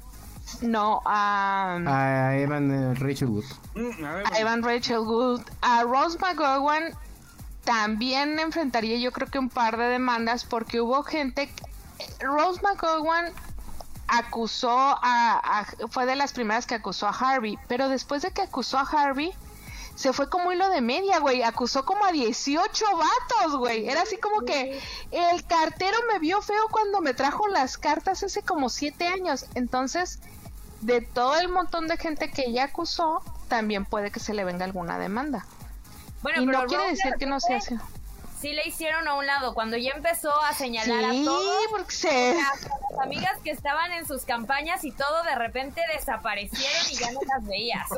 No, 0.62 1.02
a... 1.04 1.78
a 1.86 2.36
Evan 2.36 2.70
eh, 2.70 2.94
Rachel 2.94 3.28
Wood. 3.28 3.44
Mm, 3.74 4.04
a, 4.04 4.38
Evan 4.38 4.62
Rachel 4.62 5.00
Wood. 5.00 5.42
A 5.60 5.82
Rose 5.82 6.18
McGowan 6.18 6.94
también 7.64 8.38
enfrentaría 8.38 8.96
yo 8.98 9.10
creo 9.10 9.28
que 9.28 9.38
un 9.38 9.50
par 9.50 9.76
de 9.76 9.84
demandas 9.84 10.44
porque 10.44 10.80
hubo 10.80 11.02
gente... 11.02 11.50
Rose 12.20 12.60
McGowan 12.62 13.32
acusó 14.08 14.70
a, 15.02 15.66
fue 15.90 16.06
de 16.06 16.16
las 16.16 16.32
primeras 16.32 16.66
que 16.66 16.74
acusó 16.74 17.06
a 17.06 17.10
Harvey, 17.10 17.58
pero 17.68 17.88
después 17.88 18.22
de 18.22 18.30
que 18.30 18.42
acusó 18.42 18.78
a 18.78 18.82
Harvey, 18.82 19.32
se 19.94 20.12
fue 20.12 20.28
como 20.28 20.52
hilo 20.52 20.68
de 20.68 20.82
media, 20.82 21.18
güey. 21.20 21.42
Acusó 21.42 21.86
como 21.86 22.04
a 22.04 22.12
18 22.12 22.84
vatos, 22.84 23.56
güey. 23.56 23.88
Era 23.88 24.02
así 24.02 24.18
como 24.18 24.42
que 24.42 24.78
el 25.10 25.44
cartero 25.46 25.96
me 26.12 26.18
vio 26.18 26.42
feo 26.42 26.68
cuando 26.70 27.00
me 27.00 27.14
trajo 27.14 27.48
las 27.48 27.78
cartas 27.78 28.22
hace 28.22 28.42
como 28.42 28.68
7 28.68 29.06
años. 29.06 29.46
Entonces, 29.54 30.20
de 30.82 31.00
todo 31.00 31.38
el 31.38 31.48
montón 31.48 31.88
de 31.88 31.96
gente 31.96 32.30
que 32.30 32.44
ella 32.46 32.64
acusó, 32.64 33.22
también 33.48 33.86
puede 33.86 34.10
que 34.10 34.20
se 34.20 34.34
le 34.34 34.44
venga 34.44 34.66
alguna 34.66 34.98
demanda. 34.98 35.46
Bueno, 36.22 36.42
y 36.42 36.46
no 36.46 36.66
quiere 36.66 36.88
decir 36.88 37.14
que 37.18 37.24
no 37.24 37.40
se 37.40 37.54
hace 37.54 37.78
sí 38.40 38.52
le 38.52 38.66
hicieron 38.66 39.08
a 39.08 39.14
un 39.14 39.26
lado 39.26 39.54
cuando 39.54 39.76
ya 39.76 39.92
empezó 39.92 40.30
a 40.42 40.52
señalar 40.52 41.04
a 41.04 41.12
todos 41.24 41.66
porque 41.70 42.34
las 42.34 43.02
amigas 43.02 43.38
que 43.42 43.50
estaban 43.50 43.92
en 43.92 44.06
sus 44.06 44.24
campañas 44.24 44.84
y 44.84 44.92
todo 44.92 45.22
de 45.24 45.34
repente 45.34 45.80
desaparecieron 45.94 46.82
y 46.90 46.96
ya 46.96 47.12
no 47.12 47.20
las 47.26 47.46
veías 47.46 47.88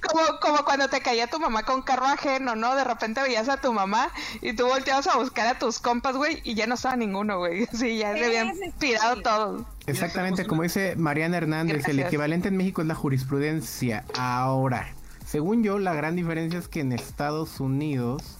como 0.00 0.40
como 0.40 0.64
cuando 0.64 0.88
te 0.88 1.00
caía 1.00 1.26
tu 1.26 1.38
mamá 1.38 1.62
con 1.64 1.82
carro 1.82 2.06
ajeno 2.06 2.56
no 2.56 2.74
de 2.74 2.84
repente 2.84 3.22
veías 3.22 3.48
a 3.48 3.58
tu 3.58 3.72
mamá 3.72 4.10
y 4.40 4.52
tú 4.54 4.66
volteabas 4.66 5.06
a 5.06 5.16
buscar 5.16 5.46
a 5.46 5.58
tus 5.58 5.78
compas 5.78 6.16
güey 6.16 6.40
y 6.44 6.54
ya 6.54 6.66
no 6.66 6.74
estaba 6.74 6.96
ninguno 6.96 7.38
güey. 7.38 7.66
Sí 7.76 7.98
ya 7.98 8.14
se 8.14 8.24
habían 8.24 8.52
tirado 8.78 9.20
todos. 9.22 9.62
Exactamente 9.86 10.46
como 10.46 10.62
dice 10.62 10.96
Mariana 10.96 11.36
Hernández 11.36 11.86
el 11.88 12.00
equivalente 12.00 12.48
en 12.48 12.56
México 12.56 12.80
es 12.80 12.88
la 12.88 12.94
jurisprudencia. 12.94 14.04
Ahora 14.16 14.88
según 15.26 15.62
yo 15.62 15.78
la 15.78 15.94
gran 15.94 16.16
diferencia 16.16 16.58
es 16.58 16.68
que 16.68 16.80
en 16.80 16.92
Estados 16.92 17.60
Unidos 17.60 18.38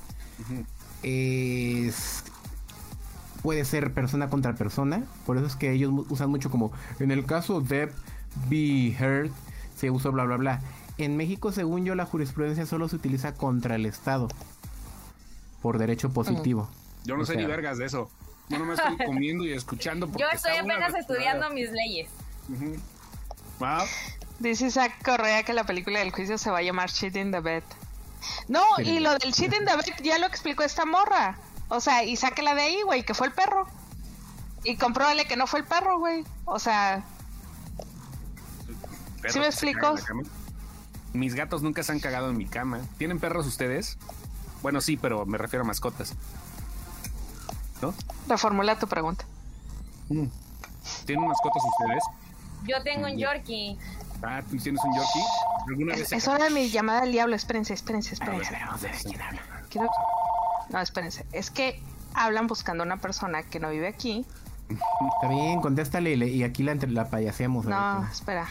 es 1.03 2.25
puede 3.43 3.65
ser 3.65 3.93
persona 3.93 4.29
contra 4.29 4.55
persona. 4.55 5.05
Por 5.25 5.37
eso 5.37 5.47
es 5.47 5.55
que 5.55 5.73
ellos 5.73 5.93
usan 6.09 6.31
mucho 6.31 6.51
como 6.51 6.73
en 6.99 7.11
el 7.11 7.25
caso 7.27 7.61
de 7.61 7.91
be 8.49 8.97
heard 8.99 9.31
se 9.77 9.91
usó 9.91 10.13
bla 10.13 10.25
bla 10.25 10.37
bla. 10.37 10.61
En 10.99 11.17
México, 11.17 11.53
según 11.53 11.85
yo, 11.85 11.95
la 11.95 12.07
jurisprudencia 12.07 12.65
solo 12.65 12.89
se 12.89 12.97
utiliza 12.97 13.35
contra 13.35 13.75
el 13.75 13.85
Estado 13.85 14.29
por 15.61 15.79
derecho 15.79 16.11
positivo. 16.11 16.69
Yo 17.05 17.17
no 17.17 17.27
sé 17.27 17.37
ni 17.37 17.45
vergas 17.45 17.79
de 17.79 17.85
eso. 17.85 18.11
Yo 18.49 18.59
no 18.59 18.65
me 18.65 18.75
estoy 18.75 18.97
comiendo 19.07 19.45
y 19.45 19.53
escuchando. 19.53 20.11
Yo 20.17 20.27
estoy 20.33 20.57
apenas 20.57 20.95
estudiando 20.95 21.51
mis 21.51 21.71
leyes. 21.71 22.09
Dice 24.39 24.67
Isaac 24.67 24.93
Correa 25.05 25.43
que 25.43 25.53
la 25.53 25.65
película 25.65 26.01
del 26.01 26.13
juicio 26.13 26.39
se 26.39 26.51
va 26.51 26.59
a 26.59 26.63
llamar 26.63 26.91
Shit 26.91 27.17
in 27.17 27.31
the 27.31 27.41
Bed. 27.41 27.63
No, 28.49 28.63
y 28.79 29.01
lo 29.01 29.17
del 29.19 29.33
cheating 29.33 29.65
de 29.65 29.77
Beth 29.77 30.03
ya 30.03 30.19
lo 30.19 30.27
explicó 30.27 30.63
esta 30.63 30.85
morra. 30.85 31.37
O 31.69 31.81
sea, 31.81 32.05
y 32.05 32.17
sáquela 32.17 32.55
de 32.55 32.63
ahí, 32.63 32.83
güey, 32.83 33.05
que 33.05 33.15
fue 33.15 33.27
el 33.27 33.33
perro. 33.33 33.67
Y 34.65 34.77
compruébale 34.77 35.27
que 35.27 35.37
no 35.37 35.47
fue 35.47 35.61
el 35.61 35.67
perro, 35.67 35.99
güey. 35.99 36.25
O 36.45 36.59
sea. 36.59 37.05
¿Sí 39.29 39.39
me 39.39 39.47
explico? 39.47 39.95
Mis 41.13 41.35
gatos 41.35 41.63
nunca 41.63 41.83
se 41.83 41.93
han 41.93 42.01
cagado 42.01 42.31
en 42.31 42.37
mi 42.37 42.47
cama. 42.47 42.81
¿Tienen 42.99 43.19
perros 43.19 43.47
ustedes? 43.47 43.99
Bueno, 44.63 44.81
sí, 44.81 44.97
pero 44.97 45.27
me 45.27 45.39
refiero 45.39 45.65
a 45.65 45.67
mascotas. 45.67 46.15
¿No? 47.81 47.95
Reformula 48.29 48.79
tu 48.79 48.87
pregunta. 48.87 49.25
Mm. 50.09 50.27
¿Tienen 51.05 51.27
mascotas 51.27 51.63
ustedes? 51.65 52.05
Yo 52.67 52.83
tengo 52.83 53.07
un 53.07 53.17
Yorkie. 53.19 53.79
Ah, 54.23 54.43
¿tú 54.49 54.57
tienes 54.57 54.83
un 54.85 54.95
Yorkie? 54.95 55.23
¿Alguna 55.69 55.95
vez 55.95 56.13
es, 56.13 56.29
hora 56.29 56.45
de 56.45 56.51
mi 56.51 56.69
llamada 56.69 57.03
al 57.03 57.13
diablo. 57.13 57.37
Espérense, 57.37 57.75
espérense, 57.75 58.15
espérense. 58.15 58.57
A 58.57 58.77
ver, 58.77 58.93
quién 59.03 59.21
habla. 59.21 59.43
No, 60.71 60.81
espérense. 60.81 61.27
Es 61.33 61.51
que 61.51 61.81
hablan 62.15 62.47
buscando 62.47 62.83
a 62.83 62.87
una 62.87 62.97
persona 62.97 63.43
que 63.43 63.61
no 63.61 63.71
vive 63.71 63.89
aquí. 63.89 64.25
Está 64.69 65.29
bien, 65.29 65.61
contéstale 65.61 66.15
y, 66.15 66.43
aquí 66.43 66.63
la, 66.63 66.75
la 66.75 67.09
payaseamos. 67.09 67.67
No, 67.67 68.07
espera. 68.11 68.49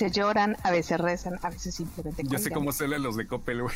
Veces 0.00 0.16
lloran, 0.16 0.56
a 0.62 0.70
veces 0.70 0.98
rezan, 0.98 1.38
a 1.42 1.50
veces 1.50 1.74
simplemente. 1.74 2.22
Yo 2.24 2.38
sé 2.38 2.50
cómo 2.50 2.72
se 2.72 2.88
leen 2.88 3.02
los 3.02 3.16
de 3.16 3.26
Coppel, 3.26 3.62
güey. 3.62 3.74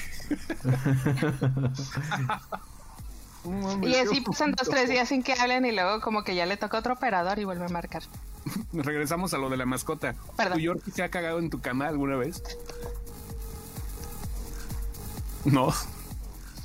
y 3.82 3.94
así 3.96 4.22
pasan 4.22 4.52
dos, 4.52 4.68
tres 4.68 4.88
días 4.88 5.08
sin 5.08 5.22
que 5.22 5.34
hablen 5.34 5.66
y 5.66 5.72
luego 5.72 6.00
como 6.00 6.24
que 6.24 6.34
ya 6.34 6.46
le 6.46 6.56
toca 6.56 6.78
otro 6.78 6.94
operador 6.94 7.38
y 7.38 7.44
vuelve 7.44 7.66
a 7.66 7.68
marcar. 7.68 8.02
Regresamos 8.72 9.34
a 9.34 9.38
lo 9.38 9.50
de 9.50 9.58
la 9.58 9.66
mascota. 9.66 10.14
Perdón. 10.36 10.54
¿Tu 10.54 10.60
Yorkie 10.60 10.90
se 10.92 11.02
ha 11.02 11.10
cagado 11.10 11.38
en 11.38 11.50
tu 11.50 11.60
cama 11.60 11.88
alguna 11.88 12.16
vez? 12.16 12.42
No. 15.44 15.72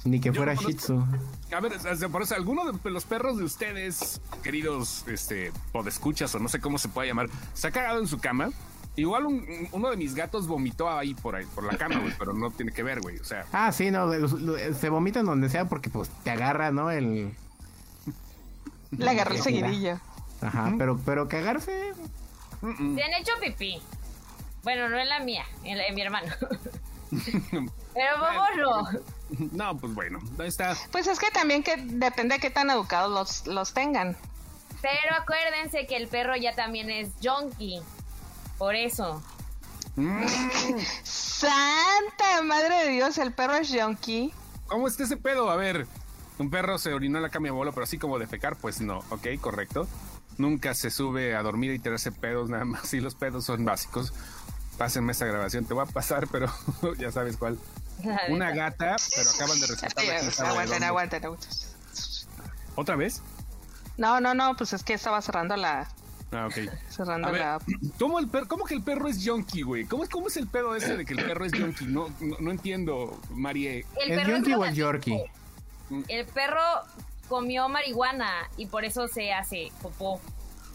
Ni 0.06 0.22
que 0.22 0.32
fuera 0.32 0.54
Shih 0.56 0.76
Tzu. 0.76 1.04
A 1.52 1.60
ver, 1.60 1.74
por 2.12 2.22
eso, 2.22 2.36
alguno 2.36 2.72
de 2.72 2.90
los 2.92 3.04
perros 3.04 3.38
de 3.38 3.44
ustedes, 3.44 4.22
queridos, 4.44 5.04
este, 5.08 5.52
podescuchas 5.74 6.34
o 6.36 6.40
no 6.40 6.48
sé 6.48 6.62
cómo 6.62 6.78
se 6.78 6.88
puede 6.88 7.10
llamar, 7.10 7.28
se 7.54 7.68
ha 7.68 7.72
cagado 7.72 8.00
en 8.00 8.08
su 8.08 8.20
cama. 8.20 8.52
Igual 9.00 9.26
uno 9.72 9.90
de 9.90 9.98
mis 9.98 10.16
gatos 10.16 10.48
vomitó 10.48 10.90
ahí 10.90 11.14
por 11.14 11.36
ahí, 11.36 11.46
por 11.56 11.64
la 11.64 11.78
cama, 11.78 12.00
güey, 12.00 12.14
pero 12.18 12.34
no 12.34 12.52
tiene 12.52 12.72
que 12.72 12.84
ver, 12.84 13.02
güey, 13.02 13.18
o 13.18 13.24
sea. 13.24 13.46
Ah, 13.52 13.72
sí, 13.72 13.92
no, 13.92 14.10
se 14.74 14.90
vomitan 14.90 15.26
donde 15.26 15.50
sea 15.50 15.66
porque 15.66 15.90
pues 15.90 16.10
te 16.24 16.32
agarra, 16.32 16.72
¿no? 16.72 16.92
El... 16.92 17.34
Le 18.92 19.10
agarra 19.10 19.36
el 19.36 19.42
seguidillo. 19.42 20.00
Ajá, 20.42 20.74
pero, 20.78 21.00
pero 21.06 21.28
cagarse. 21.28 21.94
Se 22.62 23.04
han 23.04 23.14
hecho 23.14 23.34
pipí. 23.42 23.82
Bueno, 24.64 24.90
no 24.90 25.00
en 25.00 25.10
la 25.10 25.20
mía, 25.20 25.46
en, 25.64 25.96
mi 25.96 26.02
hermano. 26.02 26.34
Pero 27.94 28.22
vámonos. 28.22 28.98
No, 29.52 29.78
pues 29.78 29.94
bueno, 29.94 30.20
ahí 30.38 30.48
está. 30.48 30.76
Pues 30.92 31.08
es 31.08 31.18
que 31.18 31.32
también 31.32 31.64
que 31.64 31.78
depende 31.78 32.36
de 32.36 32.42
qué 32.42 32.50
tan 32.50 32.70
educados 32.70 33.12
los, 33.12 33.48
los 33.48 33.74
tengan. 33.74 34.18
Pero 34.82 35.16
acuérdense 35.18 35.88
que 35.88 35.98
el 35.98 36.08
perro 36.08 36.36
ya 36.36 36.54
también 36.54 36.90
es 36.90 37.10
junkie. 37.22 37.82
Por 38.60 38.76
eso. 38.76 39.24
Mm. 39.96 40.24
Santa 41.04 42.44
madre 42.44 42.86
de 42.86 42.90
Dios, 42.90 43.18
el 43.18 43.34
perro 43.34 43.56
es 43.56 43.70
junkie. 43.74 44.32
¿Cómo 44.68 44.88
está 44.88 45.04
ese 45.04 45.18
pedo? 45.18 45.50
A 45.50 45.56
ver, 45.56 45.88
un 46.38 46.52
perro 46.52 46.78
se 46.78 46.94
orinó 46.94 47.18
en 47.18 47.24
la 47.24 47.30
cama 47.30 47.46
de 47.46 47.50
abuelo, 47.50 47.74
pero 47.74 47.86
así 47.86 47.98
como 47.98 48.20
de 48.20 48.28
fecar, 48.28 48.56
pues 48.56 48.82
no. 48.82 49.00
Ok, 49.10 49.28
correcto. 49.42 49.88
Nunca 50.38 50.76
se 50.76 50.92
sube 50.92 51.36
a 51.36 51.42
dormir 51.42 51.74
y 51.74 51.80
tirarse 51.80 52.12
pedos, 52.12 52.50
nada 52.50 52.66
más. 52.66 52.94
Y 52.94 53.00
los 53.00 53.16
pedos 53.16 53.46
son 53.46 53.66
básicos. 53.66 54.14
Pásenme 54.78 55.12
esta 55.12 55.26
grabación, 55.26 55.66
te 55.66 55.74
voy 55.74 55.84
a 55.84 55.92
pasar, 55.92 56.28
pero 56.28 56.48
ya 56.98 57.12
sabes 57.12 57.36
cuál. 57.36 57.58
Una 58.30 58.52
gata, 58.52 58.96
pero 59.16 59.30
acaban 59.30 59.60
de 59.60 59.68
rescatar. 59.68 60.48
aguanten, 60.48 60.84
aguanten, 60.84 61.24
¿Otra 62.76 62.96
vez? 62.96 63.22
No, 63.98 64.22
no, 64.22 64.34
no, 64.34 64.56
pues 64.56 64.72
es 64.72 64.84
que 64.84 64.94
estaba 64.94 65.22
cerrando 65.22 65.58
la. 65.58 65.90
Ah, 66.32 66.48
ok. 66.48 66.70
Cerrando 66.90 67.32
la. 67.32 67.60
¿cómo, 67.98 68.20
el 68.20 68.30
¿Cómo 68.48 68.66
que 68.66 68.76
el 68.76 68.84
perro 68.84 69.08
es 69.08 69.24
yonki, 69.24 69.64
güey? 69.64 69.86
¿Cómo, 69.86 70.04
¿Cómo 70.12 70.28
es 70.28 70.38
el 70.38 70.48
pedo 70.48 70.76
ese 70.76 70.96
de 70.98 71.06
que 71.06 71.14
el 71.14 71.26
perro 71.26 71.46
es 71.46 71.52
yonki? 71.52 71.86
No, 71.86 72.10
no, 72.40 72.52
entiendo, 72.52 73.20
Marie. 73.32 73.86
¿El, 74.06 74.28
yonki 74.28 74.54
o 74.54 74.66
el 74.66 74.76
yorkie? 74.76 75.24
El 76.08 76.26
perro 76.28 76.62
comió 77.28 77.68
marihuana 77.68 78.50
y 78.58 78.68
por 78.68 78.86
eso 78.86 79.08
se 79.08 79.34
hace 79.34 79.72
popó 79.82 80.22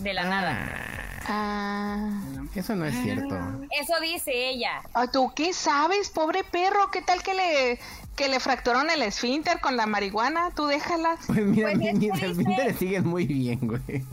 de 0.00 0.12
la 0.12 0.24
nada. 0.24 1.14
Ah. 1.26 2.20
Eso 2.55 2.74
no 2.74 2.84
es 2.84 2.94
cierto. 3.02 3.36
Eso 3.80 3.94
dice 4.00 4.50
ella. 4.50 4.82
¿Tú 5.12 5.32
qué 5.34 5.52
sabes, 5.52 6.11
pobre 6.11 6.44
perro? 6.44 6.90
¿Qué 6.90 7.02
tal 7.02 7.22
que 7.22 7.34
le 7.34 7.80
que 8.16 8.28
le 8.28 8.40
fracturaron 8.40 8.90
el 8.90 9.02
esfínter 9.02 9.60
con 9.60 9.76
la 9.76 9.86
marihuana? 9.86 10.50
Tú 10.54 10.66
déjala. 10.66 11.16
Pues 11.26 11.40
mira, 11.40 11.72
pues 11.72 11.94
mis 11.94 12.22
esfínteres 12.22 12.78
siguen 12.78 13.06
muy 13.06 13.26
bien, 13.26 13.58
güey. 13.62 14.04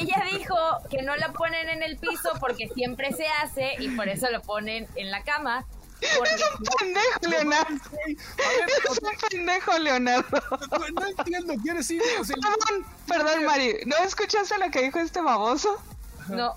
Ella 0.00 0.24
dijo 0.30 0.56
que 0.90 1.02
no 1.02 1.16
la 1.16 1.32
ponen 1.32 1.68
en 1.68 1.82
el 1.82 1.98
piso 1.98 2.30
porque 2.40 2.68
siempre 2.74 3.12
se 3.12 3.26
hace 3.42 3.74
y 3.78 3.88
por 3.90 4.08
eso 4.08 4.30
lo 4.30 4.42
ponen 4.42 4.86
en 4.96 5.10
la 5.10 5.22
cama. 5.22 5.64
Porque... 6.16 6.34
Es 6.34 6.42
un 6.58 6.64
pendejo, 6.78 7.28
Leonardo. 7.28 7.74
es 8.06 8.98
un 8.98 9.28
pendejo, 9.30 9.78
Leonardo. 9.78 10.42
No, 10.94 11.06
entiendo, 11.06 11.54
¿quieres 11.62 11.90
ir? 11.90 12.02
Perdón, 12.02 12.86
perdón, 13.06 13.44
Mari. 13.44 13.76
¿No 13.86 13.96
escuchaste 13.98 14.58
lo 14.58 14.70
que 14.70 14.82
dijo 14.82 14.98
este 14.98 15.20
baboso? 15.20 15.80
No. 16.28 16.54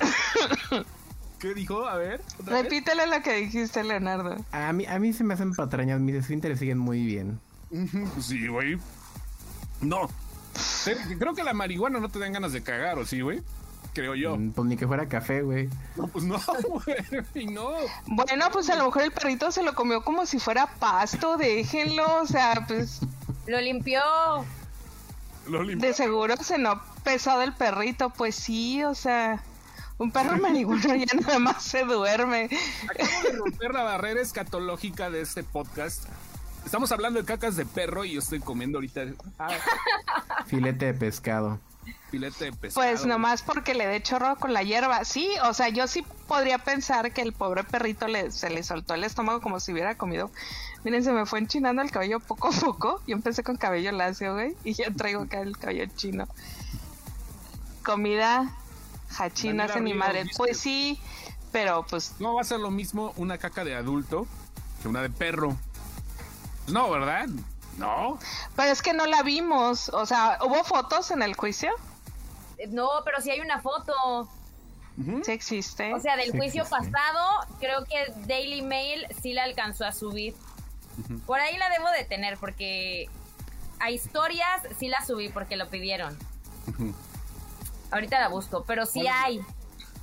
¿Qué 1.40 1.54
dijo? 1.54 1.86
A 1.86 1.96
ver. 1.96 2.20
Repítele 2.44 3.06
lo 3.06 3.22
que 3.22 3.34
dijiste, 3.34 3.82
Leonardo. 3.82 4.36
A 4.52 4.72
mí, 4.74 4.84
a 4.86 4.98
mí 4.98 5.12
se 5.14 5.24
me 5.24 5.34
hacen 5.34 5.54
patrañas, 5.54 5.98
mis 5.98 6.14
esfínteres 6.14 6.58
siguen 6.58 6.78
muy 6.78 7.04
bien. 7.04 7.40
Sí, 8.20 8.46
güey. 8.46 8.78
No. 9.80 10.10
Creo 11.18 11.34
que 11.34 11.42
la 11.42 11.54
marihuana 11.54 11.98
no 11.98 12.10
te 12.10 12.18
dan 12.18 12.34
ganas 12.34 12.52
de 12.52 12.62
cagar, 12.62 12.98
¿o 12.98 13.06
sí, 13.06 13.22
güey? 13.22 13.42
Creo 13.94 14.14
yo. 14.14 14.36
Mm, 14.36 14.50
pues 14.52 14.68
ni 14.68 14.76
que 14.76 14.86
fuera 14.86 15.08
café, 15.08 15.40
güey. 15.40 15.68
No, 15.96 16.06
pues 16.08 16.24
no, 16.24 16.38
güey, 17.34 17.46
no. 17.46 17.70
Bueno, 18.06 18.44
pues 18.52 18.68
a 18.68 18.76
lo 18.76 18.84
mejor 18.84 19.02
el 19.02 19.12
perrito 19.12 19.50
se 19.50 19.62
lo 19.62 19.74
comió 19.74 20.04
como 20.04 20.26
si 20.26 20.38
fuera 20.38 20.66
pasto, 20.66 21.36
déjenlo, 21.38 22.22
o 22.22 22.26
sea, 22.26 22.64
pues... 22.68 23.00
Lo 23.46 23.60
limpió. 23.60 24.02
Lo 25.48 25.62
limpió. 25.62 25.88
De 25.88 25.94
seguro 25.94 26.36
se 26.36 26.58
no 26.58 26.80
pesado 27.02 27.42
el 27.42 27.54
perrito, 27.54 28.10
pues 28.10 28.34
sí, 28.34 28.84
o 28.84 28.94
sea, 28.94 29.42
un 30.00 30.10
perro 30.10 30.38
marihuana 30.38 30.96
ya 30.96 31.14
nada 31.20 31.38
más 31.38 31.62
se 31.62 31.84
duerme. 31.84 32.48
Acabo 32.88 33.22
de 33.22 33.32
romper 33.36 33.74
la 33.74 33.82
barrera 33.82 34.20
escatológica 34.20 35.10
de 35.10 35.20
este 35.20 35.44
podcast. 35.44 36.06
Estamos 36.64 36.90
hablando 36.90 37.20
de 37.20 37.26
cacas 37.26 37.54
de 37.56 37.66
perro 37.66 38.06
y 38.06 38.12
yo 38.12 38.20
estoy 38.20 38.40
comiendo 38.40 38.78
ahorita 38.78 39.02
ah. 39.38 39.50
filete 40.46 40.86
de 40.86 40.94
pescado. 40.94 41.60
Filete 42.10 42.46
de 42.46 42.52
pescado. 42.52 42.86
Pues 42.86 43.04
nomás 43.04 43.42
porque 43.42 43.74
le 43.74 43.86
dé 43.86 44.02
chorro 44.02 44.36
con 44.36 44.54
la 44.54 44.62
hierba. 44.62 45.04
Sí, 45.04 45.28
o 45.44 45.52
sea, 45.52 45.68
yo 45.68 45.86
sí 45.86 46.02
podría 46.26 46.56
pensar 46.56 47.12
que 47.12 47.20
el 47.20 47.34
pobre 47.34 47.62
perrito 47.64 48.08
le, 48.08 48.30
se 48.32 48.48
le 48.48 48.62
soltó 48.62 48.94
el 48.94 49.04
estómago 49.04 49.42
como 49.42 49.60
si 49.60 49.72
hubiera 49.72 49.96
comido. 49.96 50.30
Miren, 50.82 51.04
se 51.04 51.12
me 51.12 51.26
fue 51.26 51.40
enchinando 51.40 51.82
el 51.82 51.90
cabello 51.90 52.20
poco 52.20 52.48
a 52.48 52.52
poco. 52.52 53.02
Yo 53.06 53.14
empecé 53.16 53.42
con 53.42 53.58
cabello 53.58 53.92
lacio, 53.92 54.32
güey, 54.32 54.56
y 54.64 54.72
ya 54.72 54.90
traigo 54.90 55.22
acá 55.22 55.40
el 55.40 55.58
cabello 55.58 55.84
chino 55.94 56.26
comida 57.82 58.54
hachina 59.18 59.64
hace 59.64 59.80
mi 59.80 59.94
madre. 59.94 60.24
Pues 60.36 60.58
sí, 60.58 61.00
pero 61.52 61.84
pues. 61.88 62.14
No 62.18 62.34
va 62.34 62.42
a 62.42 62.44
ser 62.44 62.60
lo 62.60 62.70
mismo 62.70 63.12
una 63.16 63.38
caca 63.38 63.64
de 63.64 63.74
adulto 63.74 64.26
que 64.82 64.88
una 64.88 65.02
de 65.02 65.10
perro. 65.10 65.56
Pues 66.64 66.72
no, 66.72 66.90
¿verdad? 66.90 67.28
No. 67.78 68.18
Pero 68.56 68.70
es 68.70 68.82
que 68.82 68.92
no 68.92 69.06
la 69.06 69.22
vimos. 69.22 69.88
O 69.90 70.06
sea, 70.06 70.38
¿hubo 70.42 70.62
fotos 70.64 71.10
en 71.10 71.22
el 71.22 71.34
juicio? 71.34 71.70
No, 72.68 72.88
pero 73.04 73.20
sí 73.20 73.30
hay 73.30 73.40
una 73.40 73.60
foto. 73.60 74.28
Sí 75.24 75.32
existe. 75.32 75.94
O 75.94 76.00
sea, 76.00 76.16
del 76.16 76.30
juicio 76.32 76.64
pasado, 76.64 77.46
creo 77.58 77.84
que 77.84 78.12
Daily 78.26 78.60
Mail 78.60 79.06
sí 79.22 79.32
la 79.32 79.44
alcanzó 79.44 79.86
a 79.86 79.92
subir. 79.92 80.34
Por 81.26 81.40
ahí 81.40 81.56
la 81.56 81.70
debo 81.70 81.90
de 81.90 82.04
tener 82.04 82.36
porque 82.36 83.08
a 83.78 83.90
historias 83.90 84.62
sí 84.78 84.88
la 84.88 85.02
subí 85.04 85.30
porque 85.30 85.56
lo 85.56 85.70
pidieron. 85.70 86.18
Ahorita 87.90 88.20
la 88.20 88.28
busco, 88.28 88.64
pero 88.66 88.86
sí 88.86 89.06
hay. 89.06 89.40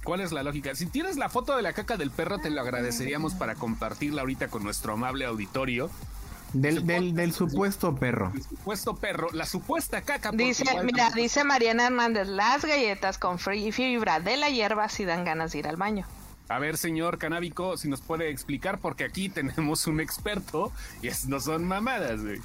¿Cuál 0.03 0.21
es 0.21 0.31
la 0.31 0.43
lógica? 0.43 0.73
Si 0.73 0.85
tienes 0.85 1.17
la 1.17 1.29
foto 1.29 1.55
de 1.55 1.61
la 1.61 1.73
caca 1.73 1.97
del 1.97 2.11
perro, 2.11 2.39
te 2.39 2.49
lo 2.49 2.61
agradeceríamos 2.61 3.33
para 3.33 3.55
compartirla 3.55 4.21
ahorita 4.21 4.47
con 4.47 4.63
nuestro 4.63 4.93
amable 4.93 5.25
auditorio. 5.25 5.89
Del, 6.53 6.87
del, 6.87 7.33
supuesto 7.33 7.93
perro. 7.93 8.31
El 8.33 8.41
supuesto 8.41 8.95
perro, 8.95 9.27
la 9.33 9.45
supuesta 9.45 10.01
caca. 10.01 10.31
Dice, 10.31 10.63
mira, 10.83 11.11
dice 11.11 11.43
Mariana 11.43 11.87
Hernández, 11.87 12.25
las 12.27 12.63
galletas 12.63 13.17
con 13.17 13.37
fibra 13.37 14.21
de 14.21 14.37
la 14.37 14.49
hierba 14.49 14.87
si 14.87 15.03
dan 15.03 15.25
ganas 15.25 15.51
de 15.51 15.59
ir 15.59 15.67
al 15.67 15.75
baño. 15.75 16.07
A 16.49 16.59
ver, 16.59 16.77
señor 16.77 17.17
canábico, 17.17 17.75
si 17.75 17.89
nos 17.89 18.01
puede 18.01 18.29
explicar, 18.29 18.79
porque 18.79 19.03
aquí 19.03 19.27
tenemos 19.29 19.87
un 19.87 19.99
experto 19.99 20.71
y 21.01 21.09
es, 21.09 21.27
no 21.27 21.39
son 21.39 21.65
mamadas, 21.65 22.21
güey. 22.21 22.39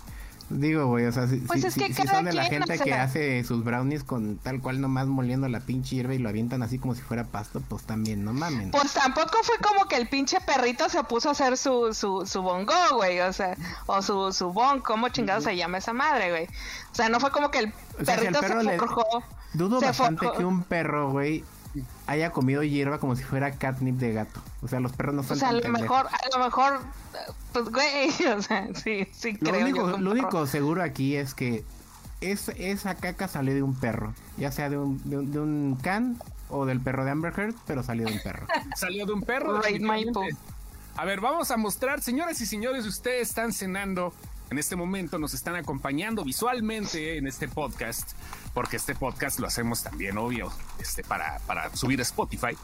Digo, 0.51 0.87
güey, 0.87 1.07
o 1.07 1.13
sea, 1.13 1.27
si, 1.27 1.37
pues 1.39 1.63
son 1.63 2.25
de 2.25 2.33
la 2.33 2.45
gente 2.45 2.79
que 2.79 2.93
hace 2.93 3.45
sus 3.45 3.65
brownies 3.65 4.05
con 4.05 4.37
tal 4.39 4.61
cual 4.61 4.81
nomás 4.81 5.07
moliendo 5.07 5.49
la 5.49 5.61
pinche 5.61 5.97
hierba 5.97 6.15
y 6.15 6.19
lo 6.19 6.29
avientan 6.29 6.63
así 6.63 6.79
como 6.79 6.95
si 6.95 7.03
fuera 7.03 7.25
pasto, 7.25 7.63
pues 7.69 7.85
también, 7.85 8.25
no 8.25 8.33
mamen. 8.33 8.71
Pues 8.71 8.93
tampoco 8.93 9.39
fue 9.43 9.57
como 9.59 9.87
que 9.87 9.97
el 9.97 10.09
pinche 10.09 10.39
perrito 10.41 10.89
se 10.89 11.03
puso 11.05 11.31
a 11.31 11.33
hacer 11.33 11.57
su, 11.57 11.95
su, 11.95 12.27
su 12.27 12.43
bongo, 12.43 12.73
güey, 12.95 13.21
o 13.21 13.33
sea, 13.33 13.57
o 13.87 14.03
su, 14.03 14.33
su 14.33 14.53
bon, 14.53 14.81
¿cómo 14.81 15.09
chingado 15.09 15.41
se 15.41 15.57
llama 15.57 15.79
esa 15.79 15.93
madre, 15.93 16.31
güey? 16.31 16.45
O 16.91 16.95
sea, 16.95 17.09
no 17.09 17.21
fue 17.21 17.31
como 17.31 17.51
que 17.51 17.59
el 17.59 17.73
perrito 18.05 18.41
se 18.41 18.63
le... 18.63 18.79
Dudo 19.55 19.81
bastante 19.81 20.31
que 20.37 20.45
un 20.45 20.63
perro, 20.63 21.11
güey, 21.11 21.45
haya 22.07 22.31
comido 22.31 22.63
hierba 22.63 22.99
como 22.99 23.17
si 23.17 23.23
fuera 23.23 23.53
catnip 23.53 23.97
de 23.97 24.13
gato. 24.13 24.41
O 24.63 24.69
sea, 24.69 24.81
los 24.81 24.93
perros 24.93 25.15
no 25.15 25.23
son 25.23 25.37
O 25.37 25.41
sea, 25.41 25.51
a 25.51 25.53
lo 25.53 25.69
mejor, 25.69 26.07
a 26.07 26.37
lo 26.39 26.45
mejor, 26.45 26.81
pues 27.53 27.69
güey, 27.71 28.11
o 28.37 28.43
sea, 28.43 28.69
sí, 28.75 29.09
sí 29.13 29.33
lo 29.41 29.51
creo 29.51 29.63
único, 29.63 29.99
Lo 29.99 30.11
único 30.13 30.47
seguro 30.47 30.83
aquí 30.83 31.17
es 31.17 31.35
que 31.35 31.65
es, 32.21 32.49
esa 32.51 32.95
caca 32.95 33.29
salió 33.29 33.55
de 33.55 33.63
un 33.63 33.75
perro, 33.75 34.15
ya 34.37 34.53
sea 34.53 34.71
de 34.71 34.79
un, 34.79 35.01
de 35.05 35.41
un, 35.41 35.79
can 35.83 36.17
o 36.49 36.67
del 36.67 36.81
perro 36.81 37.05
de 37.05 37.11
Amber 37.11 37.33
Heard, 37.37 37.55
pero 37.67 37.83
salió 37.83 38.07
de 38.07 38.13
un 38.13 38.21
perro. 38.21 38.47
salió 38.77 39.07
de 39.07 39.13
un 39.13 39.23
perro. 39.23 39.61
a 40.97 41.05
ver, 41.05 41.21
vamos 41.21 41.51
a 41.51 41.57
mostrar, 41.57 42.01
señoras 42.03 42.41
y 42.41 42.47
señores, 42.47 42.87
ustedes 42.87 43.29
están 43.29 43.53
cenando 43.53 44.13
en 44.53 44.59
este 44.59 44.77
momento, 44.77 45.19
nos 45.19 45.33
están 45.33 45.57
acompañando 45.57 46.25
visualmente 46.25 47.17
en 47.17 47.27
este 47.27 47.49
podcast 47.49 48.13
porque 48.53 48.77
este 48.77 48.95
podcast 48.95 49.41
lo 49.41 49.47
hacemos 49.47 49.83
también, 49.83 50.19
obvio, 50.19 50.53
este, 50.79 51.03
para, 51.03 51.39
para 51.47 51.75
subir 51.75 51.99
a 52.01 52.03
Spotify. 52.03 52.57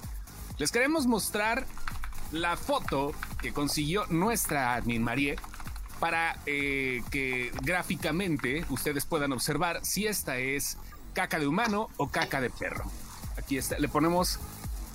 Les 0.59 0.71
queremos 0.71 1.07
mostrar 1.07 1.67
la 2.31 2.59
foto 2.59 3.13
que 3.41 3.55
consiguió 3.55 4.05
nuestra 4.09 4.75
admin 4.75 5.03
Marie 5.03 5.37
para 5.99 6.39
eh, 6.45 7.03
que 7.11 7.53
gráficamente 7.63 8.67
ustedes 8.69 9.07
puedan 9.07 9.33
observar 9.33 9.81
si 9.83 10.07
esta 10.07 10.37
es 10.37 10.77
caca 11.15 11.39
de 11.39 11.47
humano 11.47 11.89
o 11.97 12.09
caca 12.09 12.43
de 12.43 12.51
perro. 12.51 12.85
Aquí 13.39 13.57
está, 13.57 13.79
le 13.79 13.89
ponemos, 13.89 14.39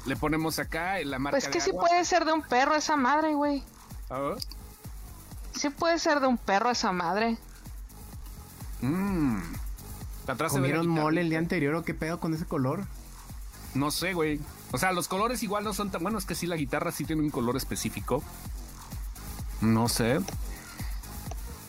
le 0.05 0.15
ponemos 0.15 0.59
acá 0.59 0.99
en 0.99 1.09
la 1.09 1.17
marca. 1.17 1.39
Pues 1.39 1.47
que 1.47 1.59
sí 1.59 1.71
puede 1.71 2.05
ser 2.05 2.23
de 2.23 2.33
un 2.33 2.43
perro 2.43 2.75
esa 2.75 2.95
madre, 2.95 3.33
güey. 3.33 3.63
¿Ah? 4.11 4.35
Sí 5.55 5.69
puede 5.69 5.99
ser 5.99 6.19
de 6.19 6.27
un 6.27 6.37
perro 6.37 6.71
esa 6.71 6.91
madre. 6.91 7.37
Mmm. 8.81 9.41
¿Comieron 10.49 10.87
mole 10.87 11.21
el 11.21 11.29
día 11.29 11.39
anterior 11.39 11.75
o 11.75 11.83
qué 11.83 11.93
pedo 11.93 12.19
con 12.19 12.33
ese 12.33 12.45
color? 12.45 12.85
No 13.73 13.91
sé, 13.91 14.13
güey. 14.13 14.39
O 14.71 14.77
sea, 14.77 14.91
los 14.91 15.07
colores 15.07 15.43
igual 15.43 15.63
no 15.63 15.73
son 15.73 15.91
tan 15.91 16.01
buenos. 16.01 16.23
Es 16.23 16.27
que 16.27 16.35
sí, 16.35 16.47
la 16.47 16.55
guitarra 16.55 16.91
sí 16.91 17.05
tiene 17.05 17.21
un 17.21 17.29
color 17.29 17.57
específico. 17.57 18.23
No 19.61 19.89
sé. 19.89 20.19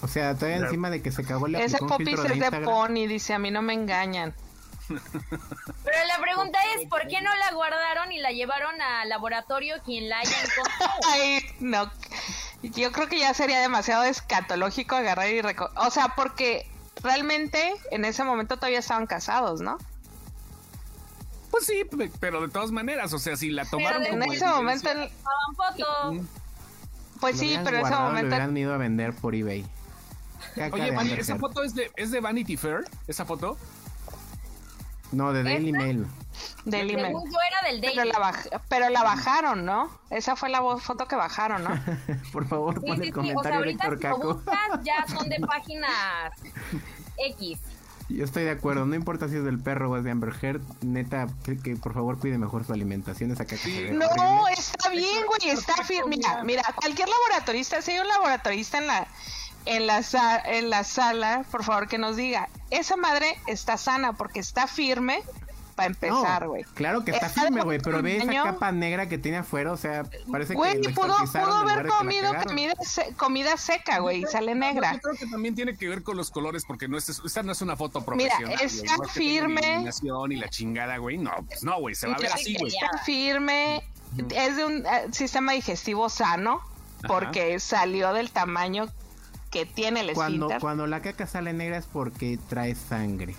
O 0.03 0.09
sea, 0.09 0.35
todavía 0.35 0.59
encima 0.59 0.91
de 0.91 1.03
que 1.03 1.11
se 1.11 1.25
cagó 1.25 1.49
la 1.49 1.61
Ese 1.61 1.79
popis 1.79 2.19
es 2.19 2.39
de 2.39 2.61
Pony, 2.61 3.07
dice, 3.09 3.35
a 3.35 3.39
mí 3.39 3.51
no 3.51 3.63
me 3.63 3.73
engañan. 3.73 4.35
Pero 4.87 6.07
la 6.07 6.19
pregunta 6.21 6.59
es 6.77 6.87
¿por 6.89 7.07
qué 7.09 7.23
no 7.23 7.35
la 7.37 7.53
guardaron 7.53 8.13
y 8.13 8.19
la 8.19 8.31
llevaron 8.33 8.81
al 8.83 9.09
laboratorio 9.09 9.77
quien 9.83 10.11
la 10.11 10.19
haya 10.19 10.37
encontrado? 10.43 11.01
Ay, 11.11 11.41
no. 11.61 11.91
Yo 12.71 12.93
creo 12.93 13.09
que 13.09 13.19
ya 13.19 13.35
sería 13.35 13.61
demasiado 13.61 14.05
escatológico 14.05 14.97
agarrar 14.97 15.29
y 15.29 15.41
O 15.77 15.91
sea, 15.91 16.15
porque 16.17 16.67
realmente 17.03 17.75
en 17.91 18.05
ese 18.05 18.25
momento 18.25 18.57
todavía 18.57 18.79
estaban 18.79 19.07
casados, 19.07 19.61
¿no? 19.61 19.79
Pues 21.51 21.67
sí, 21.67 21.83
pero 22.19 22.41
de 22.41 22.49
todas 22.49 22.73
maneras, 22.73 23.13
o 23.13 23.19
sea, 23.19 23.37
si 23.37 23.51
la 23.51 23.65
tomaron 23.65 24.05
en 24.05 24.23
ese 24.25 24.47
momento 24.47 24.89
Pues 27.21 27.39
sí, 27.39 27.59
pero 27.63 27.79
en 27.79 27.87
ese 27.87 27.95
momento 27.95 28.23
lo 28.23 28.29
hubieran 28.29 28.57
ido 28.57 28.75
a 28.75 28.79
vender 28.79 29.15
por 29.15 29.35
eBay. 29.35 29.65
Oye, 30.73 31.19
¿esa 31.19 31.37
foto 31.37 31.63
es 31.63 31.75
de, 31.75 31.91
es 31.97 32.11
de 32.11 32.21
Vanity 32.21 32.57
Fair? 32.57 32.85
¿Esa 33.07 33.25
foto? 33.25 33.57
No, 35.13 35.33
de 35.33 35.43
Daily 35.43 35.73
Mail. 35.73 36.07
Daily 36.65 36.97
Mail. 36.97 37.13
Yo 37.13 37.39
era 37.49 37.71
del 37.71 37.81
Daily. 37.81 37.97
Pero 37.97 38.21
la, 38.21 38.61
pero 38.69 38.89
la 38.91 39.03
bajaron, 39.03 39.65
¿no? 39.65 39.91
Esa 40.11 40.37
fue 40.37 40.49
la 40.49 40.61
foto 40.79 41.07
que 41.07 41.17
bajaron, 41.17 41.65
¿no? 41.65 41.71
Por 42.33 42.47
favor, 42.47 42.81
pon 42.81 43.03
el 43.03 43.13
comentario, 43.13 43.61
o 43.61 43.79
sea, 43.79 43.99
Caco. 43.99 44.43
ya 44.83 45.07
son 45.09 45.29
de 45.29 45.41
páginas 45.41 46.33
X. 47.17 47.59
Yo 48.11 48.25
estoy 48.25 48.45
de 48.45 48.51
acuerdo, 48.51 48.85
no 48.85 48.95
importa 48.95 49.29
si 49.29 49.37
es 49.37 49.45
del 49.45 49.59
perro 49.59 49.91
o 49.91 49.97
es 49.97 50.05
de 50.05 50.11
Amber 50.11 50.35
Heard, 50.43 50.61
neta, 50.83 51.27
que, 51.43 51.75
por 51.77 51.95
favor 51.95 52.19
cuide 52.19 52.37
mejor 52.37 52.67
su 52.67 52.75
alimentación, 52.75 53.31
esa 53.31 53.47
caca. 53.47 53.63
No, 53.93 54.47
está 54.49 54.91
bien, 54.91 55.25
güey, 55.27 55.51
está 55.51 55.83
firme. 55.85 56.19
Mira, 56.19 56.45
mira, 56.45 56.63
cualquier 56.77 57.09
laboratorista, 57.09 57.81
si 57.81 57.93
hay 57.93 58.01
un 58.01 58.09
laboratorista 58.09 58.77
en 58.79 58.87
la 58.89 59.09
en 59.67 59.87
la, 59.87 60.03
en 60.45 60.71
la 60.71 60.85
sala, 60.85 61.45
por 61.51 61.65
favor 61.65 61.89
que 61.89 61.99
nos 61.99 62.17
diga, 62.17 62.49
esa 62.71 62.97
madre 62.97 63.39
está 63.47 63.77
sana 63.77 64.13
porque 64.13 64.41
está 64.41 64.67
firme 64.67 65.23
para 65.75 65.89
empezar, 65.89 66.47
güey. 66.47 66.65
claro 66.75 67.05
que 67.05 67.11
está 67.11 67.29
firme, 67.29 67.63
güey, 67.63 67.79
pero 67.81 68.03
ve 68.03 68.19
esa 68.19 68.33
capa 68.33 68.73
negra 68.73 69.09
que 69.09 69.19
tiene 69.19 69.39
afuera, 69.39 69.73
o 69.73 69.77
sea, 69.77 70.05
parece 70.31 70.55
que 70.55 70.59
lo 70.59 70.95
pudo, 70.95 71.17
pudo 71.17 71.53
haber 71.53 71.87
comido 71.87 72.33
comida, 72.45 72.75
comida, 73.17 73.57
seca, 73.57 73.99
güey, 73.99 74.23
y 74.23 74.27
sale 74.27 74.55
negra. 74.55 74.93
Yo 74.95 75.01
creo 75.01 75.15
que 75.17 75.27
también 75.27 75.55
tiene 75.55 75.77
que 75.77 75.89
ver 75.89 76.03
con 76.03 76.17
los 76.17 76.31
colores, 76.31 76.65
porque 76.67 76.89
no 76.89 76.97
es, 76.97 77.09
esta 77.09 77.43
no 77.43 77.53
es 77.53 77.61
una 77.63 77.77
foto 77.77 78.05
profesional. 78.05 78.49
Mira, 78.49 78.63
está 78.63 78.97
firme. 79.09 79.85
Y 80.31 80.37
la 80.37 80.49
chingada, 80.49 80.97
güey, 80.99 81.19
no, 81.19 81.33
pues 81.47 81.63
no, 81.63 81.79
güey, 81.81 81.95
se 81.95 82.07
va 82.07 82.15
a 82.15 82.19
ver 82.19 82.33
así, 82.33 82.57
güey. 82.59 82.73
Está 82.73 82.99
firme, 82.99 83.83
es 84.35 84.57
de 84.57 84.65
un 84.65 84.87
eh, 84.87 85.07
sistema 85.13 85.53
digestivo 85.53 86.09
sano, 86.09 86.61
porque 87.07 87.59
salió 87.61 88.13
del 88.13 88.31
tamaño 88.31 88.87
que 89.51 89.67
tiene 89.67 90.01
el 90.01 90.13
cuando, 90.15 90.49
Cuando 90.61 90.87
la 90.87 91.01
caca 91.01 91.27
sale 91.27 91.53
negra 91.53 91.79
es 91.79 91.87
porque 91.87 92.39
trae 92.49 92.75
sangre 92.75 93.35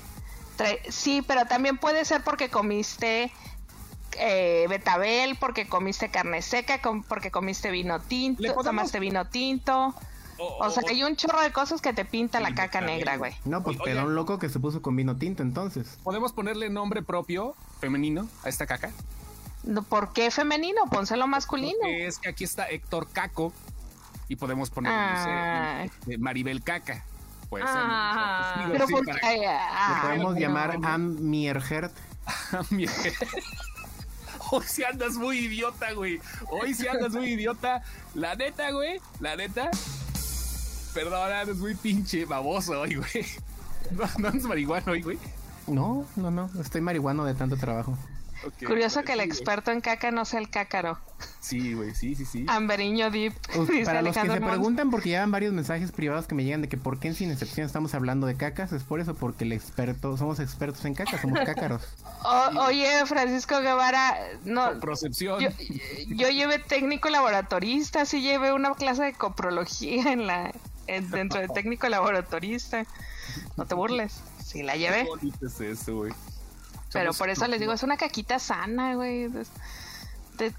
sí, 0.89 1.21
pero 1.21 1.45
también 1.45 1.77
puede 1.77 2.05
ser 2.05 2.23
porque 2.23 2.49
comiste 2.49 3.31
eh, 4.17 4.65
betabel, 4.69 5.35
porque 5.37 5.67
comiste 5.67 6.09
carne 6.09 6.41
seca, 6.41 6.79
porque 7.07 7.31
comiste 7.31 7.71
vino 7.71 7.99
tinto, 7.99 8.53
tomaste 8.63 8.99
vino 8.99 9.25
tinto. 9.25 9.93
O, 10.37 10.69
sea, 10.69 10.83
hay 10.89 11.01
un 11.03 11.15
chorro 11.15 11.41
de 11.41 11.51
cosas 11.51 11.81
que 11.81 11.93
te 11.93 12.03
pinta 12.03 12.41
la 12.41 12.53
caca 12.53 12.81
negra, 12.81 13.15
güey. 13.15 13.33
No, 13.45 13.63
pues 13.63 13.77
era 13.85 14.03
un 14.03 14.15
loco 14.15 14.37
que 14.37 14.49
se 14.49 14.59
puso 14.59 14.81
con 14.81 14.95
vino 14.95 15.15
tinto 15.15 15.43
entonces. 15.43 15.97
¿Podemos 16.03 16.33
ponerle 16.33 16.69
nombre 16.69 17.01
propio, 17.01 17.55
femenino, 17.79 18.27
a 18.43 18.49
esta 18.49 18.67
caca? 18.67 18.91
¿Por 19.87 20.11
qué 20.11 20.31
femenino? 20.31 20.85
Pónselo 20.91 21.27
masculino. 21.27 21.79
es 21.87 22.19
que 22.19 22.29
aquí 22.29 22.43
está 22.43 22.69
Héctor 22.69 23.07
Caco 23.11 23.53
y 24.27 24.35
podemos 24.35 24.69
poner 24.69 24.91
ah. 24.93 25.85
eh, 26.07 26.17
Maribel 26.17 26.63
Caca. 26.63 27.05
Puede 27.49 27.65
ser. 27.65 27.73
Ah, 27.75 28.67
pero 28.71 28.87
podemos 28.87 30.35
llamar 30.37 30.77
Am 30.83 31.17
Mierhert. 31.19 31.95
Hoy 34.51 34.63
si 34.67 34.83
andas 34.83 35.15
muy 35.15 35.39
idiota, 35.39 35.93
güey. 35.93 36.19
Hoy 36.49 36.73
si 36.73 36.87
andas 36.87 37.13
muy 37.13 37.31
idiota. 37.31 37.81
La 38.13 38.35
neta, 38.35 38.71
güey. 38.71 38.99
La 39.19 39.35
neta. 39.35 39.71
Perdón, 40.93 41.31
andas 41.31 41.57
muy 41.57 41.75
pinche 41.75 42.25
baboso 42.25 42.79
hoy, 42.81 42.95
güey. 42.95 43.25
¿No, 43.91 44.07
no 44.17 44.27
andas 44.27 44.43
marihuana 44.43 44.91
hoy, 44.91 45.01
güey? 45.01 45.17
No, 45.67 46.05
no, 46.15 46.31
no. 46.31 46.49
Estoy 46.59 46.81
marihuano 46.81 47.25
de 47.25 47.33
tanto 47.33 47.57
trabajo. 47.57 47.97
Curioso 48.65 49.03
que 49.03 49.13
el 49.13 49.21
experto 49.21 49.71
en 49.71 49.81
caca 49.81 50.11
no 50.11 50.25
sea 50.25 50.39
el 50.39 50.49
cácaro. 50.49 50.99
Sí, 51.39 51.73
güey, 51.73 51.93
sí, 51.93 52.15
sí, 52.15 52.25
sí. 52.25 52.45
Amberiño 52.47 53.11
Deep. 53.11 53.33
para 53.85 54.01
los 54.01 54.15
que 54.15 54.27
se 54.29 54.41
preguntan, 54.41 54.89
porque 54.89 55.09
llevan 55.09 55.31
varios 55.31 55.53
mensajes 55.53 55.91
privados 55.91 56.27
que 56.27 56.35
me 56.35 56.43
llegan 56.43 56.61
de 56.61 56.69
que 56.69 56.77
por 56.77 56.99
qué 56.99 57.09
en 57.09 57.15
Sin 57.15 57.31
Excepción 57.31 57.65
estamos 57.65 57.93
hablando 57.93 58.27
de 58.27 58.35
cacas, 58.35 58.71
es 58.71 58.83
por 58.83 58.99
eso, 58.99 59.15
porque 59.15 59.43
el 59.43 59.53
experto, 59.53 60.17
somos 60.17 60.39
expertos 60.39 60.83
en 60.85 60.95
cacas, 60.95 61.21
somos 61.21 61.39
cácaros. 61.39 61.83
oye, 62.67 63.05
Francisco 63.05 63.59
Guevara, 63.61 64.17
no. 64.43 64.79
Procepción. 64.79 65.39
Yo, 66.07 66.29
llevé 66.29 66.59
técnico 66.59 67.09
laboratorista, 67.09 68.05
sí 68.05 68.21
llevé 68.21 68.53
una 68.53 68.73
clase 68.73 69.03
de 69.03 69.13
coprología 69.13 70.11
en 70.11 70.27
la, 70.27 70.51
dentro 70.87 71.39
de 71.39 71.47
técnico 71.47 71.87
laboratorista. 71.87 72.85
No 73.57 73.65
te 73.65 73.75
burles, 73.75 74.21
sí 74.43 74.63
la 74.63 74.75
llevé. 74.75 75.07
¿Qué 75.39 75.45
es 75.45 75.61
eso, 75.61 75.95
güey? 75.97 76.13
Pero 76.91 77.13
por 77.13 77.29
eso 77.29 77.47
les 77.47 77.59
digo, 77.59 77.73
es 77.73 77.83
una 77.83 77.97
caquita 77.97 78.39
sana, 78.39 78.95
güey. 78.95 79.29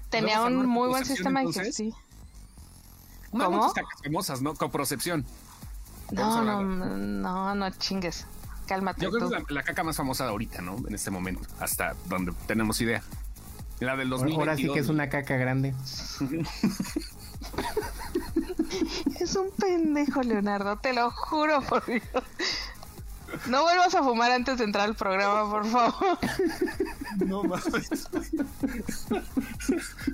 tenía 0.09 0.41
un 0.41 0.65
muy 0.65 0.89
buen 0.89 1.05
sistema 1.05 1.41
digestivo. 1.41 1.97
¿Cómo? 3.31 3.73
cacas 3.73 4.01
famosas, 4.03 4.41
¿no? 4.41 4.55
Coprocepción. 4.55 5.25
No, 6.11 6.43
no, 6.43 6.63
no, 6.63 7.55
no 7.55 7.69
chingues. 7.71 8.25
Cálmate. 8.67 9.01
Yo 9.01 9.11
creo 9.11 9.29
que 9.29 9.37
es 9.37 9.51
la, 9.51 9.63
caca 9.63 9.83
más 9.83 9.95
famosa 9.95 10.25
de 10.25 10.31
ahorita, 10.31 10.61
¿no? 10.61 10.77
En 10.87 10.93
este 10.93 11.11
momento, 11.11 11.47
hasta 11.59 11.95
donde 12.05 12.33
tenemos 12.47 12.79
idea. 12.81 13.01
La 13.79 13.95
del 13.95 14.09
2022. 14.09 14.39
Ahora 14.39 14.55
sí 14.55 14.73
que 14.73 14.79
es 14.79 14.89
una 14.89 15.09
caca 15.09 15.37
grande. 15.37 15.75
es 19.19 19.35
un 19.35 19.51
pendejo, 19.51 20.23
Leonardo, 20.23 20.77
te 20.77 20.93
lo 20.93 21.11
juro 21.11 21.61
por 21.61 21.85
Dios. 21.85 22.01
No 23.45 23.63
vuelvas 23.63 23.93
a 23.95 24.03
fumar 24.03 24.31
antes 24.31 24.57
de 24.57 24.63
entrar 24.63 24.85
al 24.85 24.95
programa, 24.95 25.49
por 25.49 25.65
favor. 25.65 26.17
No 27.25 27.43
mames. 27.43 28.09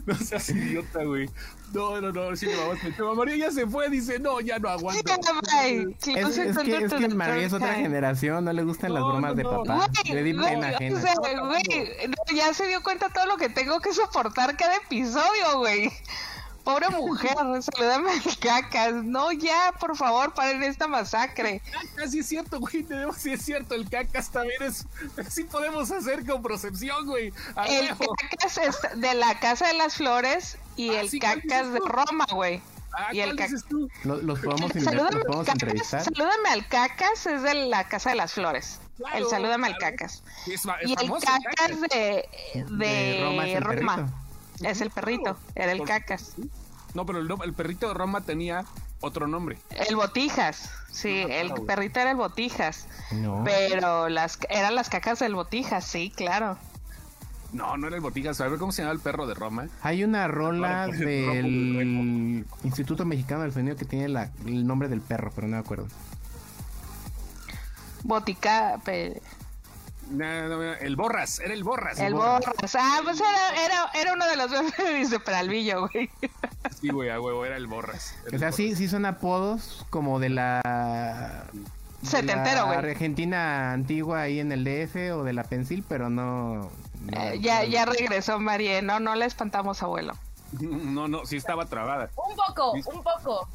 No 0.06 0.16
seas 0.16 0.50
idiota, 0.50 1.04
güey. 1.04 1.30
No, 1.74 2.00
no, 2.00 2.12
no, 2.12 2.36
sí, 2.36 2.48
mamá, 3.00 3.16
María 3.16 3.48
ya 3.48 3.52
se 3.52 3.66
fue, 3.66 3.90
dice, 3.90 4.20
no, 4.20 4.40
ya 4.40 4.60
no 4.60 4.70
aguanto. 4.70 5.12
es, 5.12 6.38
es, 6.38 6.58
que, 6.60 6.78
es 6.78 6.94
que 6.94 7.08
María 7.10 7.46
es 7.46 7.54
otra 7.54 7.74
generación, 7.74 8.46
no 8.46 8.54
le 8.54 8.64
gustan 8.64 8.94
las 8.94 9.04
bromas 9.04 9.36
de 9.36 9.44
papá. 9.44 9.88
le 10.06 10.24
di 10.24 10.34
pena 10.34 10.68
ajena. 10.70 11.02
ya 12.36 12.54
se 12.54 12.68
dio 12.68 12.84
cuenta 12.84 13.10
todo 13.10 13.26
lo 13.26 13.38
que 13.38 13.50
tengo 13.50 13.80
que 13.80 13.92
soportar 13.92 14.56
cada 14.56 14.76
episodio, 14.76 15.58
güey. 15.58 15.92
Pobre 16.64 16.90
mujer, 16.90 17.36
saludame 17.62 18.12
al 18.12 18.22
cacas. 18.40 18.94
No, 19.04 19.32
ya, 19.34 19.74
por 19.80 19.98
favor, 19.98 20.34
paren 20.34 20.64
esta 20.64 20.88
masacre. 20.88 21.62
Cacas, 21.72 22.12
sí 22.12 22.20
es 22.20 22.28
cierto, 22.28 22.60
güey. 22.60 22.84
Tenemos, 22.84 23.18
sí 23.18 23.34
es 23.34 23.44
cierto, 23.44 23.76
el 23.76 23.90
cacas 23.90 24.30
también 24.30 24.62
es. 24.64 24.86
Sí 25.30 25.44
podemos 25.44 25.92
hacer 25.92 26.26
con 26.26 26.42
procepción, 26.42 27.06
güey. 27.06 27.34
el 27.68 27.90
cacas 27.90 28.58
es 28.58 29.00
de 29.00 29.14
la 29.14 29.40
Casa 29.40 29.68
de 29.68 29.74
las 29.74 29.96
Flores 29.96 30.58
y 30.78 30.92
ah, 30.92 31.02
el 31.02 31.20
cacas 31.20 31.74
de 31.74 31.80
Roma, 31.80 32.26
güey. 32.32 32.62
Ah, 32.94 33.10
y 33.12 33.20
el 33.20 33.36
cacas. 33.36 33.66
Los, 34.04 34.40
podemos, 34.40 34.72
salúdame 34.72 35.22
entrevistar. 35.48 36.04
Salúdame 36.04 36.50
al 36.50 36.68
cacas, 36.68 37.26
es 37.26 37.42
de 37.42 37.54
la 37.56 37.90
Casa 37.90 38.12
de 38.12 38.16
las 38.16 38.34
Flores. 38.34 38.80
el 39.14 39.28
salúdame 39.28 39.68
al 39.68 39.78
cacas. 39.78 40.24
y 40.48 40.92
el 40.94 41.12
cacas 41.12 41.82
de, 41.90 42.30
de, 42.70 43.60
Roma. 43.60 44.23
Es 44.64 44.82
el 44.82 44.90
perrito, 44.90 45.38
era 45.56 45.72
el 45.72 45.84
cacas. 45.84 46.36
No, 46.94 47.06
pero 47.06 47.20
el, 47.20 47.54
perrito 47.54 47.88
de 47.88 47.94
Roma 47.94 48.22
tenía 48.22 48.66
otro 49.02 49.28
nombre. 49.28 49.58
El 49.88 49.96
Botijas, 49.96 50.70
sí, 50.92 51.26
el 51.28 51.52
perrito 51.66 52.00
era 52.00 52.12
el 52.12 52.18
Botijas. 52.18 52.88
Pero 53.44 54.10
las 54.10 54.40
eran 54.50 54.76
las 54.76 54.90
cacas 54.90 55.20
del 55.20 55.36
Botijas, 55.36 55.86
sí, 55.86 56.12
claro. 56.16 56.58
No, 57.52 57.78
no 57.78 57.88
era 57.88 57.96
el 57.96 58.02
Botijas. 58.02 58.42
A 58.42 58.48
ver 58.48 58.60
cómo 58.60 58.72
se 58.72 58.82
llama 58.82 58.94
el 58.94 59.00
perro 59.00 59.28
de 59.28 59.34
Roma. 59.34 59.68
Hay 59.82 60.04
una 60.04 60.28
rola 60.28 60.88
del 60.88 62.46
Instituto 62.64 63.06
Mexicano 63.06 63.44
del 63.44 63.54
Sonido 63.54 63.76
que 63.76 63.86
tiene 63.86 64.06
el 64.46 64.68
nombre 64.68 64.88
del 64.88 65.02
perro, 65.02 65.32
pero 65.36 65.48
no 65.48 65.58
me 65.58 65.60
acuerdo. 65.60 65.88
Botica 68.04 68.82
el 70.20 70.96
Borras, 70.96 71.40
era 71.40 71.54
el 71.54 71.64
Borras. 71.64 72.00
El, 72.00 72.14
borras. 72.14 72.76
Ah, 72.76 73.02
pues 73.04 73.20
era, 73.20 73.66
era, 73.66 73.92
era 73.94 74.14
uno 74.14 74.28
de 74.28 74.36
los 74.36 74.52
bebés 74.78 75.10
de 75.12 75.20
Peralvillo, 75.20 75.88
güey. 75.88 76.10
Sí, 76.80 76.90
güey, 76.90 77.10
a 77.10 77.20
huevo, 77.20 77.46
era 77.46 77.58
el 77.58 77.68
Borras. 77.68 78.16
o 78.34 78.38
sea, 78.38 78.52
sí, 78.52 78.76
sí 78.76 78.88
son 78.88 79.06
apodos 79.06 79.86
como 79.90 80.20
de 80.20 80.30
la... 80.30 81.46
Setentero, 82.04 82.66
güey. 82.66 82.78
Argentina 82.78 83.72
antigua 83.72 84.22
ahí 84.22 84.40
en 84.40 84.52
el 84.52 84.64
DF 84.66 85.14
o 85.14 85.24
de 85.24 85.34
la 85.34 85.44
Pensil, 85.44 85.84
pero 85.88 86.10
no... 86.10 86.70
Eh, 87.12 87.40
ya, 87.42 87.64
ya 87.64 87.86
regresó 87.86 88.40
María, 88.40 88.82
no, 88.82 89.00
no 89.00 89.16
le 89.16 89.26
espantamos, 89.26 89.82
abuelo. 89.84 90.14
No, 90.62 91.08
no, 91.08 91.26
sí 91.26 91.38
estaba 91.38 91.66
trabada. 91.66 92.12
Un 92.16 92.36
poco, 92.36 92.72
un 92.74 93.04
poco. 93.04 93.48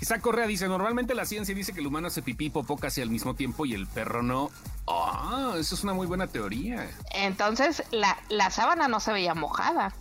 Isaac 0.00 0.20
Correa 0.20 0.46
dice, 0.46 0.68
normalmente 0.68 1.14
la 1.14 1.24
ciencia 1.24 1.54
dice 1.54 1.72
que 1.72 1.80
el 1.80 1.86
humano 1.86 2.06
hace 2.06 2.22
pipí 2.22 2.50
popó 2.50 2.76
casi 2.76 3.02
al 3.02 3.10
mismo 3.10 3.34
tiempo 3.34 3.66
y 3.66 3.74
el 3.74 3.86
perro 3.86 4.22
no. 4.22 4.50
Ah, 4.90 5.54
eso 5.58 5.74
es 5.74 5.84
una 5.84 5.92
muy 5.92 6.06
buena 6.06 6.26
teoría. 6.26 6.90
Entonces, 7.12 7.82
la, 7.90 8.18
la 8.28 8.50
sábana 8.50 8.88
no 8.88 9.00
se 9.00 9.12
veía 9.12 9.34
mojada. 9.34 9.94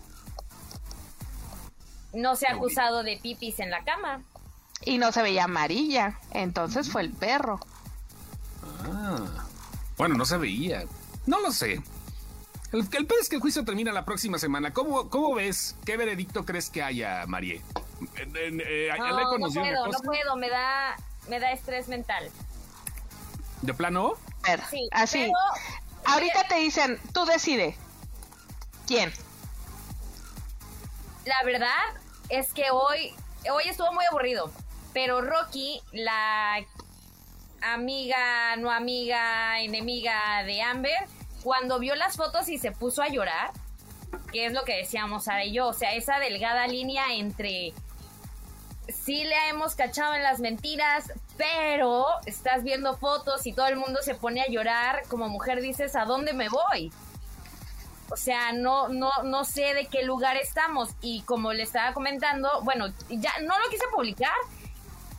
No 2.14 2.36
se 2.36 2.48
ha 2.48 2.54
acusado 2.54 3.04
de 3.04 3.18
pipis 3.18 3.60
en 3.60 3.70
la 3.70 3.84
cama. 3.84 4.22
Y 4.86 4.98
no 4.98 5.12
se 5.12 5.22
veía 5.22 5.44
amarilla. 5.44 6.20
Entonces 6.32 6.90
fue 6.90 7.02
el 7.02 7.12
perro. 7.12 7.60
Ah. 8.84 9.46
Bueno, 9.98 10.16
no 10.16 10.26
se 10.26 10.38
veía. 10.38 10.86
No 11.26 11.42
lo 11.42 11.52
sé. 11.52 11.82
El, 12.72 12.88
el 12.92 13.06
peor 13.06 13.22
es 13.22 13.30
que 13.30 13.36
el 13.36 13.42
juicio 13.42 13.66
termina 13.66 13.92
la 13.92 14.06
próxima 14.06 14.40
semana. 14.40 14.74
¿Cómo, 14.74 15.10
cómo 15.10 15.36
ves? 15.36 15.76
¿Qué 15.86 15.98
veredicto 15.98 16.46
crees 16.46 16.70
que 16.70 16.84
haya, 16.84 17.26
Marie? 17.28 17.62
Eh, 18.16 18.92
no, 18.98 19.38
no 19.38 19.50
puedo, 19.50 19.88
no 19.88 20.00
puedo. 20.00 20.36
Me 20.36 20.50
da, 20.50 20.96
me 21.28 21.40
da 21.40 21.52
estrés 21.52 21.88
mental. 21.88 22.30
¿De 23.62 23.74
plano? 23.74 24.14
Sí, 24.70 24.88
así. 24.92 25.32
Ahorita 26.06 26.48
te 26.48 26.56
dicen, 26.56 27.00
tú 27.14 27.26
decide. 27.26 27.76
¿Quién? 28.88 29.12
La 31.26 31.44
verdad 31.44 31.70
es 32.30 32.54
que 32.54 32.72
hoy, 32.72 33.14
hoy 33.52 33.64
estuvo 33.66 33.92
muy 33.94 34.06
aburrido. 34.06 34.52
Pero 34.94 35.22
Rocky, 35.22 35.82
la 35.92 36.66
amiga, 37.62 38.56
no 38.56 38.72
amiga, 38.72 39.60
enemiga 39.60 40.44
de 40.44 40.62
Amber, 40.62 41.08
cuando 41.44 41.80
vio 41.80 41.96
las 41.96 42.16
fotos 42.16 42.50
y 42.50 42.58
se 42.58 42.72
puso 42.72 43.02
a 43.02 43.10
llorar, 43.10 43.52
que 44.32 44.46
es 44.46 44.54
lo 44.54 44.64
que 44.64 44.78
decíamos 44.78 45.26
Sara 45.26 45.44
y 45.46 45.54
yo, 45.54 45.68
o 45.68 45.74
sea, 45.74 45.94
esa 45.94 46.20
delgada 46.20 46.68
línea 46.68 47.14
entre 47.14 47.74
sí 48.90 49.24
le 49.24 49.50
hemos 49.50 49.76
cachado 49.76 50.16
en 50.16 50.24
las 50.24 50.40
mentiras, 50.40 51.12
pero 51.38 52.06
estás 52.26 52.64
viendo 52.64 52.98
fotos 52.98 53.46
y 53.46 53.54
todo 53.54 53.68
el 53.68 53.76
mundo 53.76 54.02
se 54.02 54.16
pone 54.16 54.42
a 54.42 54.48
llorar, 54.48 55.04
como 55.08 55.30
mujer 55.30 55.62
dices, 55.62 55.96
¿a 55.96 56.06
dónde 56.06 56.34
me 56.34 56.50
voy? 56.50 56.92
O 58.10 58.16
sea, 58.16 58.54
no, 58.54 58.88
no, 58.88 59.12
no 59.24 59.44
sé 59.44 59.74
de 59.74 59.88
qué 59.88 60.04
lugar 60.04 60.38
estamos. 60.38 60.90
Y 61.02 61.22
como 61.24 61.52
le 61.54 61.64
estaba 61.64 61.94
comentando, 61.94 62.50
bueno, 62.64 62.88
ya 63.10 63.34
no 63.42 63.60
lo 63.60 63.70
quise 63.70 63.84
publicar 63.94 64.34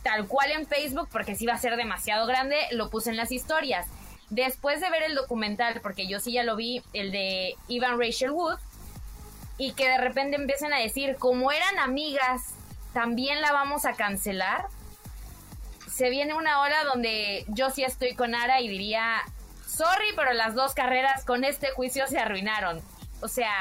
tal 0.03 0.27
cual 0.27 0.51
en 0.51 0.65
Facebook 0.65 1.09
porque 1.11 1.35
si 1.35 1.43
iba 1.43 1.53
a 1.53 1.57
ser 1.57 1.75
demasiado 1.75 2.25
grande, 2.25 2.57
lo 2.71 2.89
puse 2.89 3.09
en 3.09 3.17
las 3.17 3.31
historias. 3.31 3.87
Después 4.29 4.79
de 4.81 4.89
ver 4.89 5.03
el 5.03 5.15
documental, 5.15 5.81
porque 5.81 6.07
yo 6.07 6.19
sí 6.19 6.33
ya 6.33 6.43
lo 6.43 6.55
vi, 6.55 6.81
el 6.93 7.11
de 7.11 7.55
Ivan 7.67 7.99
Rachel 7.99 8.31
Wood, 8.31 8.57
y 9.57 9.73
que 9.73 9.87
de 9.87 9.97
repente 9.97 10.35
empiecen 10.37 10.71
a 10.71 10.79
decir, 10.79 11.17
como 11.17 11.51
eran 11.51 11.79
amigas, 11.79 12.53
también 12.99 13.39
la 13.39 13.53
vamos 13.53 13.85
a 13.85 13.93
cancelar. 13.93 14.67
Se 15.89 16.09
viene 16.09 16.33
una 16.33 16.59
hora 16.59 16.83
donde 16.83 17.45
yo 17.47 17.69
sí 17.69 17.81
estoy 17.81 18.13
con 18.13 18.35
Ara 18.35 18.59
y 18.59 18.67
diría, 18.67 19.21
sorry, 19.65 20.07
pero 20.17 20.33
las 20.33 20.53
dos 20.53 20.73
carreras 20.73 21.23
con 21.23 21.45
este 21.45 21.71
juicio 21.71 22.07
se 22.07 22.19
arruinaron. 22.19 22.81
O 23.21 23.29
sea, 23.29 23.53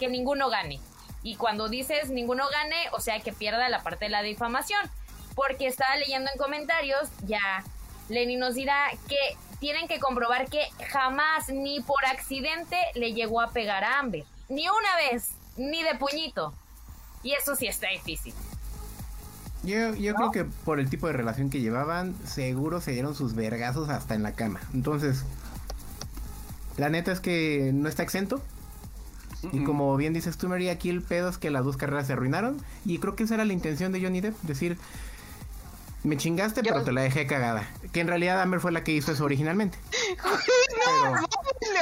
que 0.00 0.08
ninguno 0.08 0.48
gane. 0.48 0.80
Y 1.22 1.36
cuando 1.36 1.68
dices 1.68 2.08
ninguno 2.08 2.48
gane, 2.48 2.88
o 2.92 3.00
sea, 3.00 3.20
que 3.20 3.34
pierda 3.34 3.68
la 3.68 3.82
parte 3.82 4.06
de 4.06 4.10
la 4.10 4.22
difamación. 4.22 4.90
Porque 5.34 5.66
estaba 5.66 5.96
leyendo 5.96 6.30
en 6.32 6.38
comentarios, 6.38 7.10
ya 7.26 7.62
Lenny 8.08 8.36
nos 8.36 8.54
dirá 8.54 8.88
que 9.06 9.36
tienen 9.60 9.86
que 9.86 10.00
comprobar 10.00 10.48
que 10.48 10.66
jamás 10.88 11.50
ni 11.50 11.82
por 11.82 12.02
accidente 12.06 12.78
le 12.94 13.12
llegó 13.12 13.42
a 13.42 13.50
pegar 13.50 13.84
a 13.84 13.98
Amber. 13.98 14.24
Ni 14.48 14.66
una 14.66 14.96
vez, 14.96 15.32
ni 15.58 15.82
de 15.82 15.94
puñito. 15.96 16.54
Y 17.22 17.34
eso 17.34 17.54
sí 17.54 17.66
está 17.66 17.88
difícil. 17.90 18.34
Yo, 19.62 19.94
yo 19.94 20.14
creo 20.14 20.30
que 20.32 20.44
por 20.44 20.80
el 20.80 20.90
tipo 20.90 21.06
de 21.06 21.12
relación 21.12 21.48
que 21.48 21.60
llevaban, 21.60 22.14
seguro 22.24 22.80
se 22.80 22.92
dieron 22.92 23.14
sus 23.14 23.34
vergazos 23.34 23.88
hasta 23.88 24.14
en 24.14 24.22
la 24.22 24.32
cama. 24.32 24.60
Entonces, 24.74 25.24
la 26.76 26.88
neta 26.88 27.12
es 27.12 27.20
que 27.20 27.70
no 27.72 27.88
está 27.88 28.02
exento. 28.02 28.42
Y 29.52 29.64
como 29.64 29.96
bien 29.96 30.12
dices 30.12 30.36
tú, 30.36 30.48
María, 30.48 30.72
aquí 30.72 30.88
el 30.88 31.02
pedo 31.02 31.28
es 31.28 31.36
que 31.36 31.50
las 31.50 31.64
dos 31.64 31.76
carreras 31.76 32.06
se 32.06 32.12
arruinaron. 32.12 32.62
Y 32.84 32.98
creo 32.98 33.16
que 33.16 33.24
esa 33.24 33.34
era 33.34 33.44
la 33.44 33.52
intención 33.52 33.90
de 33.90 34.00
Johnny 34.00 34.20
Depp, 34.20 34.40
decir, 34.42 34.78
me 36.04 36.16
chingaste, 36.16 36.62
pero 36.62 36.82
te 36.82 36.92
la 36.92 37.02
dejé 37.02 37.26
cagada. 37.26 37.68
Que 37.92 38.00
en 38.00 38.08
realidad 38.08 38.40
Amber 38.40 38.60
fue 38.60 38.72
la 38.72 38.84
que 38.84 38.92
hizo 38.92 39.12
eso 39.12 39.24
originalmente. 39.24 39.78
no, 40.86 41.26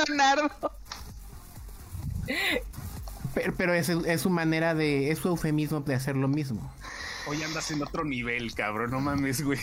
Leonardo. 0.07 0.73
Pero, 3.57 3.75
es, 3.75 3.89
es, 3.89 4.21
su 4.21 4.31
manera 4.31 4.75
de, 4.75 5.11
es 5.11 5.19
su 5.19 5.29
eufemismo 5.29 5.81
de 5.81 5.95
hacer 5.95 6.17
lo 6.17 6.29
mismo. 6.29 6.71
Hoy 7.27 7.43
andas 7.43 7.71
en 7.71 7.83
otro 7.83 8.05
nivel, 8.05 8.55
cabrón, 8.55 8.91
no 8.91 9.01
mames, 9.01 9.43
güey. 9.45 9.59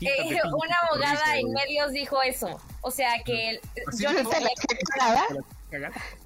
Eh, 0.00 0.40
una 0.52 0.76
abogada 0.86 1.36
en 1.36 1.50
medios 1.50 1.92
dijo 1.92 2.20
eso. 2.22 2.60
O 2.82 2.90
sea 2.90 3.22
que 3.24 3.60
yo 3.98 4.12
no 4.12 4.28
te 4.28 4.40
la 4.40 4.50
dejé 4.50 4.78
cagada. 4.98 5.24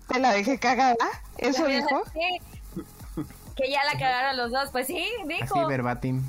¿Te 0.09 0.19
la 0.19 0.33
dejé 0.33 0.59
cagada? 0.59 1.07
¿Eso 1.39 1.67
dijo? 1.67 2.03
Que 3.57 3.71
ya 3.71 3.85
la 3.85 3.93
cagaron 3.93 4.37
los 4.37 4.51
dos. 4.51 4.71
Pues 4.73 4.89
sí, 4.89 5.09
dijo. 5.27 5.55
Sí, 5.55 5.65
verbatim. 5.69 6.23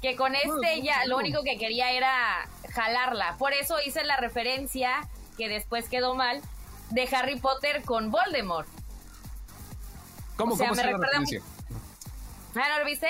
Que 0.00 0.16
con 0.16 0.34
este 0.34 0.82
ya 0.82 1.06
lo 1.06 1.16
único 1.18 1.42
que 1.44 1.56
quería 1.58 1.92
era 1.92 2.48
jalarla. 2.72 3.36
Por 3.38 3.52
eso 3.52 3.76
hice 3.86 4.02
la 4.04 4.16
referencia, 4.16 5.08
que 5.38 5.48
después 5.48 5.88
quedó 5.88 6.14
mal, 6.14 6.42
de 6.90 7.08
Harry 7.12 7.38
Potter 7.38 7.82
con 7.84 8.10
Voldemort. 8.10 8.68
¿Cómo, 10.36 10.56
¿cómo 10.56 10.74
me 10.74 10.82
recuerda 10.82 11.18
Ah, 12.54 12.68
¿no 12.70 12.78
lo 12.80 12.84
viste? 12.84 13.08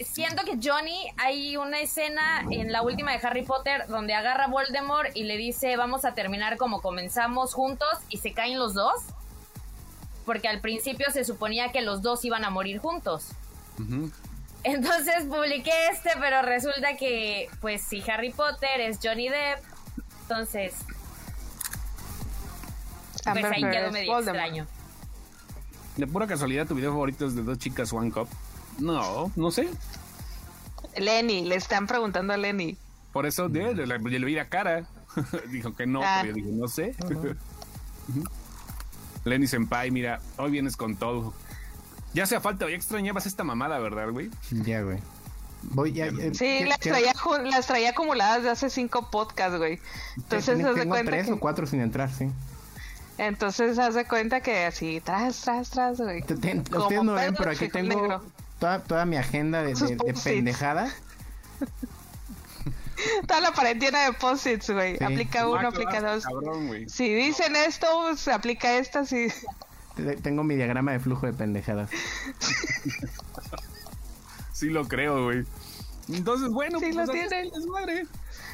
Siento 0.00 0.44
que 0.44 0.58
Johnny, 0.62 0.98
hay 1.18 1.56
una 1.56 1.80
escena 1.80 2.44
en 2.50 2.72
la 2.72 2.82
última 2.82 3.12
de 3.12 3.26
Harry 3.26 3.42
Potter 3.42 3.86
donde 3.88 4.14
agarra 4.14 4.44
a 4.44 4.48
Voldemort 4.48 5.14
y 5.14 5.24
le 5.24 5.36
dice 5.36 5.76
vamos 5.76 6.04
a 6.04 6.14
terminar 6.14 6.56
como 6.56 6.80
comenzamos 6.80 7.54
juntos 7.54 7.88
y 8.08 8.18
se 8.18 8.32
caen 8.32 8.58
los 8.58 8.74
dos. 8.74 8.94
Porque 10.24 10.48
al 10.48 10.60
principio 10.60 11.10
se 11.10 11.24
suponía 11.24 11.72
que 11.72 11.82
los 11.82 12.00
dos 12.00 12.24
iban 12.24 12.44
a 12.44 12.50
morir 12.50 12.78
juntos. 12.78 13.28
Entonces 14.64 15.24
publiqué 15.24 15.72
este, 15.90 16.10
pero 16.20 16.42
resulta 16.42 16.96
que, 16.96 17.48
pues 17.60 17.82
si 17.82 18.02
Harry 18.08 18.32
Potter 18.32 18.80
es 18.80 18.98
Johnny 19.02 19.28
Depp, 19.28 19.58
entonces... 20.22 20.74
Pues 23.24 23.44
ahí 23.44 23.62
quedó 23.62 23.90
medio 23.90 24.18
extraño. 24.18 24.66
De 26.02 26.08
pura 26.08 26.26
casualidad, 26.26 26.66
tu 26.66 26.74
video 26.74 26.90
favorito 26.90 27.26
es 27.26 27.36
de 27.36 27.44
dos 27.44 27.58
chicas 27.58 27.92
One 27.92 28.10
Cup. 28.10 28.26
No, 28.80 29.30
no 29.36 29.52
sé. 29.52 29.68
Lenny, 30.96 31.44
le 31.44 31.54
están 31.54 31.86
preguntando 31.86 32.32
a 32.32 32.36
Lenny. 32.36 32.76
Por 33.12 33.24
eso 33.24 33.46
le, 33.46 33.72
le, 33.72 33.86
le 33.86 34.24
vi 34.26 34.34
la 34.34 34.48
cara. 34.48 34.84
Dijo 35.52 35.76
que 35.76 35.86
no, 35.86 36.00
ah. 36.02 36.22
pero 36.22 36.36
yo 36.36 36.42
dije, 36.42 36.56
no 36.56 36.66
sé. 36.66 36.96
Lenny 39.24 39.46
Senpai, 39.46 39.92
mira, 39.92 40.18
hoy 40.38 40.50
vienes 40.50 40.76
con 40.76 40.96
todo. 40.96 41.34
Ya 42.14 42.24
hacía 42.24 42.40
falta, 42.40 42.68
ya 42.68 42.74
extrañabas 42.74 43.26
esta 43.26 43.44
mamada, 43.44 43.78
¿verdad, 43.78 44.10
güey? 44.10 44.28
Ya, 44.50 44.82
güey. 44.82 44.98
Voy 45.62 45.92
ya, 45.92 46.06
eh, 46.06 46.32
sí, 46.34 46.64
las 46.64 46.80
traía, 46.80 47.12
las 47.44 47.68
traía 47.68 47.90
acumuladas 47.90 48.42
de 48.42 48.50
hace 48.50 48.70
cinco 48.70 49.08
podcasts, 49.08 49.56
güey. 49.56 49.78
Entonces, 50.16 50.46
se 50.46 50.56
de 50.56 50.88
cuenta 50.88 51.12
tres 51.12 51.30
o 51.30 51.38
cuatro 51.38 51.64
sin 51.64 51.80
entrar, 51.80 52.12
sí. 52.12 52.28
Entonces, 53.18 53.78
haz 53.78 53.94
de 53.94 54.04
cuenta 54.06 54.40
que 54.40 54.64
así, 54.64 55.00
tras, 55.00 55.40
tras, 55.42 55.70
tras, 55.70 56.00
güey. 56.00 56.22
Ustedes 56.22 57.04
no 57.04 57.14
ven, 57.14 57.34
pero 57.34 57.50
aquí 57.50 57.68
tengo 57.68 58.22
toda, 58.58 58.82
toda 58.82 59.04
mi 59.04 59.16
agenda 59.16 59.62
de, 59.62 59.74
de, 59.74 60.14
pendejada. 60.22 60.92
Toda 63.26 63.40
la 63.40 63.52
pared 63.52 63.76
llena 63.78 64.04
de 64.04 64.12
posits, 64.12 64.70
güey. 64.70 64.96
Aplica 65.02 65.48
uno, 65.48 65.68
aplica 65.68 66.00
dos. 66.00 66.24
si 66.86 67.12
dicen 67.12 67.56
esto, 67.56 68.16
se 68.16 68.32
aplica 68.32 68.78
esta, 68.78 69.04
sí. 69.04 69.26
Tengo 70.22 70.44
mi 70.44 70.54
diagrama 70.54 70.92
de 70.92 71.00
flujo 71.00 71.26
de 71.26 71.32
pendejadas. 71.32 71.90
sí 74.52 74.70
lo 74.70 74.86
creo, 74.86 75.24
güey. 75.24 75.44
Entonces, 76.08 76.48
bueno, 76.50 76.78
sí 76.78 76.92
pues 76.92 77.08
lo 77.08 77.12
tienen. 77.12 77.50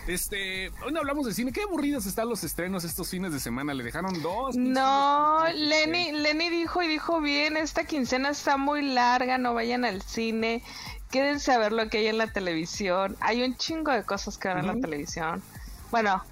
Este, 0.08 0.70
hoy 0.82 0.92
no 0.92 1.00
hablamos 1.00 1.26
de 1.26 1.34
cine. 1.34 1.52
Qué 1.52 1.62
aburridos 1.62 2.06
están 2.06 2.30
los 2.30 2.42
estrenos 2.42 2.82
estos 2.84 3.10
fines 3.10 3.30
de 3.30 3.38
semana. 3.38 3.74
Le 3.74 3.84
dejaron 3.84 4.22
dos. 4.22 4.56
No, 4.56 5.44
Lenny, 5.54 6.12
Lenny 6.12 6.48
dijo 6.48 6.82
y 6.82 6.88
dijo 6.88 7.20
bien, 7.20 7.58
esta 7.58 7.84
quincena 7.84 8.30
está 8.30 8.56
muy 8.56 8.80
larga, 8.80 9.36
no 9.36 9.52
vayan 9.52 9.84
al 9.84 10.00
cine. 10.00 10.62
Quédense 11.10 11.52
a 11.52 11.58
ver 11.58 11.72
lo 11.72 11.90
que 11.90 11.98
hay 11.98 12.06
en 12.06 12.16
la 12.16 12.32
televisión. 12.32 13.18
Hay 13.20 13.42
un 13.42 13.54
chingo 13.58 13.92
de 13.92 14.02
cosas 14.02 14.38
que 14.38 14.48
ver 14.48 14.58
en 14.58 14.66
la 14.68 14.76
televisión. 14.76 15.42
Bueno, 15.90 16.24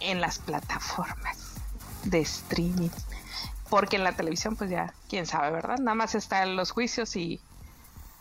en 0.00 0.22
las 0.22 0.38
plataformas 0.38 1.52
de 2.04 2.20
streaming. 2.20 2.90
Porque 3.68 3.96
en 3.96 4.04
la 4.04 4.12
televisión, 4.12 4.56
pues 4.56 4.70
ya, 4.70 4.94
quién 5.10 5.26
sabe, 5.26 5.50
¿verdad? 5.50 5.76
Nada 5.76 5.94
más 5.94 6.14
están 6.14 6.56
los 6.56 6.70
juicios 6.70 7.14
y 7.14 7.42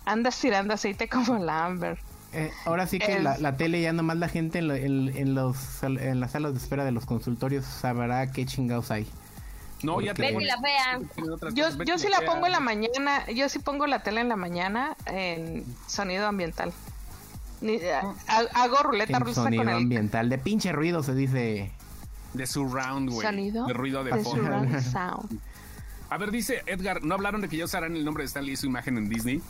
andas 0.04 0.38
tirando 0.38 0.74
aceite 0.74 1.08
como 1.08 1.38
la 1.38 1.64
Amber. 1.64 1.98
Eh, 2.38 2.52
ahora 2.66 2.86
sí 2.86 3.00
que 3.00 3.20
la, 3.20 3.58
tele 3.58 3.82
ya 3.82 3.94
nomás 3.94 4.18
la 4.18 4.30
gente 4.30 4.60
en, 4.60 4.68
los, 5.34 5.82
en 5.82 6.20
las 6.20 6.32
salas 6.32 6.54
de 6.54 6.60
espera 6.60 6.86
de 6.86 6.92
los 6.92 7.08
consultorios 7.08 7.66
sabrá 7.66 8.32
qué 8.32 8.46
chingados 8.46 8.92
hay. 8.92 9.08
No, 9.82 10.02
ya 10.02 10.14
te 10.14 10.32
la 10.32 10.58
vea. 10.58 11.00
Yo, 11.56 11.84
yo 11.84 11.98
sí 11.98 12.08
la 12.10 12.22
pongo 12.22 12.46
en 12.46 12.52
la 12.52 12.60
mañana, 12.60 13.26
yo 13.32 13.50
sí 13.50 13.58
pongo 13.58 13.88
la 13.88 14.04
tele 14.04 14.22
en 14.22 14.30
la 14.30 14.36
mañana 14.36 14.96
en 15.08 15.66
sonido 15.88 16.28
ambiental. 16.28 16.72
Eh, 17.64 17.92
hago 18.54 18.84
ruleta 18.84 19.18
rusa 19.18 19.44
con 19.44 19.54
el... 19.54 19.70
ambiental. 19.70 20.30
De 20.30 20.38
pinche 20.38 20.72
ruido 20.72 21.02
se 21.02 21.16
dice. 21.16 21.72
De 22.36 22.46
surround, 22.46 23.10
güey. 23.10 23.26
Sonido. 23.26 23.66
De 23.66 23.74
ruido 23.74 24.04
de, 24.04 24.12
sound. 24.82 25.40
A 26.10 26.18
ver, 26.20 26.30
dice 26.30 26.62
Edgar, 26.68 27.04
¿no 27.04 27.16
hablaron 27.16 27.42
de 27.42 27.50
que 27.50 27.58
ya 27.58 27.66
usarán 27.66 27.96
el 27.96 28.06
nombre 28.06 28.22
de 28.24 28.28
Stanley 28.28 28.54
y 28.54 28.58
su 28.58 28.68
imagen 28.68 28.98
en 28.98 29.10
Disney? 29.10 29.42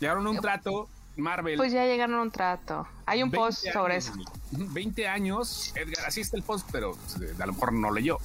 Llegaron 0.00 0.26
a 0.26 0.30
un 0.30 0.40
trato, 0.40 0.88
Marvel. 1.16 1.56
Pues 1.56 1.72
ya 1.72 1.84
llegaron 1.84 2.16
a 2.16 2.22
un 2.22 2.30
trato. 2.30 2.86
Hay 3.06 3.22
un 3.22 3.30
post 3.30 3.66
sobre 3.72 3.96
eso. 3.96 4.12
20 4.50 5.08
años, 5.08 5.72
Edgar, 5.74 6.06
así 6.06 6.20
está 6.20 6.36
el 6.36 6.42
post, 6.42 6.68
pero 6.72 6.92
pues, 6.92 7.40
a 7.40 7.46
lo 7.46 7.52
mejor 7.52 7.72
no 7.72 7.90
leyó. 7.90 8.18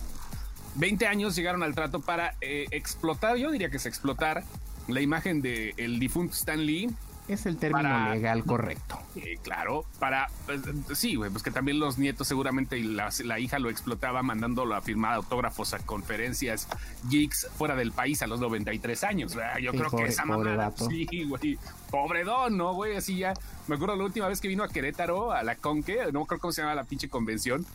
20 0.76 1.08
años 1.08 1.36
llegaron 1.36 1.64
al 1.64 1.74
trato 1.74 2.00
para 2.00 2.36
eh, 2.40 2.68
explotar, 2.72 3.36
yo 3.38 3.52
diría 3.52 3.70
que 3.70 3.78
es 3.78 3.86
explotar 3.86 4.44
la 4.88 5.02
imagen 5.02 5.42
del 5.42 5.74
el 5.78 6.00
difunto 6.00 6.34
Stan 6.34 6.66
Lee 6.66 6.90
es 7.28 7.46
el 7.46 7.58
término 7.58 8.10
legal 8.10 8.44
correcto. 8.44 9.00
claro, 9.44 9.86
para. 10.00 10.30
Pues, 10.46 10.62
sí, 10.94 11.16
güey, 11.16 11.30
pues 11.30 11.44
que 11.44 11.52
también 11.52 11.80
los 11.80 11.98
nietos 11.98 12.28
seguramente 12.28 12.78
y 12.78 12.84
la, 12.84 13.40
hija 13.40 13.60
lo 13.60 13.70
explotaba 13.70 14.24
mandándolo 14.24 14.76
a 14.76 14.82
firmar 14.82 15.14
autógrafos 15.14 15.74
a 15.74 15.80
conferencias 15.80 16.68
geeks 17.10 17.50
fuera 17.58 17.76
del 17.76 17.92
país 17.92 18.22
a 18.22 18.28
los 18.28 18.40
93 18.40 19.04
años. 19.04 19.38
Yo 19.62 19.72
creo 19.72 19.90
que 19.92 20.06
esa 20.06 20.26
mamada. 20.26 20.72
Sí, 20.78 21.24
güey. 21.26 21.58
Pobre 21.90 22.24
don, 22.24 22.58
¿no, 22.58 22.74
güey? 22.74 22.96
Así 22.96 23.18
ya. 23.18 23.34
Me 23.68 23.76
acuerdo 23.76 23.96
la 23.96 24.04
última 24.04 24.28
vez 24.28 24.42
que 24.42 24.48
vino 24.48 24.64
a 24.64 24.70
Querétaro, 24.70 25.32
a 25.32 25.44
la 25.44 25.56
Conque, 25.56 26.12
no 26.12 26.26
creo 26.26 26.40
cómo 26.40 26.52
se 26.52 26.62
llama 26.62 26.76
la 26.76 26.84
pinche 26.84 27.10
convención 27.10 27.66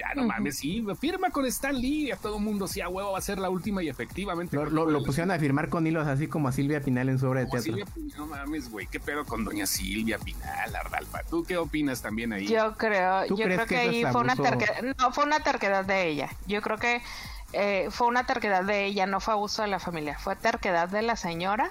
ya 0.00 0.14
no 0.14 0.26
mames, 0.26 0.58
sí, 0.58 0.84
firma 0.98 1.30
con 1.30 1.46
Stan 1.46 1.76
Lee, 1.76 2.10
a 2.10 2.16
todo 2.16 2.38
mundo, 2.38 2.66
sí, 2.66 2.80
a 2.80 2.88
huevo 2.88 3.12
va 3.12 3.18
a 3.18 3.22
ser 3.22 3.38
la 3.38 3.50
última 3.50 3.82
y 3.82 3.88
efectivamente. 3.88 4.56
Lo, 4.56 5.02
pusieron 5.04 5.30
a 5.30 5.38
firmar 5.38 5.68
con 5.68 5.86
hilos 5.86 6.06
así 6.06 6.26
como 6.26 6.48
a 6.48 6.52
Silvia 6.52 6.80
Pinal 6.80 7.08
en 7.08 7.18
su 7.18 7.28
obra 7.28 7.40
de 7.40 7.46
teatro. 7.46 7.62
Silvia 7.62 7.86
no 8.16 8.26
mames, 8.26 8.70
güey, 8.70 8.86
qué 8.86 9.00
pedo 9.00 9.24
con 9.24 9.44
doña 9.44 9.66
Silvia 9.66 10.18
Pinal, 10.18 10.74
Ardalpa. 10.74 11.22
¿Tú 11.24 11.44
qué 11.44 11.56
opinas 11.56 12.02
también 12.02 12.32
ahí? 12.32 12.46
Yo 12.46 12.76
creo, 12.76 13.26
yo 13.26 13.36
creo 13.36 13.66
que, 13.66 13.76
ahí 13.76 14.04
fue 14.10 14.20
una 14.20 14.36
terquedad, 14.36 14.82
no, 14.98 15.12
fue 15.12 15.24
una 15.24 15.40
terquedad 15.40 15.84
de 15.84 16.08
ella. 16.08 16.30
Yo 16.46 16.62
creo 16.62 16.78
que 16.78 17.02
eh, 17.52 17.88
fue 17.90 18.06
una 18.06 18.24
terquedad 18.24 18.64
de 18.64 18.86
ella, 18.86 19.06
no 19.06 19.20
fue 19.20 19.34
abuso 19.34 19.62
de 19.62 19.68
la 19.68 19.78
familia, 19.78 20.18
fue 20.18 20.36
terquedad 20.36 20.88
de 20.88 21.02
la 21.02 21.16
señora 21.16 21.70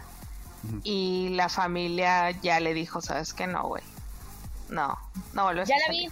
y 0.84 1.30
la 1.30 1.48
familia 1.48 2.32
ya 2.32 2.60
le 2.60 2.74
dijo, 2.74 3.02
¿sabes 3.02 3.34
qué? 3.34 3.48
No, 3.48 3.64
güey. 3.68 3.84
No, 4.70 4.98
no 5.34 5.44
vuelves 5.44 5.68
Ya 5.68 5.76
la 5.88 5.92
vi. 5.92 6.10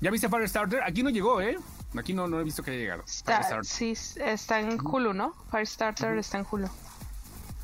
¿Ya 0.00 0.10
viste 0.10 0.28
Firestarter? 0.28 0.82
Aquí 0.82 1.02
no 1.02 1.10
llegó, 1.10 1.40
¿eh? 1.40 1.56
Aquí 1.98 2.12
no, 2.12 2.28
no 2.28 2.40
he 2.40 2.44
visto 2.44 2.62
que 2.62 2.72
haya 2.72 2.80
llegado. 2.80 3.04
sí, 3.62 3.94
está 4.16 4.60
en 4.60 4.78
Hulu, 4.80 5.12
¿no? 5.14 5.34
Firestarter 5.50 6.18
está 6.18 6.38
en 6.38 6.46
Hulu. 6.50 6.68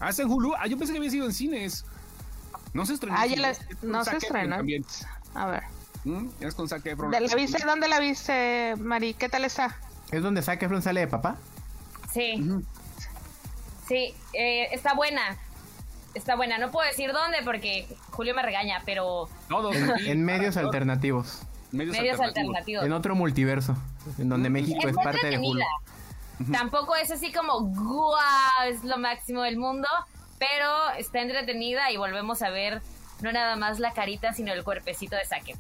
Ah, 0.01 0.11
está 0.11 0.23
en 0.23 0.31
Hulu. 0.31 0.55
Ah, 0.57 0.67
yo 0.67 0.79
pensé 0.79 0.93
que 0.93 0.99
había 0.99 1.11
sido 1.11 1.27
en 1.27 1.33
cines. 1.33 1.85
No 2.73 2.87
se 2.87 2.95
estrenó. 2.95 3.17
Ah, 3.19 3.27
ya 3.27 3.37
la, 3.37 3.55
no 3.83 4.05
se 4.05 4.17
estrenó. 4.17 4.57
A 5.35 5.47
ver. 5.47 5.63
¿Mm? 6.05 6.29
Es 6.41 6.55
con 6.55 6.69
Zac 6.69 6.85
Efron. 6.87 7.11
¿La 7.11 7.21
viste? 7.21 7.65
¿Dónde 7.65 7.89
la 7.89 8.01
viste, 8.01 8.75
Mari? 8.79 9.15
¿Qué 9.15 9.29
tal 9.29 9.45
está? 9.45 9.77
¿Es 10.11 10.23
donde 10.23 10.43
Zac 10.43 10.63
Efron 10.63 10.83
sale 10.83 11.01
de 11.01 11.07
papá? 11.07 11.37
Sí. 12.13 12.35
Sí, 13.87 14.15
eh, 14.33 14.69
está 14.73 14.95
buena. 14.95 15.37
Está 16.15 16.35
buena. 16.35 16.59
No 16.59 16.71
puedo 16.71 16.89
decir 16.89 17.13
dónde 17.13 17.39
porque 17.45 17.87
Julio 18.11 18.35
me 18.35 18.43
regaña, 18.43 18.83
pero... 18.85 19.29
Todos. 19.49 19.77
en 19.77 20.25
medios 20.25 20.57
alternativos. 20.57 21.43
Medios, 21.73 22.21
alternativos. 22.21 22.85
En 22.85 22.93
otro 22.93 23.15
multiverso, 23.15 23.75
en 24.19 24.29
donde 24.29 24.51
México 24.51 24.87
es, 24.87 24.95
parte 24.95 25.27
de 25.27 25.39
Hulu. 25.39 25.61
Tampoco 26.51 26.95
es 26.97 27.11
así 27.11 27.33
como, 27.33 27.61
guau, 27.61 28.69
es 28.69 28.85
lo 28.85 28.99
máximo 28.99 29.43
del 29.43 29.57
mundo, 29.57 29.89
pero 30.39 30.91
está 30.99 31.21
entretenida 31.21 31.91
y 31.91 31.97
volvemos 31.97 32.43
a 32.43 32.51
ver 32.51 32.83
no 33.23 33.33
nada 33.33 33.57
más 33.57 33.79
la 33.79 33.93
carita, 33.93 34.33
sino 34.33 34.53
el 34.53 34.65
cuerpecito 34.65 35.17
de 35.17 35.25
Saque. 35.25 35.55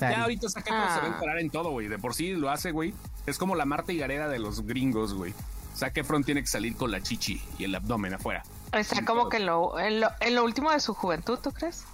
Ya 0.00 0.22
ahorita 0.22 0.48
Saque 0.48 0.70
se 0.70 0.74
va 0.74 0.84
a 0.84 1.06
ah. 1.06 1.16
parar 1.20 1.38
en 1.38 1.50
todo, 1.50 1.70
güey. 1.70 1.88
De 1.88 1.98
por 1.98 2.14
sí 2.14 2.32
lo 2.34 2.50
hace, 2.50 2.72
güey. 2.72 2.92
Es 3.26 3.38
como 3.38 3.54
la 3.54 3.64
Marta 3.64 3.92
Gareda 3.92 4.28
de 4.28 4.38
los 4.38 4.66
gringos, 4.66 5.14
güey. 5.14 5.32
Saque 5.74 6.00
Efron 6.00 6.24
tiene 6.24 6.40
que 6.40 6.48
salir 6.48 6.76
con 6.76 6.90
la 6.90 7.00
chichi 7.00 7.40
y 7.58 7.64
el 7.64 7.74
abdomen 7.74 8.14
afuera. 8.14 8.42
Está 8.72 9.04
como 9.04 9.28
que 9.28 9.36
en 9.36 9.46
lo, 9.46 9.78
en 9.78 10.34
lo, 10.34 10.44
último 10.44 10.72
de 10.72 10.80
su 10.80 10.92
juventud, 10.92 11.38
¿tú 11.38 11.52
crees? 11.52 11.84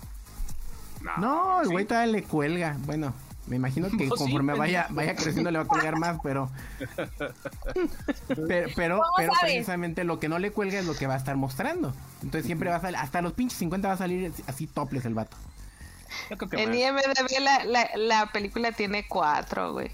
No, 1.18 1.60
el 1.60 1.68
güey 1.68 1.84
todavía 1.84 2.12
le 2.12 2.22
cuelga. 2.22 2.76
Bueno, 2.86 3.12
me 3.46 3.56
imagino 3.56 3.88
que 3.90 4.08
conforme 4.08 4.54
vaya, 4.54 4.86
vaya 4.90 5.14
creciendo 5.14 5.50
le 5.50 5.58
va 5.58 5.64
a 5.64 5.68
colgar 5.68 5.98
más, 5.98 6.18
pero. 6.22 6.50
Pero, 8.46 8.70
pero, 8.76 9.00
precisamente 9.40 10.04
lo 10.04 10.18
que 10.18 10.28
no 10.28 10.38
le 10.38 10.50
cuelga 10.50 10.78
es 10.78 10.86
lo 10.86 10.94
que 10.94 11.06
va 11.06 11.14
a 11.14 11.16
estar 11.16 11.36
mostrando. 11.36 11.94
Entonces 12.22 12.46
siempre 12.46 12.70
va 12.70 12.76
a 12.76 12.80
salir, 12.80 12.96
hasta 12.98 13.22
los 13.22 13.32
pinches 13.32 13.58
50 13.58 13.88
va 13.88 13.94
a 13.94 13.96
salir 13.98 14.32
así 14.46 14.66
toples 14.66 15.04
el 15.04 15.14
vato. 15.14 15.36
En 16.52 16.74
IMDB 16.74 17.40
la, 17.40 17.64
la, 17.64 17.90
la 17.96 18.26
película 18.32 18.72
tiene 18.72 19.06
cuatro, 19.06 19.72
güey. 19.72 19.90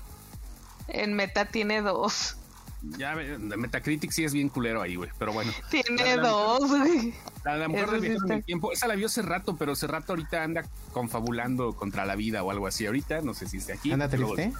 En 0.89 1.15
Meta 1.15 1.47
tiene 1.47 1.83
dos. 1.83 2.37
Ya, 2.83 3.15
Metacritic 3.15 4.11
sí 4.11 4.25
es 4.25 4.33
bien 4.33 4.49
culero 4.49 4.81
ahí, 4.81 4.97
güey. 4.97 5.11
Pero 5.19 5.33
bueno. 5.33 5.53
Tiene 5.71 6.17
dos, 6.17 6.69
güey. 6.69 7.15
La, 7.45 7.68
mujer 7.68 7.91
del 7.91 8.01
viaje 8.01 8.18
en 8.26 8.32
el 8.32 8.45
tiempo. 8.45 8.72
Esa 8.72 8.86
la 8.86 8.95
vio 8.95 9.07
hace 9.07 9.22
rato, 9.22 9.57
pero 9.57 9.72
hace 9.72 9.86
rato 9.86 10.12
ahorita 10.12 10.43
anda 10.43 10.64
confabulando 10.93 11.74
contra 11.74 12.05
la 12.05 12.16
vida 12.16 12.43
o 12.43 12.51
algo 12.51 12.66
así. 12.66 12.86
Ahorita, 12.86 13.22
no 13.22 13.34
sé 13.34 13.49
si 13.49 13.59
esté 13.59 13.72
aquí. 13.72 13.93
¿Anda 13.93 14.09
triste? 14.09 14.53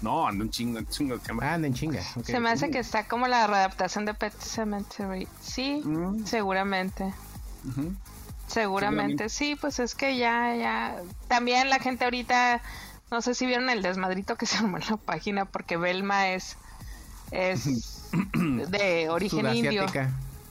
No, 0.00 0.26
anda 0.26 0.44
un 0.44 0.50
chingo, 0.50 0.78
un 0.78 0.88
chingo 0.88 1.16
Ah, 1.40 1.54
anda 1.54 1.68
en 1.68 1.74
chinga. 1.74 2.02
Se 2.24 2.40
me 2.40 2.50
hace 2.50 2.70
que 2.70 2.80
está 2.80 3.06
como 3.06 3.28
la 3.28 3.46
readaptación 3.46 4.04
de 4.04 4.14
Pet 4.14 4.32
Cemetery. 4.32 5.28
Sí, 5.40 5.80
mm. 5.84 6.24
seguramente. 6.24 7.12
seguramente. 8.48 9.28
sí, 9.28 9.56
pues 9.60 9.78
es 9.78 9.94
que 9.94 10.16
ya, 10.16 10.56
ya. 10.56 10.96
También 11.28 11.70
la 11.70 11.78
gente 11.78 12.04
ahorita, 12.04 12.62
no 13.10 13.22
sé 13.22 13.34
si 13.34 13.46
vieron 13.46 13.70
el 13.70 13.82
desmadrito 13.82 14.36
que 14.36 14.46
se 14.46 14.58
armó 14.58 14.78
en 14.78 14.84
la 14.88 14.96
página, 14.96 15.44
porque 15.44 15.76
Belma 15.76 16.30
es 16.30 16.56
es 17.32 18.10
de 18.34 19.08
origen 19.08 19.54
indio. 19.54 19.86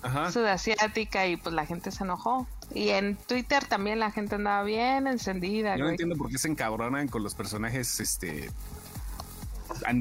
Ajá. 0.03 0.31
Sudasiática 0.31 1.27
y 1.27 1.37
pues 1.37 1.53
la 1.53 1.65
gente 1.65 1.91
se 1.91 2.03
enojó. 2.03 2.47
Y 2.73 2.89
en 2.89 3.17
Twitter 3.17 3.65
también 3.65 3.99
la 3.99 4.11
gente 4.11 4.35
andaba 4.35 4.63
bien 4.63 5.07
encendida. 5.07 5.75
Yo 5.77 5.83
no 5.83 5.89
entiendo 5.89 6.15
por 6.15 6.29
qué 6.29 6.37
se 6.37 6.47
encabronan 6.47 7.07
con 7.07 7.23
los 7.23 7.35
personajes, 7.35 7.99
este, 7.99 8.49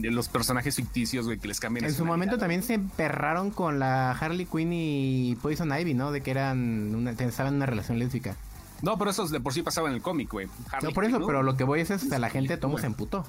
los 0.02 0.28
personajes 0.28 0.76
ficticios, 0.76 1.26
güey, 1.26 1.38
que 1.38 1.48
les 1.48 1.60
cambian. 1.60 1.84
En 1.84 1.94
su 1.94 2.04
momento 2.04 2.38
también 2.38 2.62
se 2.62 2.74
emperraron 2.74 3.50
con 3.50 3.78
la 3.78 4.12
Harley 4.12 4.46
Quinn 4.46 4.72
y 4.72 5.36
Poison 5.42 5.76
Ivy, 5.76 5.94
¿no? 5.94 6.12
De 6.12 6.22
que 6.22 6.30
eran 6.30 6.94
una, 6.94 7.10
estaban 7.10 7.54
en 7.54 7.56
una 7.56 7.66
relación 7.66 7.98
lésbica. 7.98 8.36
No, 8.82 8.96
pero 8.96 9.10
eso 9.10 9.26
de 9.28 9.40
por 9.40 9.52
sí 9.52 9.62
pasaba 9.62 9.88
en 9.88 9.94
el 9.94 10.02
cómic, 10.02 10.30
güey. 10.30 10.48
No, 10.82 10.90
por 10.92 11.04
eso, 11.04 11.24
pero 11.26 11.42
lo 11.42 11.56
que 11.56 11.64
voy 11.64 11.80
es, 11.80 11.90
es 11.90 12.08
la 12.08 12.30
gente, 12.30 12.56
todo 12.56 12.78
se 12.78 12.86
emputó. 12.86 13.24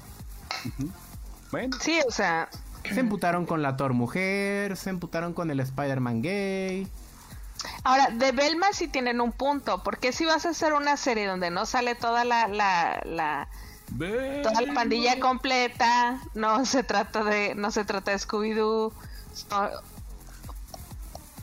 Bueno. 1.50 1.76
Sí, 1.80 2.00
o 2.08 2.10
sea, 2.10 2.48
se 2.84 3.00
emputaron 3.00 3.46
con 3.46 3.62
la 3.62 3.76
Thor 3.76 3.92
mujer, 3.92 4.76
se 4.76 4.90
emputaron 4.90 5.34
con 5.34 5.50
el 5.50 5.60
Spider-Man 5.60 6.22
gay. 6.22 6.88
Ahora, 7.84 8.08
de 8.10 8.32
Belma 8.32 8.72
sí 8.72 8.88
tienen 8.88 9.20
un 9.20 9.32
punto, 9.32 9.82
porque 9.82 10.12
si 10.12 10.24
vas 10.24 10.46
a 10.46 10.50
hacer 10.50 10.72
una 10.72 10.96
serie 10.96 11.26
donde 11.26 11.50
no 11.50 11.66
sale 11.66 11.94
toda 11.94 12.24
la, 12.24 12.48
la, 12.48 13.00
la 13.04 13.48
toda 14.42 14.62
la 14.62 14.74
pandilla 14.74 15.20
completa, 15.20 16.20
no 16.34 16.64
se 16.64 16.82
trata 16.82 17.24
de, 17.24 17.54
no 17.54 17.70
se 17.70 17.84
trata 17.84 18.10
de 18.10 18.18
Scooby-Doo. 18.18 18.92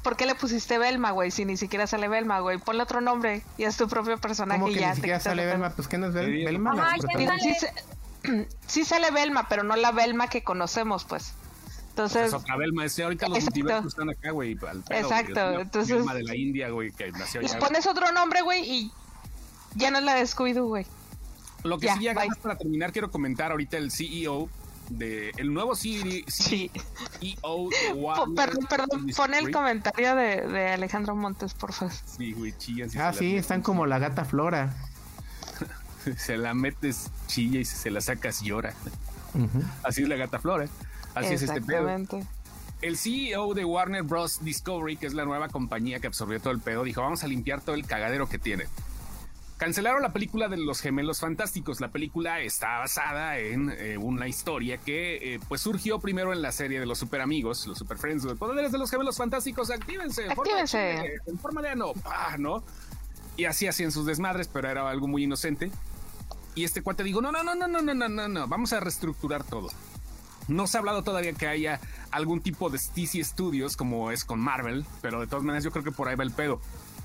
¿Por 0.03 0.15
qué 0.15 0.25
le 0.25 0.35
pusiste 0.35 0.77
Belma, 0.77 1.11
güey? 1.11 1.29
Si 1.29 1.45
ni 1.45 1.57
siquiera 1.57 1.85
sale 1.85 2.07
Belma, 2.07 2.39
güey. 2.39 2.57
Ponle 2.57 2.83
otro 2.83 3.01
nombre 3.01 3.43
y 3.57 3.63
es 3.63 3.75
tu 3.75 3.87
propio 3.87 4.17
personaje 4.17 4.61
¿Cómo 4.61 4.73
que 4.73 4.79
ya. 4.79 4.89
Ni 4.89 4.95
siquiera 4.95 5.19
sale 5.19 5.45
Belma, 5.45 5.71
pues 5.71 5.87
¿qué 5.87 5.97
no 5.97 6.07
es 6.07 6.13
Belma? 6.13 6.95
sí 8.67 8.85
sale 8.85 9.11
Belma, 9.11 9.47
pero 9.47 9.63
no 9.63 9.75
la 9.75 9.91
Belma 9.91 10.27
que 10.27 10.43
conocemos, 10.43 11.05
pues. 11.05 11.33
Entonces, 11.89 12.27
es 12.27 12.33
otra 12.33 12.55
Belma, 12.55 12.85
es 12.85 12.97
ahorita 12.97 13.27
los 13.27 13.43
multiversos 13.43 13.87
están 13.87 14.09
acá, 14.09 14.31
güey. 14.31 14.57
Exacto, 14.89 15.59
entonces. 15.59 16.05
De 16.05 16.23
la 16.23 16.35
India, 16.35 16.69
güey, 16.69 16.91
que 16.91 17.11
nació 17.11 17.41
allá. 17.41 17.59
pones 17.59 17.87
otro 17.87 18.11
nombre, 18.11 18.41
güey, 18.41 18.63
y 18.63 18.91
ya 19.75 19.91
no 19.91 19.97
es 19.99 20.05
la 20.05 20.15
de 20.15 20.23
Scooby-Doo, 20.23 20.67
güey. 20.67 20.85
Lo 21.63 21.77
que 21.77 21.89
sí, 21.89 22.03
ya 22.03 22.15
para 22.41 22.57
terminar, 22.57 22.93
quiero 22.93 23.11
comentar 23.11 23.51
ahorita 23.51 23.77
el 23.77 23.91
CEO 23.91 24.49
de 24.89 25.31
el 25.37 25.53
nuevo 25.53 25.75
CEO, 25.75 26.05
e 26.05 26.23
sí. 26.27 26.71
CEO 27.19 27.69
de 27.69 27.93
Warner, 27.93 28.35
Perdón, 28.35 28.65
perdón, 28.69 29.07
pon 29.15 29.33
el 29.33 29.51
comentario 29.51 30.15
de, 30.15 30.47
de 30.47 30.69
Alejandro 30.69 31.15
Montes, 31.15 31.53
por 31.53 31.73
favor. 31.73 31.93
Sí, 32.05 32.33
güey, 32.33 32.53
chillan. 32.57 32.89
ah, 32.97 33.13
sí, 33.13 33.35
están 33.35 33.61
como 33.61 33.85
la 33.85 33.99
gata 33.99 34.25
Flora. 34.25 34.73
Se 36.17 36.37
la 36.37 36.53
metes 36.53 37.11
chilla 37.27 37.59
y 37.59 37.65
si 37.65 37.75
se 37.75 37.91
la 37.91 38.01
sacas 38.01 38.41
llora. 38.41 38.73
Así 39.83 40.03
es 40.03 40.09
la 40.09 40.15
gata 40.15 40.39
flora. 40.39 40.67
Así 41.15 41.33
es 41.33 41.41
este 41.41 41.61
pedo. 41.61 41.89
El 42.81 42.97
CEO 42.97 43.53
de 43.53 43.65
Warner 43.65 44.03
Bros. 44.03 44.43
Discovery, 44.43 44.95
que 44.95 45.05
es 45.05 45.13
la 45.13 45.25
nueva 45.25 45.49
compañía 45.49 45.99
que 45.99 46.07
absorbió 46.07 46.39
todo 46.39 46.53
el 46.53 46.59
pedo, 46.59 46.83
dijo: 46.83 47.01
Vamos 47.01 47.23
a 47.23 47.27
limpiar 47.27 47.61
todo 47.61 47.75
el 47.75 47.85
cagadero 47.85 48.29
que 48.29 48.39
tiene. 48.39 48.65
Cancelaron 49.57 50.01
la 50.01 50.13
película 50.13 50.47
de 50.47 50.55
los 50.55 50.79
gemelos 50.79 51.19
fantásticos. 51.19 51.81
La 51.81 51.89
película 51.89 52.39
está 52.39 52.77
basada 52.77 53.37
en 53.39 53.69
eh, 53.69 53.97
una 53.97 54.29
historia 54.29 54.77
que 54.77 55.35
eh, 55.35 55.39
pues 55.49 55.59
surgió 55.59 55.99
primero 55.99 56.31
en 56.31 56.41
la 56.41 56.53
serie 56.53 56.79
de 56.79 56.85
los 56.85 56.97
super 56.97 57.19
amigos, 57.19 57.67
los 57.67 57.77
super 57.77 57.97
friends, 57.97 58.23
los 58.23 58.37
poderes 58.37 58.71
de 58.71 58.77
los 58.77 58.89
gemelos 58.89 59.17
fantásticos. 59.17 59.69
Actívense, 59.69 60.29
actívense 60.29 61.19
en 61.25 61.37
forma 61.37 61.61
de, 61.61 61.67
ano, 61.67 61.91
¿no? 62.37 62.63
Y 63.35 63.43
así 63.45 63.67
hacían 63.67 63.91
sus 63.91 64.05
desmadres, 64.05 64.47
pero 64.47 64.69
era 64.69 64.89
algo 64.89 65.09
muy 65.09 65.25
inocente. 65.25 65.71
Y 66.59 66.65
este 66.65 66.81
cuate 66.81 67.05
dijo, 67.05 67.21
no, 67.21 67.31
no, 67.31 67.41
no, 67.41 67.55
no, 67.55 67.69
no, 67.69 67.81
no, 67.81 67.93
no, 67.93 68.09
no, 68.09 68.27
no, 68.27 68.47
vamos 68.49 68.73
a 68.73 68.81
reestructurar 68.81 69.45
todo. 69.45 69.69
No 70.49 70.67
se 70.67 70.75
ha 70.75 70.81
hablado 70.81 71.05
todavía 71.05 71.31
que 71.31 71.47
haya 71.47 71.79
algún 72.11 72.41
tipo 72.41 72.69
de 72.69 72.77
DC 72.97 73.23
Studios 73.23 73.77
como 73.77 74.11
es 74.11 74.25
con 74.25 74.41
Marvel, 74.41 74.85
pero 75.01 75.21
de 75.21 75.27
todas 75.27 75.45
maneras 75.45 75.63
yo 75.63 75.71
creo 75.71 75.85
que 75.85 75.93
por 75.93 76.09
ahí 76.09 76.17
va 76.17 76.25
el 76.25 76.33
pedo. 76.33 76.59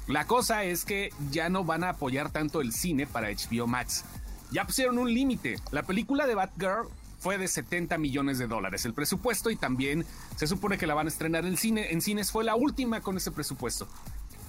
La 0.09 0.27
cosa 0.27 0.65
es 0.65 0.85
que 0.85 1.13
ya 1.31 1.51
no 1.51 1.63
van 1.63 1.85
a 1.85 1.91
apoyar 1.91 2.33
tanto 2.33 2.61
el 2.61 2.73
cine 2.73 3.07
para 3.07 3.29
HBO 3.31 3.69
Max. 3.69 4.05
Ya 4.51 4.67
pusieron 4.67 4.99
un 4.99 5.15
límite. 5.15 5.61
La 5.71 5.85
película 5.85 6.27
de 6.27 6.35
Batgirl 6.35 6.89
fue 7.21 7.39
de 7.39 7.47
70 7.47 7.97
millones 7.97 8.39
de 8.39 8.49
dólares 8.49 8.85
el 8.87 8.93
presupuesto 8.93 9.53
y 9.53 9.57
también 9.57 10.05
se 10.35 10.49
supone 10.49 10.79
que 10.79 10.89
la 10.89 10.95
van 10.95 11.07
a 11.07 11.11
estrenar 11.11 11.47
en 11.47 11.57
cine. 11.57 11.93
En 11.93 12.01
cines 12.01 12.33
fue 12.33 12.43
la 12.43 12.57
última 12.57 13.03
con 13.03 13.17
ese 13.19 13.31
presupuesto. 13.31 13.87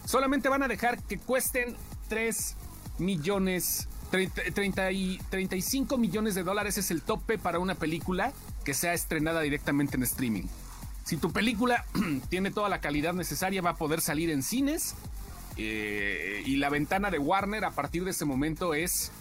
Solamente 0.05 0.49
van 0.49 0.63
a 0.63 0.67
dejar 0.67 0.99
que 1.03 1.19
cuesten 1.19 1.75
3 2.09 2.55
millones 2.97 3.87
30, 4.11 4.91
y 4.91 5.19
35 5.29 5.97
millones 5.97 6.35
de 6.35 6.43
dólares 6.43 6.77
es 6.77 6.91
el 6.91 7.01
tope 7.01 7.37
para 7.37 7.59
una 7.59 7.75
película 7.75 8.33
que 8.63 8.73
sea 8.73 8.93
estrenada 8.93 9.41
directamente 9.41 9.97
en 9.97 10.03
streaming. 10.03 10.43
Si 11.03 11.17
tu 11.17 11.31
película 11.31 11.85
tiene 12.29 12.51
toda 12.51 12.69
la 12.69 12.81
calidad 12.81 13.13
necesaria, 13.13 13.61
va 13.61 13.71
a 13.71 13.75
poder 13.75 14.01
salir 14.01 14.29
en 14.29 14.43
cines. 14.43 14.95
Eh, 15.57 16.43
y 16.45 16.57
la 16.57 16.69
ventana 16.69 17.11
de 17.11 17.19
Warner 17.19 17.63
a 17.63 17.71
partir 17.71 18.03
de 18.03 18.11
ese 18.11 18.25
momento 18.25 18.73
es 18.73 19.11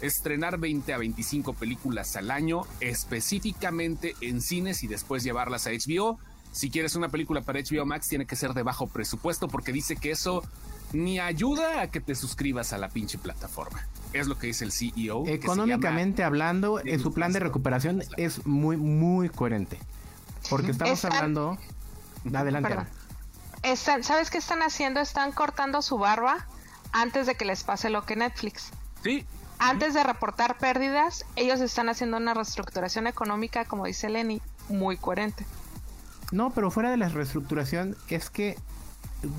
estrenar 0.00 0.58
20 0.58 0.92
a 0.92 0.98
25 0.98 1.54
películas 1.54 2.16
al 2.16 2.30
año, 2.30 2.62
específicamente 2.80 4.14
en 4.20 4.40
cines 4.40 4.82
y 4.82 4.88
después 4.88 5.22
llevarlas 5.22 5.66
a 5.66 5.70
HBO. 5.70 6.18
Si 6.52 6.70
quieres 6.70 6.96
una 6.96 7.08
película 7.08 7.42
para 7.42 7.60
HBO 7.60 7.84
Max, 7.84 8.08
tiene 8.08 8.26
que 8.26 8.36
ser 8.36 8.54
de 8.54 8.62
bajo 8.62 8.86
presupuesto 8.86 9.48
porque 9.48 9.72
dice 9.72 9.96
que 9.96 10.10
eso 10.10 10.42
ni 10.92 11.18
ayuda 11.18 11.80
a 11.82 11.90
que 11.90 12.00
te 12.00 12.14
suscribas 12.14 12.72
a 12.72 12.78
la 12.78 12.88
pinche 12.88 13.18
plataforma. 13.18 13.86
Es 14.12 14.26
lo 14.26 14.38
que 14.38 14.46
dice 14.46 14.64
el 14.64 14.72
CEO. 14.72 15.26
Económicamente 15.26 16.24
hablando, 16.24 16.80
en 16.84 17.00
su 17.00 17.12
plan 17.12 17.32
de 17.32 17.40
recuperación 17.40 18.02
es 18.16 18.46
muy, 18.46 18.76
muy 18.76 19.28
coherente. 19.28 19.78
Porque 20.48 20.70
estamos 20.70 21.04
hablando... 21.04 21.58
Adelante. 22.32 22.76
¿Sabes 23.74 24.30
qué 24.30 24.38
están 24.38 24.62
haciendo? 24.62 25.00
Están 25.00 25.32
cortando 25.32 25.82
su 25.82 25.98
barba 25.98 26.46
antes 26.92 27.26
de 27.26 27.34
que 27.34 27.44
les 27.44 27.62
pase 27.64 27.90
lo 27.90 28.04
que 28.04 28.16
Netflix. 28.16 28.70
Sí. 29.02 29.26
Antes 29.58 29.94
de 29.94 30.02
reportar 30.02 30.58
pérdidas, 30.58 31.24
ellos 31.34 31.60
están 31.60 31.88
haciendo 31.88 32.16
una 32.16 32.34
reestructuración 32.34 33.06
económica, 33.06 33.64
como 33.64 33.86
dice 33.86 34.08
Lenny, 34.08 34.40
muy 34.68 34.96
coherente. 34.96 35.46
No, 36.32 36.50
pero 36.50 36.70
fuera 36.70 36.90
de 36.90 36.96
la 36.96 37.08
reestructuración, 37.08 37.96
es 38.08 38.30
que 38.30 38.58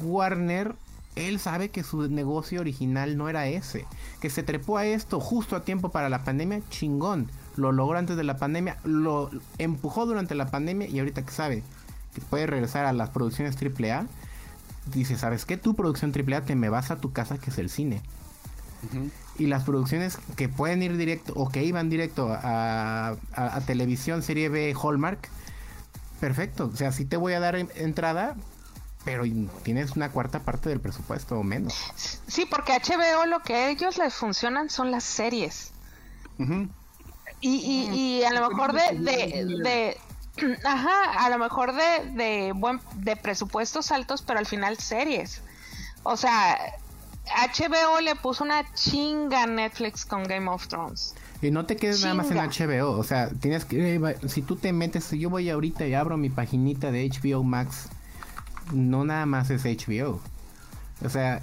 Warner 0.03 0.75
él 1.18 1.39
sabe 1.39 1.70
que 1.70 1.84
su 1.84 2.09
negocio 2.09 2.61
original 2.61 3.18
no 3.18 3.30
era 3.30 3.47
ese. 3.47 3.86
Que 4.22 4.30
se 4.30 4.43
trepó 4.43 4.78
a 4.78 4.86
esto 4.86 5.20
justo 5.20 5.55
a 5.55 5.63
tiempo 5.63 5.89
para 5.89 6.09
la 6.09 6.24
pandemia, 6.24 6.61
chingón. 6.70 7.30
Lo 7.55 7.72
logró 7.72 7.97
antes 7.97 8.18
de 8.18 8.24
la 8.24 8.38
pandemia, 8.38 8.78
lo 8.84 9.30
empujó 9.57 10.05
durante 10.05 10.36
la 10.36 10.47
pandemia 10.47 10.88
y 10.88 10.99
ahorita 10.99 11.26
que 11.26 11.32
sabe 11.32 11.63
que 12.13 12.22
puede 12.22 12.47
regresar 12.47 12.86
a 12.86 12.93
las 12.93 13.09
producciones 13.09 13.55
AAA, 13.55 14.05
dice, 14.93 15.18
¿sabes 15.18 15.45
qué? 15.45 15.57
Tu 15.57 15.76
producción 15.76 16.13
AAA 16.15 16.41
te 16.41 16.55
me 16.55 16.70
vas 16.70 16.91
a 16.91 16.97
tu 16.97 17.11
casa 17.11 17.38
que 17.38 17.49
es 17.49 17.57
el 17.57 17.70
cine. 17.70 18.01
Y 19.39 19.47
las 19.47 19.63
producciones 19.63 20.18
que 20.36 20.49
pueden 20.49 20.84
ir 20.84 20.97
directo 20.97 21.34
o 21.36 21.49
que 21.49 21.63
iban 21.63 21.89
directo 21.89 22.30
a, 22.32 23.15
a 23.34 23.61
televisión, 23.61 24.22
serie 24.22 24.49
B, 24.49 24.74
Hallmark, 24.82 25.30
perfecto. 26.20 26.70
O 26.72 26.76
sea, 26.76 26.91
si 26.91 27.05
te 27.05 27.18
voy 27.18 27.34
a 27.34 27.39
dar 27.39 27.55
entrada, 27.55 28.36
pero 29.07 29.23
tienes 29.63 29.91
una 29.95 30.09
cuarta 30.09 30.41
parte 30.41 30.67
del 30.67 30.81
presupuesto 30.81 31.39
o 31.39 31.43
menos. 31.43 31.73
Sí, 32.27 32.45
porque 32.45 32.73
HBO 32.73 33.25
lo 33.25 33.39
que 33.39 33.55
a 33.55 33.69
ellos 33.69 33.97
les 33.97 34.13
funcionan 34.13 34.69
son 34.69 34.91
las 34.91 35.05
series. 35.05 35.71
y, 37.39 37.49
y, 37.49 38.23
a 38.25 38.33
lo 38.33 38.49
mejor 38.49 38.73
de, 38.73 38.99
de, 39.63 39.97
ajá, 40.65 41.25
a 41.25 41.29
lo 41.29 41.37
mejor 41.37 41.73
de, 41.73 42.11
de, 42.15 42.51
buen, 42.51 42.81
de 42.95 43.15
presupuestos 43.15 43.93
altos, 43.93 44.23
pero 44.23 44.39
al 44.39 44.45
final 44.45 44.77
series. 44.77 45.41
O 46.03 46.17
sea, 46.17 46.59
HBO 47.27 48.01
le 48.01 48.13
puso 48.17 48.43
una 48.43 48.73
chinga 48.73 49.43
a 49.43 49.47
Netflix 49.47 50.03
con 50.03 50.25
Game 50.25 50.49
of 50.49 50.67
Thrones. 50.67 51.15
Y 51.41 51.49
no 51.51 51.65
te 51.65 51.77
quedes 51.77 52.01
nada 52.01 52.13
más 52.13 52.29
en 52.29 52.39
HBO, 52.39 52.97
o 52.97 53.03
sea, 53.05 53.29
tienes 53.29 53.63
que, 53.63 54.17
si 54.27 54.41
tú 54.41 54.57
te 54.57 54.73
metes, 54.73 55.05
si 55.05 55.17
yo 55.17 55.29
voy 55.29 55.49
ahorita 55.49 55.87
y 55.87 55.93
abro 55.93 56.17
mi 56.17 56.29
paginita 56.29 56.91
de 56.91 57.09
HBO 57.09 57.43
Max 57.43 57.87
no 58.74 59.05
nada 59.05 59.26
más 59.26 59.49
es 59.49 59.63
HBO. 59.63 60.20
O 61.03 61.09
sea, 61.09 61.41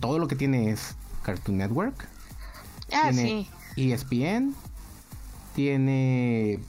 todo 0.00 0.18
lo 0.18 0.28
que 0.28 0.36
tiene 0.36 0.70
es 0.70 0.94
Cartoon 1.22 1.58
Network. 1.58 2.08
Ah, 2.92 3.10
tiene 3.10 3.48
ESPN. 3.76 4.54
Tiene 5.54 6.60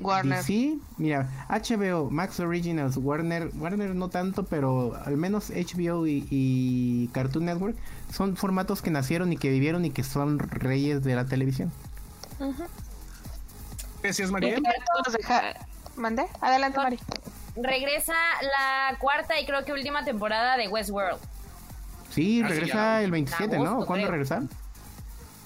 Warner. 0.00 0.42
Sí, 0.42 0.80
mira, 0.96 1.28
HBO, 1.48 2.10
Max 2.10 2.40
Originals, 2.40 2.96
Warner, 2.96 3.50
Warner 3.58 3.94
no 3.94 4.08
tanto, 4.08 4.44
pero 4.44 4.96
al 5.04 5.16
menos 5.16 5.50
HBO 5.50 6.06
y, 6.06 7.10
Cartoon 7.12 7.46
Network 7.46 7.76
son 8.12 8.36
formatos 8.36 8.82
que 8.82 8.90
nacieron 8.90 9.32
y 9.32 9.36
que 9.36 9.50
vivieron 9.50 9.84
y 9.84 9.90
que 9.90 10.02
son 10.02 10.38
reyes 10.38 11.02
de 11.02 11.14
la 11.14 11.26
televisión. 11.26 11.70
Gracias, 14.02 14.30
María. 14.30 14.58
¿Mandé? 15.96 16.26
Adelante, 16.40 16.78
María 16.78 16.98
regresa 17.56 18.14
la 18.42 18.96
cuarta 18.98 19.38
y 19.40 19.46
creo 19.46 19.64
que 19.64 19.72
última 19.72 20.04
temporada 20.04 20.56
de 20.56 20.68
Westworld. 20.68 21.18
Sí, 22.10 22.42
ah, 22.44 22.48
regresa 22.48 23.02
el 23.02 23.10
27, 23.10 23.58
¿no? 23.58 23.84
¿Cuándo 23.86 24.10
regresa? 24.10 24.42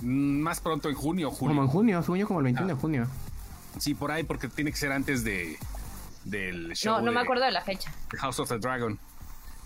Mm, 0.00 0.40
más 0.40 0.61
pronto, 0.61 0.88
en 0.88 0.94
junio, 0.94 1.30
junio. 1.30 1.55
Como 1.55 1.62
en 1.62 1.68
junio, 1.68 2.02
junio 2.02 2.26
como 2.26 2.40
el 2.40 2.44
21 2.44 2.66
de 2.66 2.72
ah. 2.72 2.80
junio. 2.80 3.07
Sí, 3.78 3.94
por 3.94 4.11
ahí, 4.11 4.22
porque 4.22 4.48
tiene 4.48 4.70
que 4.70 4.76
ser 4.76 4.92
antes 4.92 5.24
de 5.24 5.59
del 6.24 6.72
show. 6.74 6.96
No, 6.96 7.02
no 7.02 7.12
me 7.12 7.20
acuerdo 7.20 7.44
de 7.44 7.50
la 7.50 7.61
fecha. 7.61 7.92
House 8.18 8.38
of 8.40 8.48
the 8.48 8.59
Dragon. 8.59 8.98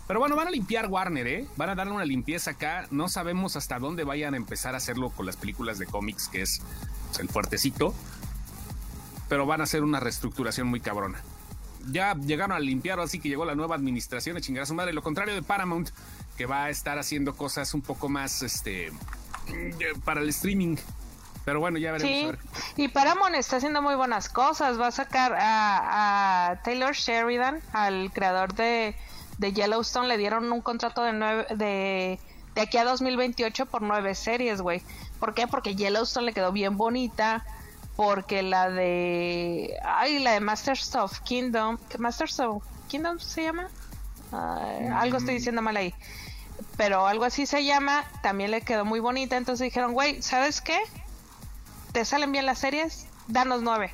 Pero 0.07 0.19
bueno, 0.19 0.35
van 0.35 0.47
a 0.47 0.51
limpiar 0.51 0.87
Warner, 0.87 1.27
¿eh? 1.27 1.47
Van 1.55 1.69
a 1.69 1.75
darle 1.75 1.93
una 1.93 2.03
limpieza 2.03 2.51
acá. 2.51 2.87
No 2.89 3.07
sabemos 3.09 3.55
hasta 3.55 3.77
dónde 3.77 4.03
vayan 4.03 4.33
a 4.33 4.37
empezar 4.37 4.73
a 4.73 4.77
hacerlo 4.77 5.11
con 5.11 5.27
las 5.27 5.37
películas 5.37 5.77
de 5.77 5.85
cómics, 5.85 6.27
que 6.27 6.41
es 6.41 6.61
el 7.19 7.29
fuertecito. 7.29 7.93
Pero 9.29 9.45
van 9.45 9.61
a 9.61 9.65
hacer 9.65 9.83
una 9.83 9.99
reestructuración 9.99 10.67
muy 10.67 10.79
cabrona 10.79 11.21
ya 11.87 12.15
llegaron 12.15 12.51
a 12.51 12.59
limpiar, 12.59 12.99
así 12.99 13.19
que 13.19 13.29
llegó 13.29 13.45
la 13.45 13.55
nueva 13.55 13.75
administración 13.75 14.37
a 14.37 14.41
chingar 14.41 14.63
a 14.63 14.65
su 14.65 14.73
madre. 14.73 14.93
Lo 14.93 15.01
contrario 15.01 15.33
de 15.33 15.41
Paramount, 15.41 15.89
que 16.37 16.45
va 16.45 16.65
a 16.65 16.69
estar 16.69 16.97
haciendo 16.99 17.35
cosas 17.35 17.73
un 17.73 17.81
poco 17.81 18.09
más 18.09 18.41
este 18.41 18.91
para 20.05 20.21
el 20.21 20.29
streaming. 20.29 20.77
Pero 21.45 21.59
bueno, 21.59 21.79
ya 21.79 21.91
veremos. 21.91 22.37
Sí, 22.75 22.83
y 22.83 22.87
Paramount 22.89 23.35
está 23.35 23.57
haciendo 23.57 23.81
muy 23.81 23.95
buenas 23.95 24.29
cosas. 24.29 24.79
Va 24.79 24.87
a 24.87 24.91
sacar 24.91 25.35
a, 25.39 26.59
Taylor 26.63 26.93
Sheridan, 26.93 27.61
al 27.73 28.11
creador 28.13 28.53
de, 28.53 28.95
de, 29.37 29.53
Yellowstone, 29.53 30.07
le 30.07 30.17
dieron 30.17 30.51
un 30.51 30.61
contrato 30.61 31.01
de 31.01 31.13
nueve, 31.13 31.47
de, 31.55 32.19
de 32.55 32.61
aquí 32.61 32.77
a 32.77 32.83
2028 32.83 33.65
por 33.65 33.81
nueve 33.81 34.13
series, 34.13 34.61
güey. 34.61 34.83
¿Por 35.19 35.33
qué? 35.33 35.47
Porque 35.47 35.75
Yellowstone 35.75 36.27
le 36.27 36.33
quedó 36.33 36.51
bien 36.51 36.77
bonita 36.77 37.45
porque 37.99 38.43
la 38.43 38.69
de 38.69 39.75
ay 39.83 40.19
la 40.19 40.31
de 40.31 40.39
Masters 40.39 40.95
of 40.95 41.19
Kingdom 41.19 41.77
Masters 41.97 42.39
of 42.39 42.63
Kingdom 42.87 43.19
se 43.19 43.43
llama 43.43 43.67
algo 44.31 45.17
estoy 45.17 45.33
diciendo 45.33 45.61
mal 45.61 45.75
ahí 45.75 45.93
pero 46.77 47.07
algo 47.07 47.25
así 47.25 47.45
se 47.45 47.65
llama 47.65 48.05
también 48.23 48.51
le 48.51 48.61
quedó 48.61 48.85
muy 48.85 49.01
bonita 49.01 49.35
entonces 49.35 49.65
dijeron 49.65 49.91
güey 49.91 50.21
sabes 50.21 50.61
qué 50.61 50.77
te 51.91 52.05
salen 52.05 52.31
bien 52.31 52.45
las 52.45 52.59
series 52.59 53.05
danos 53.27 53.63
nueve 53.63 53.91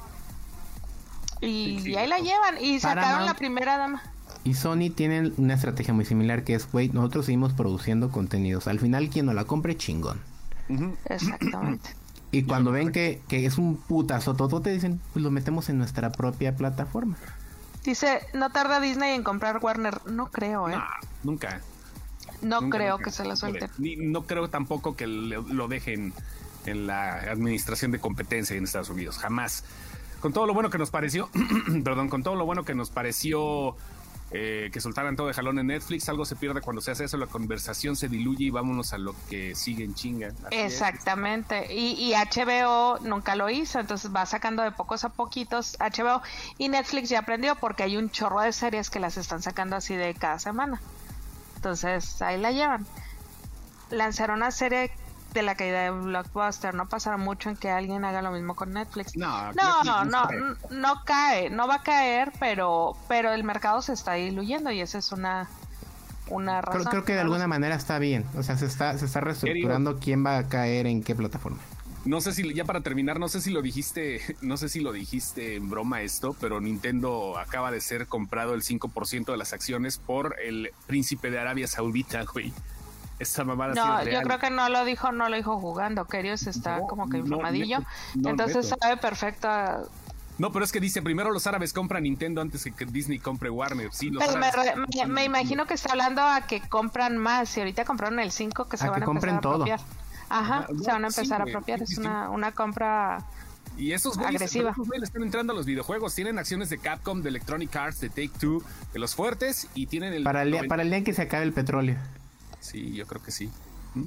y, 1.42 1.96
ahí 1.96 2.08
la 2.08 2.20
llevan 2.20 2.64
y 2.64 2.80
sacaron 2.80 3.26
la 3.26 3.34
primera 3.34 3.80
dama 3.80 4.04
y 4.44 4.54
Sony 4.54 4.92
tienen 4.96 5.34
una 5.38 5.56
estrategia 5.56 5.96
muy 5.96 6.06
similar 6.06 6.44
que 6.44 6.54
es, 6.54 6.72
güey, 6.72 6.90
nosotros 6.90 7.26
seguimos 7.26 7.54
produciendo 7.54 8.12
contenidos. 8.12 8.68
Al 8.68 8.80
final, 8.80 9.10
quien 9.10 9.26
no 9.26 9.34
la 9.34 9.46
compre, 9.46 9.76
chingón. 9.76 10.20
Exactamente. 11.10 11.90
Y 12.36 12.44
cuando 12.44 12.74
ven 12.74 12.92
que, 12.92 13.22
es 13.30 13.58
un 13.58 13.78
putazo 13.78 14.34
todo 14.34 14.62
te 14.62 14.70
dicen, 14.70 15.00
pues 15.14 15.24
lo 15.24 15.32
metemos 15.32 15.70
en 15.70 15.78
nuestra 15.78 16.12
propia 16.12 16.54
plataforma. 16.54 17.16
Dice, 17.86 18.28
no 18.34 18.50
tarda 18.50 18.82
Disney 18.82 19.16
en 19.16 19.24
comprar 19.24 19.60
Warner. 19.62 20.02
No 20.06 20.30
creo, 20.32 20.68
¿eh? 20.68 20.76
nunca. 21.24 21.62
No 22.42 22.70
creo 22.70 22.98
que 22.98 23.10
se 23.10 23.24
la 23.24 23.38
suelten. 23.38 23.70
no 24.12 24.24
creo 24.24 24.50
tampoco 24.50 24.98
que 24.98 25.08
lo 25.08 25.68
dejen 25.70 26.12
en 26.66 26.88
la 26.88 27.14
administración 27.20 27.92
de 27.92 28.00
competencia 28.00 28.58
en 28.58 28.66
Estados 28.66 28.90
Unidos. 28.90 29.18
Jamás. 29.18 29.64
Con 30.20 30.34
todo 30.34 30.46
lo 30.46 30.54
bueno 30.54 30.70
que 30.70 30.78
nos 30.78 30.92
pareció, 30.92 31.30
perdón, 31.86 32.10
con 32.10 32.22
todo 32.22 32.36
lo 32.36 32.46
bueno 32.46 32.66
que 32.66 32.76
nos 32.76 32.90
pareció 32.90 33.78
eh, 34.38 34.70
que 34.70 34.82
soltaran 34.82 35.16
todo 35.16 35.28
de 35.28 35.34
jalón 35.34 35.60
en 35.60 35.68
Netflix. 35.68 36.10
Algo 36.10 36.26
se 36.26 36.36
pierde 36.36 36.60
cuando 36.60 36.82
se 36.82 36.92
hace 36.92 37.06
eso, 37.06 37.16
la 37.16 37.28
conversación 37.28 37.96
se 37.96 38.10
diluye 38.10 38.44
y 38.44 38.50
vámonos 38.50 38.92
a 38.92 38.98
lo 38.98 39.16
que 39.30 39.56
sigue 39.56 39.86
en 39.86 39.96
chinga. 39.96 40.34
Exactamente. 40.52 41.74
Y, 41.74 42.14
HBO 42.14 43.00
nunca 43.00 43.38
lo 43.38 43.50
hizo, 43.50 43.80
entonces 43.80 44.14
va 44.14 44.26
sacando 44.26 44.62
de 44.62 44.74
pocos 44.74 45.06
a 45.06 45.10
poquitos 45.10 45.78
HBO. 45.80 46.22
Y 46.58 46.68
Netflix 46.68 47.08
ya 47.08 47.20
aprendió 47.20 47.56
porque 47.56 47.84
hay 47.84 47.96
un 47.96 48.10
chorro 48.10 48.42
de 48.42 48.52
series 48.52 48.90
que 48.90 49.00
las 49.00 49.16
están 49.16 49.42
sacando 49.42 49.78
así 49.78 49.96
de 49.96 50.14
cada 50.14 50.38
semana. 50.38 50.82
Entonces 51.56 52.22
ahí 52.22 52.38
la 52.38 52.52
llevan. 52.52 52.86
lanzar 53.90 54.32
una 54.32 54.52
serie 54.52 54.92
de 55.36 55.44
la 55.44 55.56
caída 55.56 55.84
de 55.84 55.92
Blockbuster, 55.92 56.74
no 56.74 56.90
pasará 56.90 57.18
mucho 57.18 57.50
en 57.50 57.58
que 57.58 57.70
alguien 57.70 58.04
haga 58.06 58.22
lo 58.22 58.32
mismo 58.32 58.56
con 58.56 58.74
Netflix. 58.74 59.16
No, 59.16 59.52
no, 59.54 59.84
no, 59.84 60.06
no, 60.06 60.28
no, 60.72 61.04
cae, 61.06 61.50
no 61.50 61.68
va 61.68 61.76
a 61.76 61.84
caer, 61.84 62.32
pero, 62.40 62.98
pero 63.08 63.32
el 63.32 63.44
mercado 63.44 63.82
se 63.82 63.94
está 63.94 64.14
diluyendo 64.14 64.72
y 64.72 64.82
esa 64.82 64.98
es 64.98 65.12
una, 65.12 65.48
una 66.30 66.62
razón. 66.62 66.86
Creo, 66.86 67.06
que 67.06 67.14
de 67.14 67.22
alguna 67.22 67.48
manera 67.48 67.76
está 67.76 68.00
bien, 68.00 68.26
o 68.36 68.44
sea, 68.44 68.58
se 68.58 68.66
está, 68.66 68.98
se 68.98 69.06
está 69.06 69.20
reestructurando 69.20 70.00
quién 70.00 70.26
va 70.26 70.38
a 70.38 70.48
caer 70.48 70.88
en 70.88 71.04
qué 71.04 71.14
plataforma. 71.14 71.60
No 72.06 72.22
sé 72.22 72.34
si, 72.34 72.54
ya 72.54 72.66
para 72.66 72.82
terminar, 72.82 73.20
no 73.20 73.28
sé 73.28 73.42
si 73.42 73.50
lo 73.50 73.62
dijiste, 73.64 74.22
no 74.42 74.58
sé 74.58 74.70
si 74.70 74.80
lo 74.80 74.94
dijiste 74.94 75.56
en 75.56 75.70
broma 75.70 76.02
esto, 76.02 76.36
pero 76.40 76.62
Nintendo 76.62 77.38
acaba 77.38 77.72
de 77.72 77.82
ser 77.82 78.08
comprado 78.08 78.54
el 78.54 78.62
5% 78.62 79.26
de 79.26 79.38
las 79.38 79.54
acciones 79.54 79.98
por 79.98 80.40
el 80.40 80.72
príncipe 80.88 81.30
de 81.30 81.40
Arabia 81.40 81.68
Saudita, 81.68 82.24
güey. 82.24 82.54
Esta 83.20 83.44
mamada 83.44 83.74
No, 83.74 84.04
yo 84.04 84.22
creo 84.22 84.40
que 84.40 84.50
no 84.50 84.70
lo 84.70 84.84
dijo, 84.86 85.12
no 85.12 85.30
lo 85.30 85.36
dijo 85.36 85.60
jugando. 85.60 86.06
Kerios 86.06 86.48
está 86.48 86.82
como 86.82 87.10
que 87.10 87.18
informadillo. 87.18 87.80
entonces 88.24 88.74
sabe 88.80 88.98
perfecto. 88.98 89.48
No, 90.38 90.52
pero 90.52 90.66
es 90.66 90.72
que 90.74 90.82
dice, 90.82 91.02
primero 91.02 91.32
los 91.32 91.48
árabes 91.48 91.72
compran 91.72 92.04
Nintendo 92.04 92.42
antes 92.42 92.66
que 92.76 92.86
Disney 92.86 93.20
compre 93.20 93.50
Warner. 93.50 93.90
Sí, 93.94 94.10
los 94.10 94.22
me, 95.08 95.24
imagino 95.24 95.66
que 95.66 95.76
está 95.76 95.92
hablando 95.92 96.22
a 96.22 96.42
que 96.42 96.60
compran 96.68 97.18
más. 97.18 97.56
Y 97.56 97.62
ahorita 97.62 97.86
compraron 97.86 98.20
el 98.20 98.32
5 98.32 98.68
que 98.68 98.76
se 98.76 98.90
van 98.90 99.04
a 99.04 99.06
empezar 99.06 99.30
a 99.30 99.38
apropiar. 99.38 99.80
Ajá, 100.28 100.68
se 100.68 100.92
van 100.92 101.06
a 101.06 101.08
empezar 101.08 101.40
a 101.40 101.44
apropiar. 101.46 101.82
Es 101.84 101.98
una, 101.98 102.30
una 102.30 102.52
compra 102.52 103.26
y 103.78 103.92
esos 103.92 104.16
güeyes, 104.18 104.36
agresiva. 104.36 104.74
están 105.02 105.24
entrando 105.24 105.54
a 105.54 105.56
los 105.56 105.66
videojuegos. 105.66 106.16
Tienen 106.16 106.40
acciones 106.40 106.70
de 106.70 106.78
Capcom, 106.78 107.22
de 107.22 107.30
Electronic 107.30 107.76
Arts, 107.76 108.00
de 108.00 108.10
Take 108.10 108.32
Two, 108.40 108.64
de 108.94 109.00
los 109.00 109.16
fuertes 109.16 109.68
y 109.74 109.88
tienen 109.88 110.14
el. 110.14 110.24
Para 110.24 110.44
el, 110.44 110.68
para 110.68 110.84
el 110.84 110.90
día 110.90 111.00
en 111.00 111.04
que 111.04 111.14
se 111.14 111.24
acabe 111.24 111.44
el 111.44 111.54
petróleo. 111.54 111.98
Sí, 112.66 112.94
yo 112.94 113.06
creo 113.06 113.22
que 113.22 113.32
sí. 113.32 113.52
¿Mm? 113.94 114.06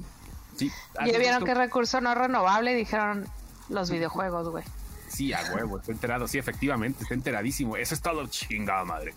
Sí. 0.57 0.71
Ya 1.05 1.17
vieron 1.17 1.45
que 1.45 1.53
recurso 1.53 2.01
no 2.01 2.13
renovable 2.15 2.73
dijeron 2.73 3.25
los 3.69 3.89
videojuegos, 3.89 4.49
güey. 4.49 4.63
Sí, 5.07 5.33
a 5.33 5.41
huevo, 5.53 5.79
estoy 5.79 5.93
enterado, 5.93 6.27
sí, 6.27 6.37
efectivamente, 6.37 7.03
estoy 7.03 7.15
enteradísimo. 7.17 7.77
Eso 7.77 7.95
es 7.95 8.01
todo 8.01 8.27
chingada 8.27 8.83
madre. 8.85 9.15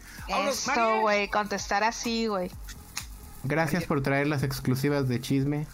Eso, 0.49 1.01
güey, 1.01 1.29
contestar 1.29 1.85
así, 1.85 2.27
güey. 2.29 2.51
Gracias 3.45 3.85
por 3.85 4.03
traer 4.03 4.29
las 4.29 4.43
exclusivas 4.43 5.09
de 5.09 5.21
chisme. 5.21 5.67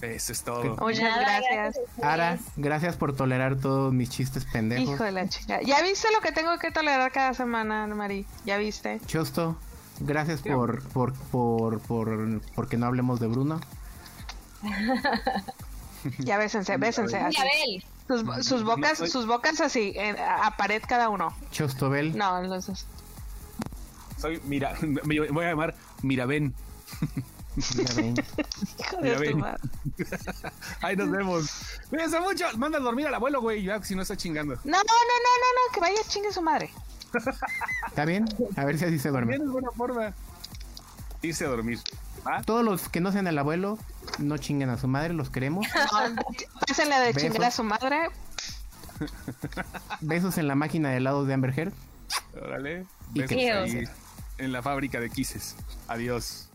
Eso 0.00 0.32
es 0.32 0.42
todo. 0.42 0.76
Muchas 0.76 1.18
gracias. 1.18 1.80
Ara, 2.02 2.38
gracias 2.56 2.96
por 2.96 3.16
tolerar 3.16 3.56
todos 3.56 3.92
mis 3.92 4.10
chistes 4.10 4.44
pendejos. 4.44 4.94
Hijo 4.94 5.04
de 5.04 5.12
la 5.12 5.28
chica. 5.28 5.60
¿Ya 5.62 5.82
viste 5.82 6.08
lo 6.12 6.20
que 6.20 6.32
tengo 6.32 6.58
que 6.58 6.70
tolerar 6.70 7.10
cada 7.12 7.34
semana, 7.34 7.86
Mari? 7.86 8.26
¿Ya 8.44 8.58
viste? 8.58 9.00
Chosto, 9.06 9.58
Gracias 10.00 10.42
por, 10.42 10.82
por, 10.88 11.12
por, 11.14 11.80
por, 11.80 12.40
porque 12.54 12.76
no 12.76 12.86
hablemos 12.86 13.20
de 13.20 13.26
Bruno. 13.26 13.60
ya 16.18 16.38
bésense, 16.38 16.76
bésense. 16.78 17.20
Sus, 18.06 18.46
sus, 18.46 18.62
bocas, 18.62 18.98
sus 18.98 19.26
bocas 19.26 19.60
así, 19.60 19.94
a 19.98 20.56
pared 20.56 20.82
cada 20.86 21.08
uno. 21.08 21.34
Chostobel. 21.50 22.16
No, 22.16 22.40
los 22.42 22.66
dos. 22.66 22.86
Soy, 24.18 24.40
mira, 24.44 24.74
me 24.80 25.20
voy 25.28 25.44
a 25.44 25.50
llamar 25.50 25.74
Miraben. 26.02 26.54
Miraben. 27.74 28.14
Hijo 28.78 28.96
de. 28.98 29.56
Ahí 30.82 30.96
nos 30.96 31.10
vemos. 31.10 31.50
Cuídense 31.88 32.20
mucho. 32.20 32.44
Manda 32.58 32.78
a 32.78 32.80
dormir 32.80 33.06
al 33.06 33.14
abuelo, 33.14 33.40
güey, 33.40 33.62
ya, 33.62 33.82
si 33.82 33.94
no 33.94 34.02
está 34.02 34.16
chingando. 34.16 34.54
No, 34.56 34.60
no, 34.64 34.76
no, 34.76 34.78
no, 34.78 34.82
no, 34.82 35.68
no, 35.68 35.74
que 35.74 35.80
vaya 35.80 36.00
chingue 36.06 36.32
su 36.32 36.42
madre. 36.42 36.70
¿Está 37.86 38.04
bien? 38.04 38.26
A 38.56 38.64
ver 38.64 38.78
si 38.78 38.84
así 38.84 38.98
se 38.98 39.10
duerme. 39.10 39.34
Es 39.34 39.48
buena 39.48 39.70
forma. 39.70 40.14
Irse 41.22 41.44
a 41.44 41.48
dormir. 41.48 41.80
Todos 42.44 42.64
los 42.64 42.88
que 42.88 43.00
no 43.00 43.12
sean 43.12 43.26
el 43.26 43.38
abuelo, 43.38 43.78
no 44.18 44.36
chinguen 44.38 44.68
a 44.70 44.78
su 44.78 44.88
madre, 44.88 45.14
los 45.14 45.30
queremos. 45.30 45.66
Pásenle 46.66 46.98
de 46.98 47.14
chingar 47.14 47.44
a 47.44 47.50
su 47.50 47.62
madre. 47.62 48.08
Besos 50.00 50.38
en 50.38 50.48
la 50.48 50.54
máquina 50.54 50.90
de 50.90 50.96
helados 50.96 51.26
de 51.26 51.34
Amber 51.34 51.58
Heard. 51.58 51.72
Órale. 52.42 52.86
Besos 53.10 53.36
ahí 53.36 53.84
en 54.38 54.52
la 54.52 54.62
fábrica 54.62 55.00
de 55.00 55.10
quises. 55.10 55.56
Adiós. 55.88 56.45